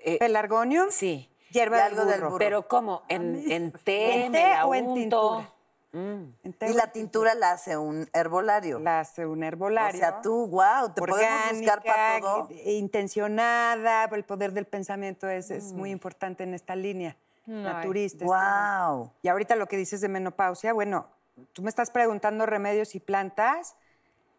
eh, 0.04 0.20
Pelargonium, 0.20 0.92
sí. 0.92 1.31
Hierba 1.52 1.78
Y 1.78 1.82
del 1.84 1.92
algo 2.00 2.06
del 2.12 2.22
burro. 2.22 2.38
Pero 2.38 2.68
¿cómo? 2.68 3.04
¿En, 3.08 3.52
en 3.52 3.72
té? 3.72 4.26
¿En 4.26 4.32
me 4.32 4.38
té 4.40 4.50
la 4.50 4.66
o 4.66 4.76
en 4.76 4.94
tintura? 4.94 5.50
Mm. 5.94 6.24
En 6.44 6.54
té 6.54 6.70
Y 6.70 6.74
la 6.74 6.92
tintura 6.92 7.36
la 7.36 7.52
hace 7.52 7.76
un 7.78 8.10
herbolario. 8.14 8.80
La 8.80 9.02
hace 9.02 9.26
un 9.26 9.44
herbolario. 9.44 9.98
O 9.98 10.00
sea, 10.00 10.22
tú, 10.22 10.48
wow, 10.48 10.94
te 10.94 11.02
podemos 11.02 11.58
buscar 11.60 11.84
para 11.84 12.20
todo. 12.22 12.48
eh, 12.52 12.74
intencionada, 12.74 14.06
el 14.06 14.24
poder 14.24 14.54
del 14.54 14.66
pensamiento 14.66 15.28
es, 15.30 15.52
es 15.52 15.74
Mm. 15.74 15.78
muy 15.78 15.92
importante 15.92 16.44
en 16.44 16.54
esta 16.54 16.76
línea 16.76 17.18
naturista. 17.46 18.24
Wow. 18.24 19.12
Y 19.22 19.28
ahorita 19.28 19.56
lo 19.56 19.68
que 19.68 19.76
dices 19.76 20.00
de 20.00 20.08
menopausia, 20.08 20.72
bueno, 20.74 21.08
tú 21.54 21.62
me 21.62 21.70
estás 21.70 21.92
preguntando 21.92 22.46
remedios 22.46 22.96
y 22.96 23.00
plantas 23.00 23.76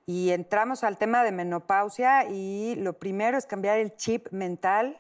y 0.06 0.30
entramos 0.30 0.82
al 0.84 0.96
tema 0.96 1.22
de 1.22 1.32
menopausia 1.32 2.24
y 2.24 2.76
lo 2.76 2.94
primero 2.94 3.36
es 3.36 3.44
cambiar 3.46 3.78
el 3.78 3.94
chip 3.96 4.28
mental 4.30 4.98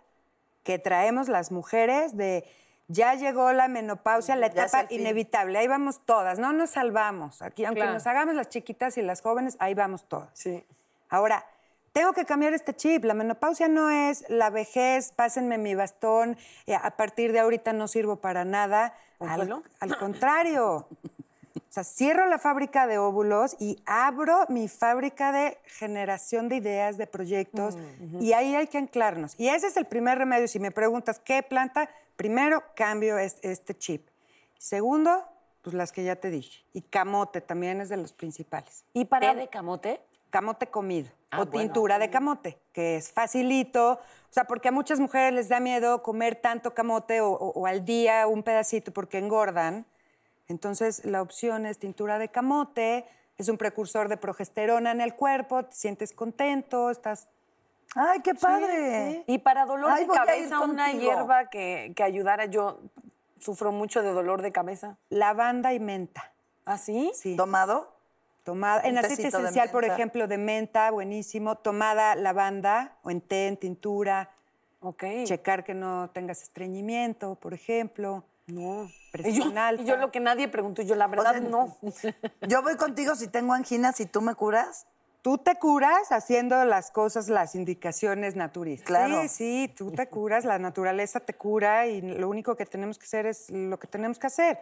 que 0.62 0.78
traemos 0.78 1.28
las 1.28 1.50
mujeres 1.52 2.16
de 2.16 2.44
ya 2.88 3.14
llegó 3.14 3.52
la 3.52 3.68
menopausia, 3.68 4.36
la 4.36 4.46
etapa 4.46 4.86
inevitable, 4.90 5.58
ahí 5.58 5.66
vamos 5.66 6.00
todas, 6.04 6.38
no 6.38 6.52
nos 6.52 6.70
salvamos. 6.70 7.40
Aquí, 7.40 7.64
aunque 7.64 7.80
Claro. 7.80 7.94
nos 7.94 8.06
hagamos 8.06 8.34
las 8.34 8.48
chiquitas 8.48 8.98
y 8.98 9.02
las 9.02 9.22
jóvenes, 9.22 9.56
ahí 9.60 9.72
vamos 9.74 10.04
todas. 10.08 10.28
Sí. 10.34 10.62
Ahora, 11.08 11.44
tengo 11.92 12.12
que 12.12 12.24
cambiar 12.24 12.52
este 12.54 12.74
chip. 12.74 13.04
La 13.04 13.14
menopausia 13.14 13.68
no 13.68 13.88
es 13.90 14.24
la 14.28 14.50
vejez, 14.50 15.12
pásenme 15.12 15.58
mi 15.58 15.74
bastón, 15.74 16.36
eh, 16.66 16.74
a 16.74 16.90
partir 16.92 17.32
de 17.32 17.40
ahorita 17.40 17.72
no 17.72 17.86
sirvo 17.88 18.16
para 18.16 18.44
nada. 18.44 18.94
Al, 19.20 19.62
al 19.80 19.96
contrario. 19.98 20.86
O 21.72 21.74
sea, 21.74 21.84
cierro 21.84 22.26
la 22.26 22.38
fábrica 22.38 22.86
de 22.86 22.98
óvulos 22.98 23.56
y 23.58 23.82
abro 23.86 24.44
mi 24.50 24.68
fábrica 24.68 25.32
de 25.32 25.56
generación 25.64 26.50
de 26.50 26.56
ideas, 26.56 26.98
de 26.98 27.06
proyectos, 27.06 27.78
y 28.20 28.34
ahí 28.34 28.54
hay 28.54 28.66
que 28.66 28.76
anclarnos. 28.76 29.34
Y 29.38 29.48
ese 29.48 29.68
es 29.68 29.78
el 29.78 29.86
primer 29.86 30.18
remedio. 30.18 30.46
Si 30.48 30.58
me 30.58 30.70
preguntas 30.70 31.18
qué 31.18 31.42
planta, 31.42 31.88
primero 32.16 32.62
cambio 32.76 33.16
es- 33.16 33.38
este 33.40 33.74
chip. 33.74 34.06
Segundo, 34.58 35.24
pues 35.62 35.72
las 35.74 35.92
que 35.92 36.04
ya 36.04 36.16
te 36.16 36.28
dije. 36.28 36.62
Y 36.74 36.82
camote 36.82 37.40
también 37.40 37.80
es 37.80 37.88
de 37.88 37.96
los 37.96 38.12
principales. 38.12 38.84
¿Y 38.92 39.06
para 39.06 39.34
de 39.34 39.48
camote? 39.48 40.02
camote 40.28 40.66
comido 40.66 41.08
Ah, 41.30 41.40
o 41.40 41.46
bueno. 41.46 41.60
tintura 41.72 41.98
de 41.98 42.10
camote, 42.10 42.58
que 42.72 42.96
es 42.96 43.10
facilito, 43.12 43.92
o 43.94 43.98
sea, 44.32 44.44
porque 44.44 44.68
a 44.68 44.72
muchas 44.72 45.00
mujeres 45.00 45.32
les 45.32 45.48
da 45.48 45.58
miedo 45.58 46.02
comer 46.02 46.36
tanto 46.36 46.74
camote 46.74 47.22
o, 47.22 47.30
o- 47.30 47.52
o 47.60 47.66
al 47.66 47.82
día 47.86 48.26
un 48.26 48.42
pedacito 48.42 48.92
porque 48.92 49.16
engordan. 49.16 49.86
Entonces, 50.48 51.04
la 51.04 51.22
opción 51.22 51.66
es 51.66 51.78
tintura 51.78 52.18
de 52.18 52.28
camote, 52.28 53.06
es 53.38 53.48
un 53.48 53.58
precursor 53.58 54.08
de 54.08 54.16
progesterona 54.16 54.90
en 54.90 55.00
el 55.00 55.14
cuerpo, 55.14 55.64
te 55.64 55.74
sientes 55.74 56.12
contento, 56.12 56.90
estás... 56.90 57.28
Ay, 57.94 58.20
qué 58.20 58.34
padre. 58.34 59.24
Y 59.26 59.38
para 59.38 59.66
dolor 59.66 59.90
Ay, 59.92 60.06
de 60.06 60.12
cabeza, 60.12 60.60
una 60.60 60.92
hierba 60.92 61.50
que, 61.50 61.92
que 61.94 62.02
ayudara. 62.02 62.46
Yo 62.46 62.80
sufro 63.38 63.70
mucho 63.70 64.02
de 64.02 64.12
dolor 64.12 64.40
de 64.40 64.50
cabeza. 64.50 64.96
Lavanda 65.10 65.74
y 65.74 65.80
menta. 65.80 66.32
¿Ah, 66.64 66.78
sí? 66.78 67.10
Sí. 67.14 67.36
¿Tomado? 67.36 67.92
Tomada, 68.44 68.82
en 68.82 68.98
aceite 68.98 69.28
esencial, 69.28 69.70
por 69.70 69.84
ejemplo, 69.84 70.26
de 70.26 70.38
menta, 70.38 70.90
buenísimo. 70.90 71.56
Tomada 71.56 72.16
lavanda 72.16 72.96
o 73.02 73.10
en 73.10 73.20
té, 73.20 73.46
en 73.46 73.56
tintura. 73.56 74.30
Ok. 74.80 75.04
Checar 75.24 75.62
que 75.62 75.74
no 75.74 76.10
tengas 76.10 76.42
estreñimiento, 76.42 77.36
por 77.36 77.54
ejemplo. 77.54 78.24
No. 78.46 78.84
Y 78.84 79.10
Presión 79.12 79.52
yo, 79.54 79.60
alta. 79.60 79.82
y 79.82 79.86
yo 79.86 79.96
lo 79.96 80.10
que 80.10 80.20
nadie 80.20 80.48
preguntó, 80.48 80.82
yo 80.82 80.94
la 80.94 81.06
verdad 81.06 81.32
sea, 81.32 81.40
no. 81.40 81.76
Yo 82.48 82.62
voy 82.62 82.76
contigo 82.76 83.14
si 83.14 83.28
tengo 83.28 83.52
anginas 83.52 84.00
y 84.00 84.06
tú 84.06 84.20
me 84.20 84.34
curas. 84.34 84.86
Tú 85.22 85.38
te 85.38 85.54
curas 85.54 86.10
haciendo 86.10 86.64
las 86.64 86.90
cosas, 86.90 87.28
las 87.28 87.54
indicaciones 87.54 88.34
naturistas. 88.34 88.86
Claro. 88.88 89.22
Sí, 89.22 89.28
sí, 89.28 89.74
tú 89.76 89.92
te 89.92 90.08
curas, 90.08 90.44
la 90.44 90.58
naturaleza 90.58 91.20
te 91.20 91.34
cura 91.34 91.86
y 91.86 92.00
lo 92.00 92.28
único 92.28 92.56
que 92.56 92.66
tenemos 92.66 92.98
que 92.98 93.04
hacer 93.04 93.26
es 93.26 93.48
lo 93.48 93.78
que 93.78 93.86
tenemos 93.86 94.18
que 94.18 94.26
hacer. 94.26 94.58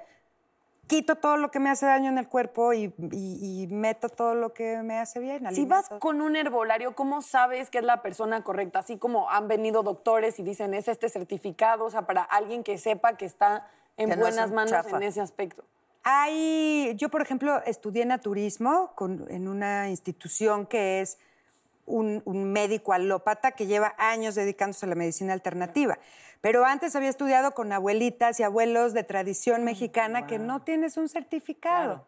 Quito 0.91 1.15
todo 1.15 1.37
lo 1.37 1.53
que 1.53 1.61
me 1.61 1.71
hace 1.71 1.87
daño 1.87 2.09
en 2.11 2.19
el 2.19 2.27
cuerpo 2.27 2.73
y, 2.73 2.93
y- 3.13 3.63
y 3.63 3.67
meto 3.69 4.09
todo 4.09 4.35
lo 4.35 4.53
que 4.53 4.83
me 4.83 4.99
hace 4.99 5.21
bien. 5.21 5.47
Si 5.55 5.65
vas 5.65 5.89
con 6.01 6.21
un 6.21 6.35
herbolario, 6.35 6.97
¿cómo 6.97 7.23
sabes 7.23 7.71
que 7.71 7.79
es 7.79 7.85
la 7.85 8.03
persona 8.03 8.43
correcta? 8.43 8.81
Así 8.81 8.99
como 8.99 9.31
han 9.31 9.47
venido 9.47 9.85
doctores 9.85 10.41
y 10.41 10.43
dicen, 10.43 10.75
es 10.75 10.89
este 10.89 11.09
certificado, 11.09 11.85
o 11.85 11.91
sea, 11.91 12.03
para 12.03 12.25
alguien 12.25 12.65
que 12.65 12.77
sepa 12.77 13.17
que 13.17 13.25
está 13.25 13.69
en 13.97 14.11
Que 14.11 14.17
buenas 14.17 14.51
manos 14.51 14.73
chafa. 14.73 14.97
en 14.97 15.05
ese 15.05 15.21
aspecto. 15.21 15.63
Hay, 16.03 16.93
yo 16.97 17.09
por 17.09 17.23
ejemplo 17.23 17.63
estudié 17.67 18.05
naturismo 18.05 18.91
con- 18.97 19.27
en 19.31 19.47
una 19.47 19.91
institución 19.91 20.67
que 20.67 21.03
es 21.03 21.19
un, 21.87 22.21
un 22.25 22.53
médico 22.53 22.93
alópata 22.93 23.53
que 23.53 23.67
lleva 23.67 23.95
años 23.97 24.35
dedicándose 24.35 24.87
a 24.87 24.89
la 24.89 24.97
medicina 24.97 25.35
alternativa. 25.35 25.99
Pero 26.41 26.65
antes 26.65 26.97
había 26.97 27.11
estudiado 27.11 27.53
con 27.53 27.73
abuelitas 27.73 28.41
y 28.41 28.43
abuelos 28.43 28.95
de 28.95 29.05
tradición 29.05 29.65
mexicana 29.65 30.27
que 30.27 30.39
no 30.39 30.63
tienes 30.63 30.97
un 30.97 31.09
certificado. 31.09 32.07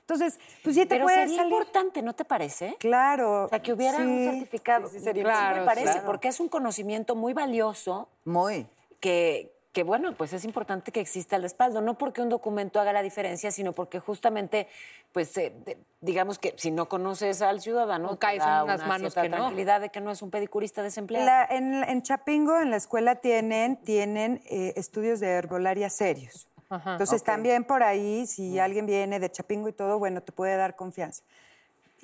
Entonces, 0.00 0.38
pues 0.62 0.76
sí 0.76 0.82
te 0.82 0.86
Pero 0.96 1.04
puedes 1.04 1.20
sería 1.20 1.36
salir. 1.38 1.52
importante, 1.52 2.02
¿no 2.02 2.14
te 2.14 2.24
parece? 2.26 2.76
Claro. 2.78 3.44
O 3.44 3.48
sea, 3.48 3.60
que 3.62 3.72
hubiera 3.72 3.98
un 3.98 4.24
certificado. 4.24 4.88
Sí, 4.88 4.98
sí, 4.98 5.04
sería 5.04 5.22
Sí 5.22 5.24
Claro, 5.24 5.60
me 5.60 5.64
parece, 5.66 5.92
claro. 5.92 6.06
porque 6.06 6.28
es 6.28 6.38
un 6.38 6.48
conocimiento 6.48 7.14
muy 7.16 7.32
valioso 7.32 8.08
Muy. 8.24 8.66
que, 9.00 9.55
que, 9.76 9.82
bueno, 9.82 10.14
pues 10.14 10.32
es 10.32 10.46
importante 10.46 10.90
que 10.90 11.00
exista 11.00 11.36
el 11.36 11.42
respaldo. 11.42 11.82
No 11.82 11.98
porque 11.98 12.22
un 12.22 12.30
documento 12.30 12.80
haga 12.80 12.94
la 12.94 13.02
diferencia, 13.02 13.50
sino 13.50 13.74
porque 13.74 14.00
justamente, 14.00 14.68
pues, 15.12 15.36
eh, 15.36 15.52
digamos 16.00 16.38
que 16.38 16.54
si 16.56 16.70
no 16.70 16.88
conoces 16.88 17.42
al 17.42 17.60
ciudadano, 17.60 18.08
O 18.08 18.12
te 18.12 18.18
caes 18.20 18.42
en 18.42 18.48
unas 18.48 18.80
una 18.80 18.86
manos 18.86 19.14
que 19.14 19.28
no. 19.28 19.36
tranquilidad 19.36 19.82
de 19.82 19.90
que 19.90 20.00
no 20.00 20.10
es 20.10 20.22
un 20.22 20.30
pedicurista 20.30 20.82
desempleado. 20.82 21.26
La- 21.26 21.44
en, 21.50 21.84
en 21.84 22.00
Chapingo, 22.00 22.58
en 22.58 22.70
la 22.70 22.76
escuela, 22.78 23.16
tienen, 23.16 23.76
tienen 23.76 24.40
eh, 24.46 24.72
estudios 24.76 25.20
de 25.20 25.28
herbolaria 25.28 25.90
serios. 25.90 26.48
Entonces, 26.70 27.22
también 27.22 27.64
por 27.64 27.82
ahí, 27.82 28.26
si 28.26 28.58
alguien 28.58 28.86
viene 28.86 29.20
de 29.20 29.30
Chapingo 29.30 29.68
y 29.68 29.74
todo, 29.74 29.98
bueno, 29.98 30.22
te 30.22 30.32
puede 30.32 30.56
dar 30.56 30.74
confianza. 30.74 31.22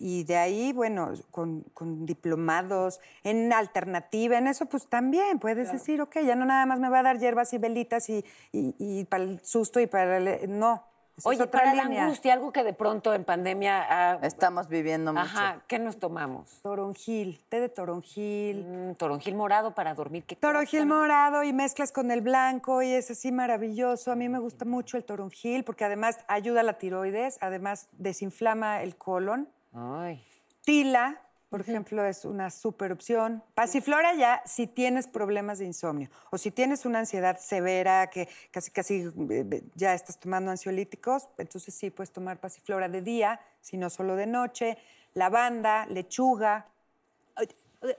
Y 0.05 0.25
de 0.25 0.37
ahí, 0.37 0.73
bueno, 0.73 1.13
con, 1.31 1.63
con 1.75 2.05
diplomados, 2.07 2.99
en 3.23 3.53
alternativa, 3.53 4.37
en 4.37 4.49
eso 4.49 4.67
pues 4.67 4.87
también 4.89 5.39
puedes 5.39 5.71
decir, 5.71 6.01
ok, 6.03 6.17
ya 6.27 6.35
no 6.35 6.45
nada 6.45 6.67
más 6.67 6.81
me 6.81 6.89
va 6.89 6.99
a 6.99 7.03
dar 7.05 7.19
hierbas 7.19 7.53
y 7.53 7.59
velitas 7.59 8.09
y, 8.11 8.25
y- 8.51 8.75
y 8.79 9.05
para 9.05 9.23
el 9.25 9.41
susto 9.45 9.79
y 9.81 9.87
para 9.87 10.17
el... 10.17 10.59
No, 10.59 10.83
esa 11.17 11.19
es 11.19 11.27
Oye, 11.27 11.43
otra 11.43 11.61
para 11.61 11.75
la 11.75 11.85
línea. 11.85 12.05
angustia, 12.05 12.33
algo 12.33 12.53
que 12.53 12.65
de 12.65 12.73
pronto 12.73 13.13
en 13.15 13.23
pandemia... 13.25 13.85
ah, 13.89 14.19
Estamos 14.23 14.69
viviendo 14.69 15.13
mucho. 15.13 15.25
Ajá, 15.25 15.63
¿qué 15.69 15.79
nos 15.79 15.99
tomamos? 15.99 16.61
Toronjil, 16.63 17.39
té 17.51 17.61
de 17.61 17.69
toronjil. 17.69 18.65
Mm, 18.67 18.95
toronjil 18.95 19.35
morado 19.37 19.75
para 19.75 19.95
dormir. 19.95 20.25
¿qué 20.25 20.35
Toronjil 20.37 20.81
cosa, 20.81 20.89
no? 20.89 21.01
morado 21.01 21.43
y 21.45 21.53
mezclas 21.53 21.93
con 21.93 22.11
el 22.11 22.23
blanco 22.23 22.81
y 22.83 22.93
es 22.93 23.11
así 23.11 23.31
maravilloso. 23.31 24.11
A 24.11 24.17
mí 24.17 24.29
me 24.31 24.39
gusta 24.39 24.65
mucho 24.65 24.97
el 24.97 25.05
toronjil 25.05 25.65
porque 25.65 25.85
además 25.85 26.19
ayuda 26.29 26.61
a 26.61 26.65
la 26.65 26.79
tiroides, 26.79 27.39
además 27.43 27.89
desinflama 27.93 28.83
el 28.83 28.97
colon. 28.97 29.49
Ay. 29.73 30.25
Tila, 30.65 31.21
por 31.49 31.61
ejemplo, 31.61 32.05
es 32.05 32.25
una 32.25 32.51
super 32.51 32.93
opción. 32.93 33.43
Pasiflora 33.55 34.15
ya 34.15 34.43
si 34.47 34.67
tienes 34.67 35.07
problemas 35.07 35.59
de 35.59 35.67
insomnio 35.67 36.09
o 36.31 36.39
si 36.39 36.51
tienes 36.51 36.87
una 36.87 37.01
ansiedad 37.01 37.39
severa 37.39 38.09
que 38.09 38.29
casi 38.51 38.71
casi 38.71 39.13
eh, 39.31 39.63
ya 39.75 39.93
estás 39.93 40.19
tomando 40.19 40.51
ansiolíticos, 40.51 41.29
entonces 41.37 41.75
sí 41.75 41.91
puedes 41.91 42.11
tomar 42.11 42.39
pasiflora 42.41 42.89
de 42.89 43.03
día, 43.03 43.41
si 43.61 43.77
no 43.77 43.91
solo 43.91 44.17
de 44.17 44.27
noche. 44.27 44.79
Lavanda, 45.15 45.87
lechuga. 45.87 46.69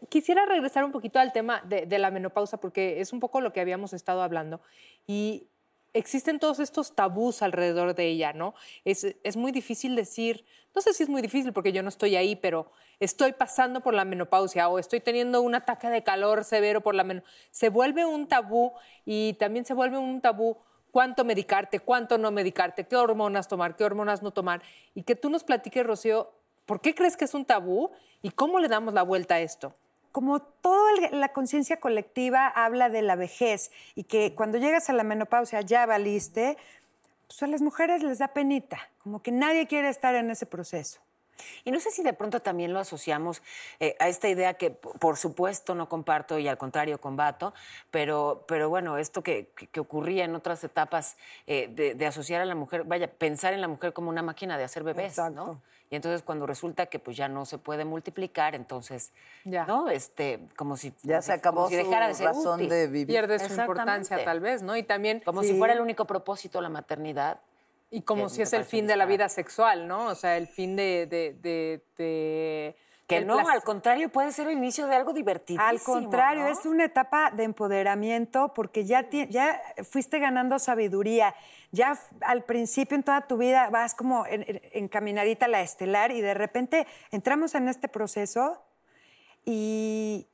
Quisiera 0.09 0.45
regresar 0.45 0.86
un 0.86 0.91
poquito 0.91 1.19
al 1.19 1.34
tema 1.34 1.61
de, 1.61 1.86
de 1.86 1.99
la 1.99 2.09
menopausa, 2.09 2.57
porque 2.57 3.01
es 3.01 3.13
un 3.13 3.19
poco 3.19 3.39
lo 3.39 3.53
que 3.53 3.61
habíamos 3.61 3.93
estado 3.93 4.24
hablando. 4.24 4.61
Y 5.05 5.47
existen 5.94 6.39
todos 6.39 6.60
estos 6.60 6.96
tabús 6.96 7.41
alrededor 7.41 7.96
de 7.96 8.08
ella, 8.08 8.34
¿no? 8.34 8.56
Es, 8.84 9.16
es 9.24 9.38
muy 9.38 9.52
difícil 9.52 9.96
decir, 9.96 10.46
no 10.76 10.82
sé 10.82 10.94
si 10.94 11.04
es 11.04 11.10
muy 11.10 11.22
difícil 11.22 11.54
porque 11.54 11.72
yo 11.72 11.84
no 11.84 11.89
estoy 11.89 12.16
ahí, 12.16 12.36
pero 12.36 12.72
estoy 13.00 13.34
pasando 13.34 13.82
por 13.82 13.94
la 13.94 14.06
menopausia 14.06 14.68
o 14.70 14.80
estoy 14.80 15.00
teniendo 15.00 15.41
un 15.41 15.56
ataque 15.56 15.89
de 15.89 16.04
calor 16.04 16.44
severo 16.44 16.82
por 16.82 16.96
la 16.96 17.04
menopausia. 17.04 17.48
Se 17.52 17.70
vuelve 17.70 18.06
un 18.06 18.28
tabú 18.28 18.74
y 19.06 19.34
también 19.34 19.66
se 19.66 19.74
vuelve 19.74 19.98
un 19.98 20.20
tabú 20.22 20.58
cuánto 20.91 21.26
medicarte, 21.26 21.80
cuánto 21.80 22.18
no 22.18 22.32
medicarte, 22.32 22.86
qué 22.86 22.96
hormonas 22.96 23.48
tomar, 23.48 23.76
qué 23.76 23.84
hormonas 23.84 24.22
no 24.22 24.32
tomar. 24.32 24.62
Y 24.94 25.04
que 25.04 25.16
tú 25.16 25.30
nos 25.30 25.44
platiques, 25.44 25.86
Rocío, 25.86 26.32
¿por 26.66 26.82
qué 26.82 26.96
crees 26.96 27.18
que 27.18 27.26
es 27.26 27.34
un 27.34 27.46
tabú 27.46 27.91
y 28.22 28.30
cómo 28.30 28.60
le 28.60 28.68
damos 28.68 28.94
la 28.94 29.04
vuelta 29.04 29.36
a 29.36 29.41
esto? 29.41 29.76
Como 30.14 30.39
toda 30.41 30.91
la 31.11 31.30
conciencia 31.34 31.82
colectiva 31.82 32.47
habla 32.47 32.88
de 32.89 33.01
la 33.01 33.16
vejez 33.16 33.72
y 33.95 34.03
que 34.05 34.34
cuando 34.36 34.59
llegas 34.59 34.89
a 34.89 34.93
la 34.93 35.03
menopausia 35.03 35.59
ya 35.61 35.86
valiste, 35.86 36.55
pues 37.28 37.41
a 37.43 37.47
las 37.47 37.61
mujeres 37.61 38.03
les 38.03 38.20
da 38.20 38.30
penita, 38.30 38.89
como 38.99 39.22
que 39.22 39.32
nadie 39.32 39.68
quiere 39.68 39.89
estar 39.89 40.14
en 40.16 40.30
ese 40.30 40.45
proceso. 40.45 41.01
Y 41.66 41.72
no 41.72 41.80
sé 41.80 41.89
si 41.89 42.03
de 42.03 42.14
pronto 42.14 42.41
también 42.41 42.74
lo 42.74 42.80
asociamos 42.80 43.41
eh, 43.80 43.95
a 43.99 44.07
esta 44.07 44.30
idea 44.30 44.53
que, 44.53 44.70
por 44.70 45.18
supuesto, 45.18 45.74
no 45.74 45.89
comparto 45.89 46.38
y 46.38 46.47
al 46.47 46.59
contrario 46.59 47.01
combato, 47.01 47.55
pero, 47.89 48.45
pero 48.47 48.70
bueno, 48.70 48.99
esto 48.99 49.24
que, 49.24 49.49
que- 49.72 49.80
ocurría 49.80 50.26
en 50.26 50.36
otras 50.36 50.64
etapas 50.64 51.18
eh, 51.47 51.70
de, 51.72 51.95
de 51.95 52.05
asociar 52.05 52.39
a 52.41 52.45
la 52.45 52.53
mujer, 52.55 52.84
vaya, 52.84 53.07
pensar 53.11 53.53
en 53.53 53.61
la 53.61 53.68
mujer 53.68 53.93
como 53.93 54.09
una 54.09 54.22
máquina 54.22 54.59
de 54.59 54.64
hacer 54.64 54.84
bebés, 54.84 55.18
¿no? 55.32 55.59
Y 55.94 55.96
entonces 55.96 56.24
cuando 56.24 56.48
resulta 56.48 56.88
que 56.88 56.98
pues 56.98 57.16
ya 57.16 57.28
no 57.28 57.46
se 57.46 57.60
puede 57.60 57.86
multiplicar, 57.86 58.56
entonces, 58.56 59.12
Ya. 59.46 59.68
¿no? 59.68 59.89
Este, 59.91 60.39
como 60.56 60.76
si 60.76 60.91
Ya 61.04 61.22
se 61.22 61.32
acabó 61.34 61.58
como 61.58 61.70
si 61.70 61.76
su 61.80 61.84
dejara 61.86 62.08
de 62.08 62.16
ser 62.16 62.26
razón 62.26 62.56
útil. 62.56 62.70
de 62.70 62.88
vivir. 62.88 63.06
Pierde 63.06 63.38
su 63.38 63.54
importancia 63.54 64.26
tal 64.26 64.39
vez, 64.39 64.64
¿no? 64.64 64.76
Y 64.76 64.82
también... 64.82 65.20
Como 65.24 65.44
si 65.44 65.54
fuera 65.56 65.76
el 65.76 65.82
único 65.82 66.06
propósito 66.06 66.62
la 66.62 66.70
maternidad. 66.70 67.41
Y 67.91 68.02
como 68.02 68.28
si 68.30 68.41
es 68.41 68.54
el 68.54 68.66
fin 68.66 68.88
de 68.88 68.96
la 68.96 69.06
vida 69.06 69.30
sexual, 69.30 69.88
¿no? 69.88 70.08
O 70.08 70.16
sea, 70.16 70.36
el 70.38 70.48
fin 70.48 70.76
de... 70.76 71.06
de, 71.06 71.38
de- 71.39 71.84
de- 72.00 72.76
Que 73.20 73.26
no, 73.26 73.36
placer. 73.36 73.53
al 73.53 73.64
contrario, 73.64 74.09
puede 74.09 74.32
ser 74.32 74.47
el 74.47 74.53
inicio 74.57 74.88
de 74.88 74.95
algo 74.95 75.14
divertidísimo. 75.14 75.66
Al 75.68 75.82
contrario, 75.82 76.43
¿no? 76.43 76.49
es 76.49 76.66
una 76.66 76.86
etapa 76.86 77.32
de 77.32 77.43
empoderamiento 77.43 78.53
porque 78.53 78.86
ya, 78.86 79.03
ti- 79.09 79.28
ya 79.30 79.61
fuiste 79.89 80.20
ganando 80.20 80.59
sabiduría. 80.59 81.36
Ya 81.72 81.97
al 82.22 82.43
principio 82.43 82.95
en 82.95 83.03
toda 83.03 83.22
tu 83.22 83.38
vida 83.38 83.70
vas 83.72 83.95
como 83.95 84.26
en- 84.28 84.43
en- 84.47 84.61
encaminadita 84.74 85.45
a 85.45 85.49
la 85.49 85.61
estelar 85.61 86.11
y 86.11 86.22
de 86.22 86.34
repente 86.36 86.86
entramos 87.11 87.55
en 87.55 87.68
este 87.68 87.88
proceso 87.88 88.61
y, 89.45 90.28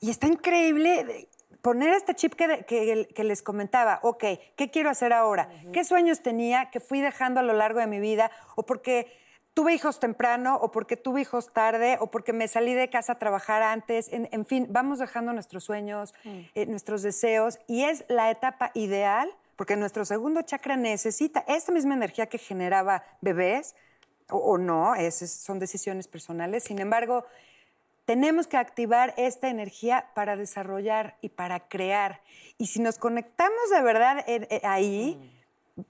y 0.00 0.10
está 0.10 0.26
increíble 0.26 1.28
poner 1.62 1.94
este 1.94 2.14
chip 2.14 2.34
que, 2.34 2.46
de- 2.46 2.64
que- 2.66 3.08
que 3.14 3.24
les 3.24 3.42
comentaba. 3.42 4.00
Ok, 4.02 4.24
¿qué 4.56 4.70
quiero 4.70 4.90
hacer 4.90 5.12
ahora? 5.14 5.48
¿Qué 5.72 5.82
sueños 5.84 6.20
tenía 6.22 6.70
que 6.70 6.78
fui 6.80 7.00
dejando 7.00 7.40
a 7.40 7.42
lo 7.42 7.54
largo 7.54 7.80
de 7.80 7.86
mi 7.86 8.00
vida? 8.00 8.30
O 8.54 8.64
porque 8.66 9.10
tuve 9.54 9.72
hijos 9.72 10.00
temprano, 10.00 10.56
o 10.56 10.70
porque 10.70 10.96
tuve 10.96 11.20
hijos 11.22 11.52
tarde, 11.52 11.96
o 12.00 12.10
porque 12.10 12.32
me 12.32 12.48
salí 12.48 12.74
de 12.74 12.90
casa 12.90 13.12
a 13.12 13.18
trabajar 13.18 13.62
antes. 13.62 14.12
En, 14.12 14.28
en 14.32 14.44
fin, 14.44 14.66
vamos 14.70 14.98
dejando 14.98 15.32
nuestros 15.32 15.64
sueños, 15.64 16.12
eh, 16.54 16.66
nuestros 16.66 17.02
deseos, 17.02 17.58
y 17.68 17.84
es 17.84 18.04
la 18.08 18.30
etapa 18.30 18.72
ideal, 18.74 19.30
porque 19.56 19.76
nuestro 19.76 20.04
segundo 20.04 20.42
chakra 20.42 20.76
necesita 20.76 21.44
esta 21.46 21.70
misma 21.70 21.94
energía 21.94 22.26
que 22.26 22.38
generaba 22.38 23.04
bebés, 23.20 23.76
o, 24.28 24.38
o 24.38 24.58
no, 24.58 24.94
es- 24.96 25.30
son 25.30 25.58
decisiones 25.60 26.08
personales. 26.08 26.64
Sin 26.64 26.80
embargo, 26.80 27.24
tenemos 28.06 28.46
que 28.46 28.56
activar 28.56 29.14
esta 29.16 29.48
energía 29.48 30.10
para 30.14 30.36
desarrollar 30.36 31.16
y 31.20 31.28
para 31.30 31.60
crear. 31.68 32.20
Y 32.58 32.66
si 32.66 32.80
nos 32.80 32.98
conectamos 32.98 33.70
de 33.70 33.82
verdad 33.82 34.24
eh, 34.26 34.60
ahí, 34.64 35.32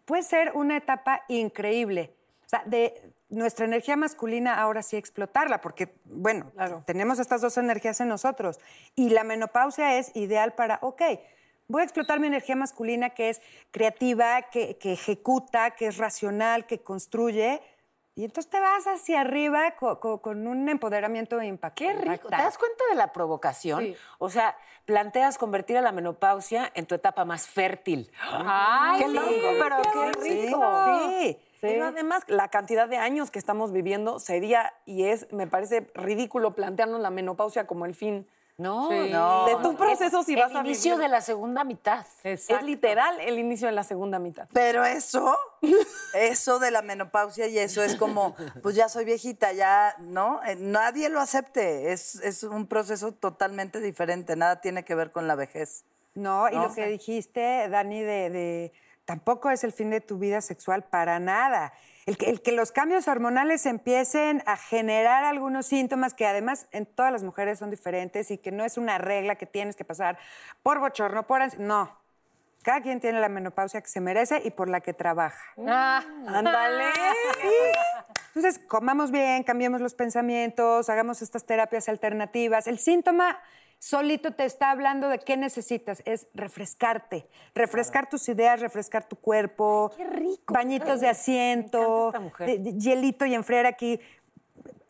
puede 0.04 0.22
ser 0.22 0.52
una 0.54 0.76
etapa 0.76 1.22
increíble. 1.28 2.13
O 2.44 2.48
sea, 2.48 2.62
de 2.66 3.12
nuestra 3.28 3.64
energía 3.64 3.96
masculina 3.96 4.54
ahora 4.60 4.82
sí 4.82 4.96
explotarla, 4.96 5.60
porque, 5.60 5.94
bueno, 6.04 6.52
tenemos 6.86 7.18
estas 7.18 7.40
dos 7.40 7.56
energías 7.58 8.00
en 8.00 8.08
nosotros. 8.08 8.60
Y 8.94 9.10
la 9.10 9.24
menopausia 9.24 9.98
es 9.98 10.14
ideal 10.14 10.52
para, 10.52 10.78
ok, 10.82 11.02
voy 11.68 11.80
a 11.80 11.84
explotar 11.84 12.20
mi 12.20 12.26
energía 12.26 12.54
masculina 12.56 13.10
que 13.10 13.30
es 13.30 13.42
creativa, 13.70 14.42
que, 14.42 14.76
que 14.78 14.92
ejecuta, 14.92 15.70
que 15.72 15.86
es 15.86 15.96
racional, 15.96 16.66
que 16.66 16.80
construye. 16.80 17.60
Y 18.16 18.24
entonces 18.24 18.48
te 18.48 18.60
vas 18.60 18.86
hacia 18.86 19.22
arriba 19.22 19.72
co- 19.72 19.98
co- 19.98 20.22
con, 20.22 20.46
un 20.46 20.68
empoderamiento 20.68 21.42
impactante. 21.42 21.92
Qué 22.04 22.10
rico. 22.10 22.28
¿Te 22.28 22.36
das 22.36 22.56
cuenta 22.58 22.84
de 22.90 22.94
la 22.94 23.12
provocación? 23.12 23.96
O 24.18 24.30
sea, 24.30 24.56
planteas 24.84 25.36
convertir 25.36 25.76
a 25.78 25.80
la 25.80 25.90
menopausia 25.90 26.70
en 26.74 26.86
tu 26.86 26.94
etapa 26.94 27.24
más 27.24 27.48
fértil. 27.48 28.08
Ay, 28.30 29.02
Qué 29.02 29.08
sí, 29.08 29.14
loco, 29.14 29.56
pero 29.60 29.76
qué 29.82 30.12
Sí, 30.22 30.46
rico. 30.46 30.84
sí. 30.84 31.38
Pero 31.72 31.86
además, 31.86 32.22
la 32.28 32.48
cantidad 32.48 32.88
de 32.88 32.96
años 32.96 33.30
que 33.30 33.38
estamos 33.38 33.72
viviendo 33.72 34.18
sería, 34.18 34.72
y 34.86 35.04
es, 35.04 35.32
me 35.32 35.46
parece 35.46 35.90
ridículo 35.94 36.54
plantearnos 36.54 37.00
la 37.00 37.10
menopausia 37.10 37.66
como 37.66 37.86
el 37.86 37.94
fin. 37.94 38.26
No, 38.56 38.88
Sí. 38.88 39.10
no. 39.10 39.46
De 39.46 39.56
tu 39.64 39.74
proceso, 39.76 40.22
si 40.22 40.34
el 40.34 40.38
vas 40.40 40.54
a 40.54 40.60
inicio 40.60 40.92
vivir. 40.92 41.02
de 41.06 41.08
la 41.08 41.20
segunda 41.20 41.64
mitad. 41.64 42.06
Es 42.22 42.48
literal 42.62 43.18
el 43.20 43.36
inicio 43.40 43.66
de 43.66 43.72
la 43.72 43.82
segunda 43.82 44.20
mitad. 44.20 44.46
Pero 44.52 44.84
eso, 44.84 45.36
eso 46.14 46.58
de 46.60 46.70
la 46.70 46.82
menopausia 46.82 47.48
y 47.48 47.58
eso 47.58 47.82
es 47.82 47.96
como, 47.96 48.36
pues 48.62 48.76
ya 48.76 48.88
soy 48.88 49.04
viejita, 49.04 49.52
ya, 49.52 49.96
¿no? 49.98 50.40
Eh, 50.44 50.54
Nadie 50.56 51.08
lo 51.08 51.20
acepte. 51.20 51.92
Es, 51.92 52.14
es 52.16 52.44
un 52.44 52.66
proceso 52.68 53.12
totalmente 53.12 53.80
diferente. 53.80 54.36
Nada 54.36 54.60
tiene 54.60 54.84
que 54.84 54.94
ver 54.94 55.10
con 55.10 55.26
la 55.26 55.34
vejez. 55.34 55.84
No, 56.14 56.48
y 56.48 56.54
¿No? 56.54 56.68
lo 56.68 56.74
que 56.74 56.86
dijiste, 56.86 57.68
Dani, 57.68 58.02
de, 58.02 58.30
de- 58.30 58.72
tampoco 59.04 59.50
es 59.50 59.64
el 59.64 59.72
fin 59.72 59.90
de 59.90 60.00
tu 60.00 60.18
vida 60.18 60.40
sexual 60.40 60.84
para 60.84 61.18
nada. 61.18 61.72
El 62.06 62.18
que, 62.18 62.28
el 62.28 62.42
que 62.42 62.52
los 62.52 62.70
cambios 62.70 63.08
hormonales 63.08 63.64
empiecen 63.64 64.42
a 64.46 64.56
generar 64.56 65.24
algunos 65.24 65.66
síntomas 65.66 66.12
que 66.12 66.26
además 66.26 66.66
en 66.70 66.84
todas 66.84 67.12
las 67.12 67.22
mujeres 67.22 67.58
son 67.58 67.70
diferentes 67.70 68.30
y 68.30 68.38
que 68.38 68.52
no 68.52 68.64
es 68.64 68.76
una 68.76 68.98
regla 68.98 69.36
que 69.36 69.46
tienes 69.46 69.74
que 69.74 69.84
pasar 69.84 70.18
por 70.62 70.80
bochorno, 70.80 71.26
por 71.26 71.58
No. 71.58 72.04
Cada 72.62 72.80
quien 72.80 72.98
tiene 72.98 73.20
la 73.20 73.28
menopausia 73.28 73.82
que 73.82 73.88
se 73.88 74.00
merece 74.00 74.40
y 74.42 74.50
por 74.50 74.70
la 74.70 74.80
que 74.80 74.94
trabaja. 74.94 75.38
Ah, 75.66 76.02
Ándale. 76.26 76.84
Entonces, 78.34 78.58
comamos 78.66 79.10
bien, 79.10 79.42
cambiemos 79.42 79.82
los 79.82 79.94
pensamientos, 79.94 80.88
hagamos 80.88 81.20
estas 81.20 81.44
terapias 81.44 81.90
alternativas. 81.90 82.66
El 82.66 82.78
síntoma 82.78 83.38
solito 83.88 84.32
te 84.32 84.46
está 84.46 84.70
hablando 84.70 85.10
de 85.10 85.18
qué 85.18 85.36
necesitas, 85.36 86.02
es 86.06 86.26
refrescarte, 86.32 87.28
refrescar 87.54 88.08
tus 88.08 88.26
ideas, 88.30 88.60
refrescar 88.60 89.06
tu 89.06 89.16
cuerpo. 89.16 89.92
Qué 89.94 90.04
rico. 90.06 90.54
Bañitos 90.54 91.00
de 91.00 91.08
asiento, 91.08 92.10
de- 92.38 92.58
de 92.58 92.72
hielito 92.78 93.26
y 93.26 93.34
enfriar 93.34 93.66
aquí. 93.66 94.00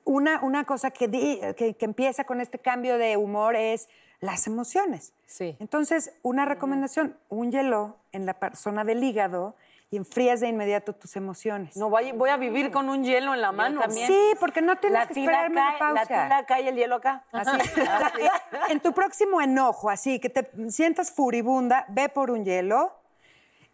Una, 0.04 0.40
una 0.44 0.64
cosa 0.64 0.92
que, 0.92 1.08
di- 1.08 1.40
que, 1.56 1.74
que 1.74 1.84
empieza 1.84 2.22
con 2.24 2.40
este 2.40 2.60
cambio 2.60 2.96
de 2.98 3.16
humor 3.16 3.56
es 3.56 3.88
las 4.20 4.46
emociones. 4.46 5.12
Sí. 5.26 5.56
Entonces, 5.58 6.12
una 6.22 6.44
recomendación, 6.44 7.16
un 7.30 7.50
hielo 7.50 7.96
en 8.12 8.26
la 8.26 8.36
zona 8.54 8.84
del 8.84 9.02
hígado 9.02 9.56
y 9.90 9.96
enfrías 9.96 10.40
de 10.40 10.48
inmediato 10.48 10.92
tus 10.92 11.14
emociones. 11.16 11.76
No, 11.76 11.88
voy, 11.88 12.12
voy 12.12 12.30
a 12.30 12.36
vivir 12.36 12.70
con 12.70 12.88
un 12.88 13.04
hielo 13.04 13.34
en 13.34 13.40
la 13.40 13.52
mano. 13.52 13.80
también. 13.80 14.06
Sí, 14.06 14.32
porque 14.40 14.60
no 14.60 14.76
tienes 14.76 15.00
La 15.00 15.06
que 15.06 15.20
esperar 15.20 15.52
cae, 15.52 15.54
la 15.54 15.64
menopausia. 15.72 16.24
tila 16.24 16.46
cae 16.46 16.68
el 16.68 16.76
hielo 16.76 16.96
acá. 16.96 17.24
Así. 17.32 17.50
en 18.70 18.80
tu 18.80 18.92
próximo 18.92 19.40
enojo, 19.40 19.90
así 19.90 20.18
que 20.18 20.30
te 20.30 20.50
sientas 20.70 21.12
furibunda, 21.12 21.84
ve 21.88 22.08
por 22.08 22.30
un 22.30 22.44
hielo, 22.44 22.92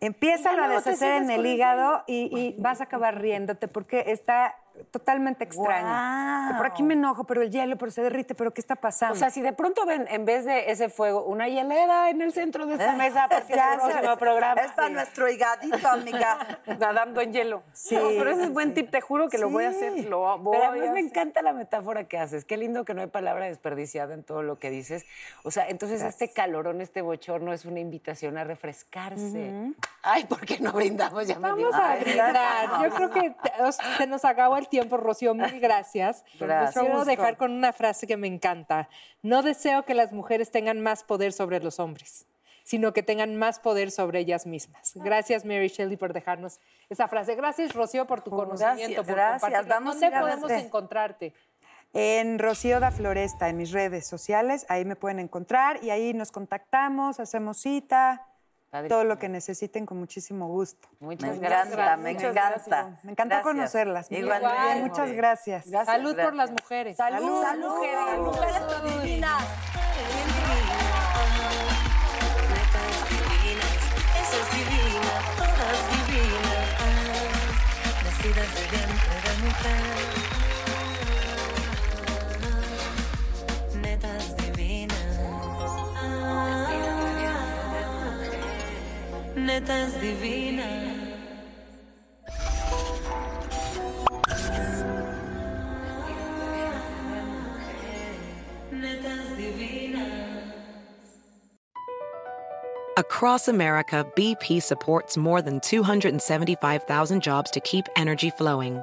empieza 0.00 0.50
a 0.50 0.68
deshacer 0.68 1.22
en 1.22 1.30
el 1.30 1.46
hígado 1.46 2.04
y, 2.06 2.36
y 2.38 2.60
vas 2.60 2.80
a 2.80 2.84
acabar 2.84 3.20
riéndote 3.20 3.68
porque 3.68 4.04
está 4.08 4.54
totalmente 4.90 5.44
extraña. 5.44 6.54
Por 6.56 6.66
aquí 6.66 6.82
me 6.82 6.94
enojo, 6.94 7.24
pero 7.24 7.42
el 7.42 7.50
hielo, 7.50 7.76
pero 7.76 7.90
se 7.92 8.02
derrite, 8.02 8.34
pero 8.34 8.52
¿qué 8.52 8.60
está 8.60 8.76
pasando? 8.76 9.14
O 9.14 9.18
sea, 9.18 9.30
si 9.30 9.40
de 9.40 9.52
pronto 9.52 9.84
ven, 9.86 10.06
en 10.10 10.24
vez 10.24 10.44
de 10.44 10.70
ese 10.70 10.88
fuego, 10.88 11.24
una 11.24 11.48
hielera 11.48 12.10
en 12.10 12.22
el 12.22 12.32
centro 12.32 12.66
de 12.66 12.74
esta 12.74 12.92
mesa 12.92 13.24
a 13.24 13.28
partir 13.28 13.56
del 13.56 13.78
próximo 13.78 14.16
programa. 14.16 14.60
Es 14.60 14.72
para 14.72 14.88
nuestro 14.88 15.28
higadito, 15.28 15.88
amiga. 15.88 16.60
Nadando 16.78 17.20
en 17.20 17.32
hielo. 17.32 17.62
Sí, 17.72 17.94
No, 17.96 18.08
pero 18.18 18.30
ese 18.30 18.44
es 18.44 18.52
buen 18.52 18.74
tip, 18.74 18.90
te 18.90 19.00
juro 19.00 19.28
que 19.28 19.38
lo 19.38 19.50
voy 19.50 19.64
a 19.64 19.70
hacer. 19.70 20.04
Lo 20.08 20.38
voy 20.38 20.56
Pero 20.56 20.64
a 20.64 20.72
además 20.72 20.90
me 20.92 21.00
encanta 21.00 21.42
la 21.42 21.52
metáfora 21.52 22.04
que 22.04 22.18
haces. 22.18 22.44
Qué 22.44 22.56
lindo 22.56 22.84
que 22.84 22.94
no 22.94 23.00
hay 23.02 23.08
palabra 23.08 23.46
desperdiciada 23.46 24.14
en 24.14 24.22
todo 24.24 24.42
lo 24.42 24.58
que 24.58 24.70
dices. 24.70 25.04
O 25.44 25.50
sea, 25.50 25.68
entonces 25.68 26.02
este 26.02 26.30
calorón, 26.32 26.80
este 26.80 27.02
bochorno 27.02 27.52
es 27.52 27.64
una 27.64 27.80
invitación 27.80 28.38
a 28.38 28.44
refrescarse. 28.44 29.72
Ay, 30.02 30.24
¿por 30.24 30.40
qué 30.46 30.58
no 30.60 30.72
brindamos? 30.72 31.26
Ya 31.26 31.38
me 31.38 31.48
Vamos 31.50 31.74
a 31.74 31.96
brindar. 31.96 32.82
Yo 32.82 32.90
creo 32.94 33.10
que 33.10 33.30
te- 33.30 33.72
se 33.98 34.06
nos 34.06 34.24
acabó 34.24 34.56
el 34.60 34.68
tiempo, 34.68 34.96
Rocío. 34.96 35.34
Mil 35.34 35.58
gracias. 35.60 36.24
Gracias. 36.38 36.82
Quiero 36.82 37.04
dejar 37.04 37.36
con 37.36 37.52
una 37.52 37.72
frase 37.72 38.06
que 38.06 38.16
me 38.16 38.28
encanta. 38.28 38.88
No 39.22 39.42
deseo 39.42 39.84
que 39.84 39.94
las 39.94 40.12
mujeres 40.12 40.50
tengan 40.50 40.80
más 40.80 41.02
poder 41.02 41.32
sobre 41.32 41.60
los 41.60 41.80
hombres, 41.80 42.26
sino 42.62 42.92
que 42.92 43.02
tengan 43.02 43.36
más 43.36 43.58
poder 43.58 43.90
sobre 43.90 44.20
ellas 44.20 44.46
mismas. 44.46 44.92
Gracias, 44.94 45.44
Mary 45.44 45.68
Shelley, 45.68 45.96
por 45.96 46.12
dejarnos 46.12 46.60
esa 46.88 47.08
frase. 47.08 47.34
Gracias, 47.34 47.74
Rocío, 47.74 48.06
por 48.06 48.22
tu 48.22 48.30
conocimiento, 48.30 49.02
por 49.02 49.14
gracias. 49.14 49.66
Vamos 49.66 50.00
¿Dónde 50.00 50.16
podemos 50.16 50.50
encontrarte? 50.52 51.34
En 51.92 52.38
Rocío 52.38 52.78
da 52.78 52.92
Floresta, 52.92 53.48
en 53.48 53.56
mis 53.56 53.72
redes 53.72 54.06
sociales, 54.06 54.64
ahí 54.68 54.84
me 54.84 54.94
pueden 54.94 55.18
encontrar 55.18 55.82
y 55.82 55.90
ahí 55.90 56.14
nos 56.14 56.30
contactamos, 56.30 57.18
hacemos 57.18 57.58
cita, 57.58 58.29
Padrísimo. 58.70 58.96
todo 59.00 59.04
lo 59.04 59.18
que 59.18 59.28
necesiten 59.28 59.84
con 59.84 59.98
muchísimo 59.98 60.46
gusto. 60.46 60.88
Muchas 61.00 61.30
Me 61.30 61.38
gracias. 61.38 61.72
encanta, 61.72 61.96
me 61.96 62.12
Muchas 62.14 62.30
encanta. 62.30 62.50
gracias. 62.76 63.04
Me 63.04 63.10
encantó 63.12 63.34
Gracias. 63.34 63.42
conocerlas. 63.54 64.10
Muy 64.10 64.20
Igualmente. 64.20 64.56
bien, 64.62 64.80
Muchas 64.86 65.12
gracias. 65.12 65.64
Salud 65.84 66.16
por 66.16 66.34
las 66.34 66.50
mujeres. 66.52 66.96
Salud, 66.96 67.42
Salud, 67.42 67.68
mujeres. 67.68 68.18
mujeres 68.20 68.62
divinas. 69.02 69.42
Netas 72.50 73.08
divinas, 73.10 73.76
esa 74.20 74.36
es 74.36 74.48
divina, 74.54 75.14
todas 75.36 75.80
divinas, 76.06 76.68
nacidas 78.04 78.50
de 78.54 78.60
vientre 78.70 79.16
de 79.24 79.32
mujer. 79.44 80.59
Netas 89.50 89.92
divinas. 90.00 90.96
Netas 98.72 99.26
divinas. 99.36 100.42
Across 102.96 103.48
America, 103.48 104.06
BP 104.14 104.62
supports 104.62 105.16
more 105.16 105.42
than 105.42 105.58
275,000 105.60 107.20
jobs 107.20 107.50
to 107.50 107.60
keep 107.60 107.86
energy 107.96 108.30
flowing. 108.30 108.80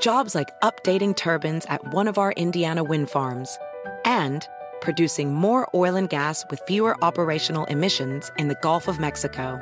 Jobs 0.00 0.34
like 0.34 0.48
updating 0.60 1.16
turbines 1.16 1.64
at 1.66 1.94
one 1.94 2.08
of 2.08 2.18
our 2.18 2.32
Indiana 2.32 2.84
wind 2.84 3.08
farms 3.08 3.58
and 4.04 4.46
producing 4.80 5.32
more 5.32 5.68
oil 5.74 5.96
and 5.96 6.08
gas 6.08 6.44
with 6.50 6.60
fewer 6.66 6.96
operational 7.04 7.64
emissions 7.66 8.30
in 8.38 8.48
the 8.48 8.58
Gulf 8.62 8.88
of 8.88 9.00
Mexico. 9.00 9.60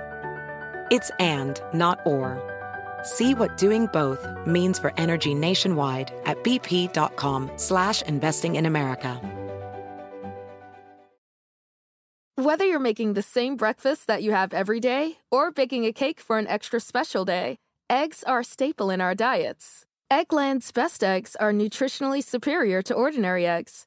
It's 0.90 1.10
and, 1.18 1.60
not 1.72 2.00
or. 2.04 2.42
See 3.02 3.34
what 3.34 3.56
doing 3.56 3.86
both 3.92 4.26
means 4.46 4.78
for 4.78 4.92
energy 4.96 5.34
nationwide 5.34 6.12
at 6.24 6.42
bp.com 6.42 7.50
slash 7.56 8.02
investing 8.02 8.56
in 8.56 8.66
America. 8.66 9.20
Whether 12.38 12.64
you're 12.64 12.78
making 12.78 13.14
the 13.14 13.22
same 13.22 13.56
breakfast 13.56 14.06
that 14.06 14.22
you 14.22 14.30
have 14.30 14.54
every 14.54 14.78
day 14.78 15.18
or 15.28 15.50
baking 15.50 15.84
a 15.86 15.92
cake 15.92 16.20
for 16.20 16.38
an 16.38 16.46
extra 16.46 16.78
special 16.78 17.24
day, 17.24 17.56
eggs 17.90 18.22
are 18.28 18.40
a 18.40 18.44
staple 18.44 18.90
in 18.90 19.00
our 19.00 19.16
diets. 19.16 19.84
Eggland's 20.08 20.70
best 20.70 21.02
eggs 21.02 21.34
are 21.36 21.52
nutritionally 21.52 22.22
superior 22.22 22.80
to 22.82 22.94
ordinary 22.94 23.44
eggs, 23.44 23.86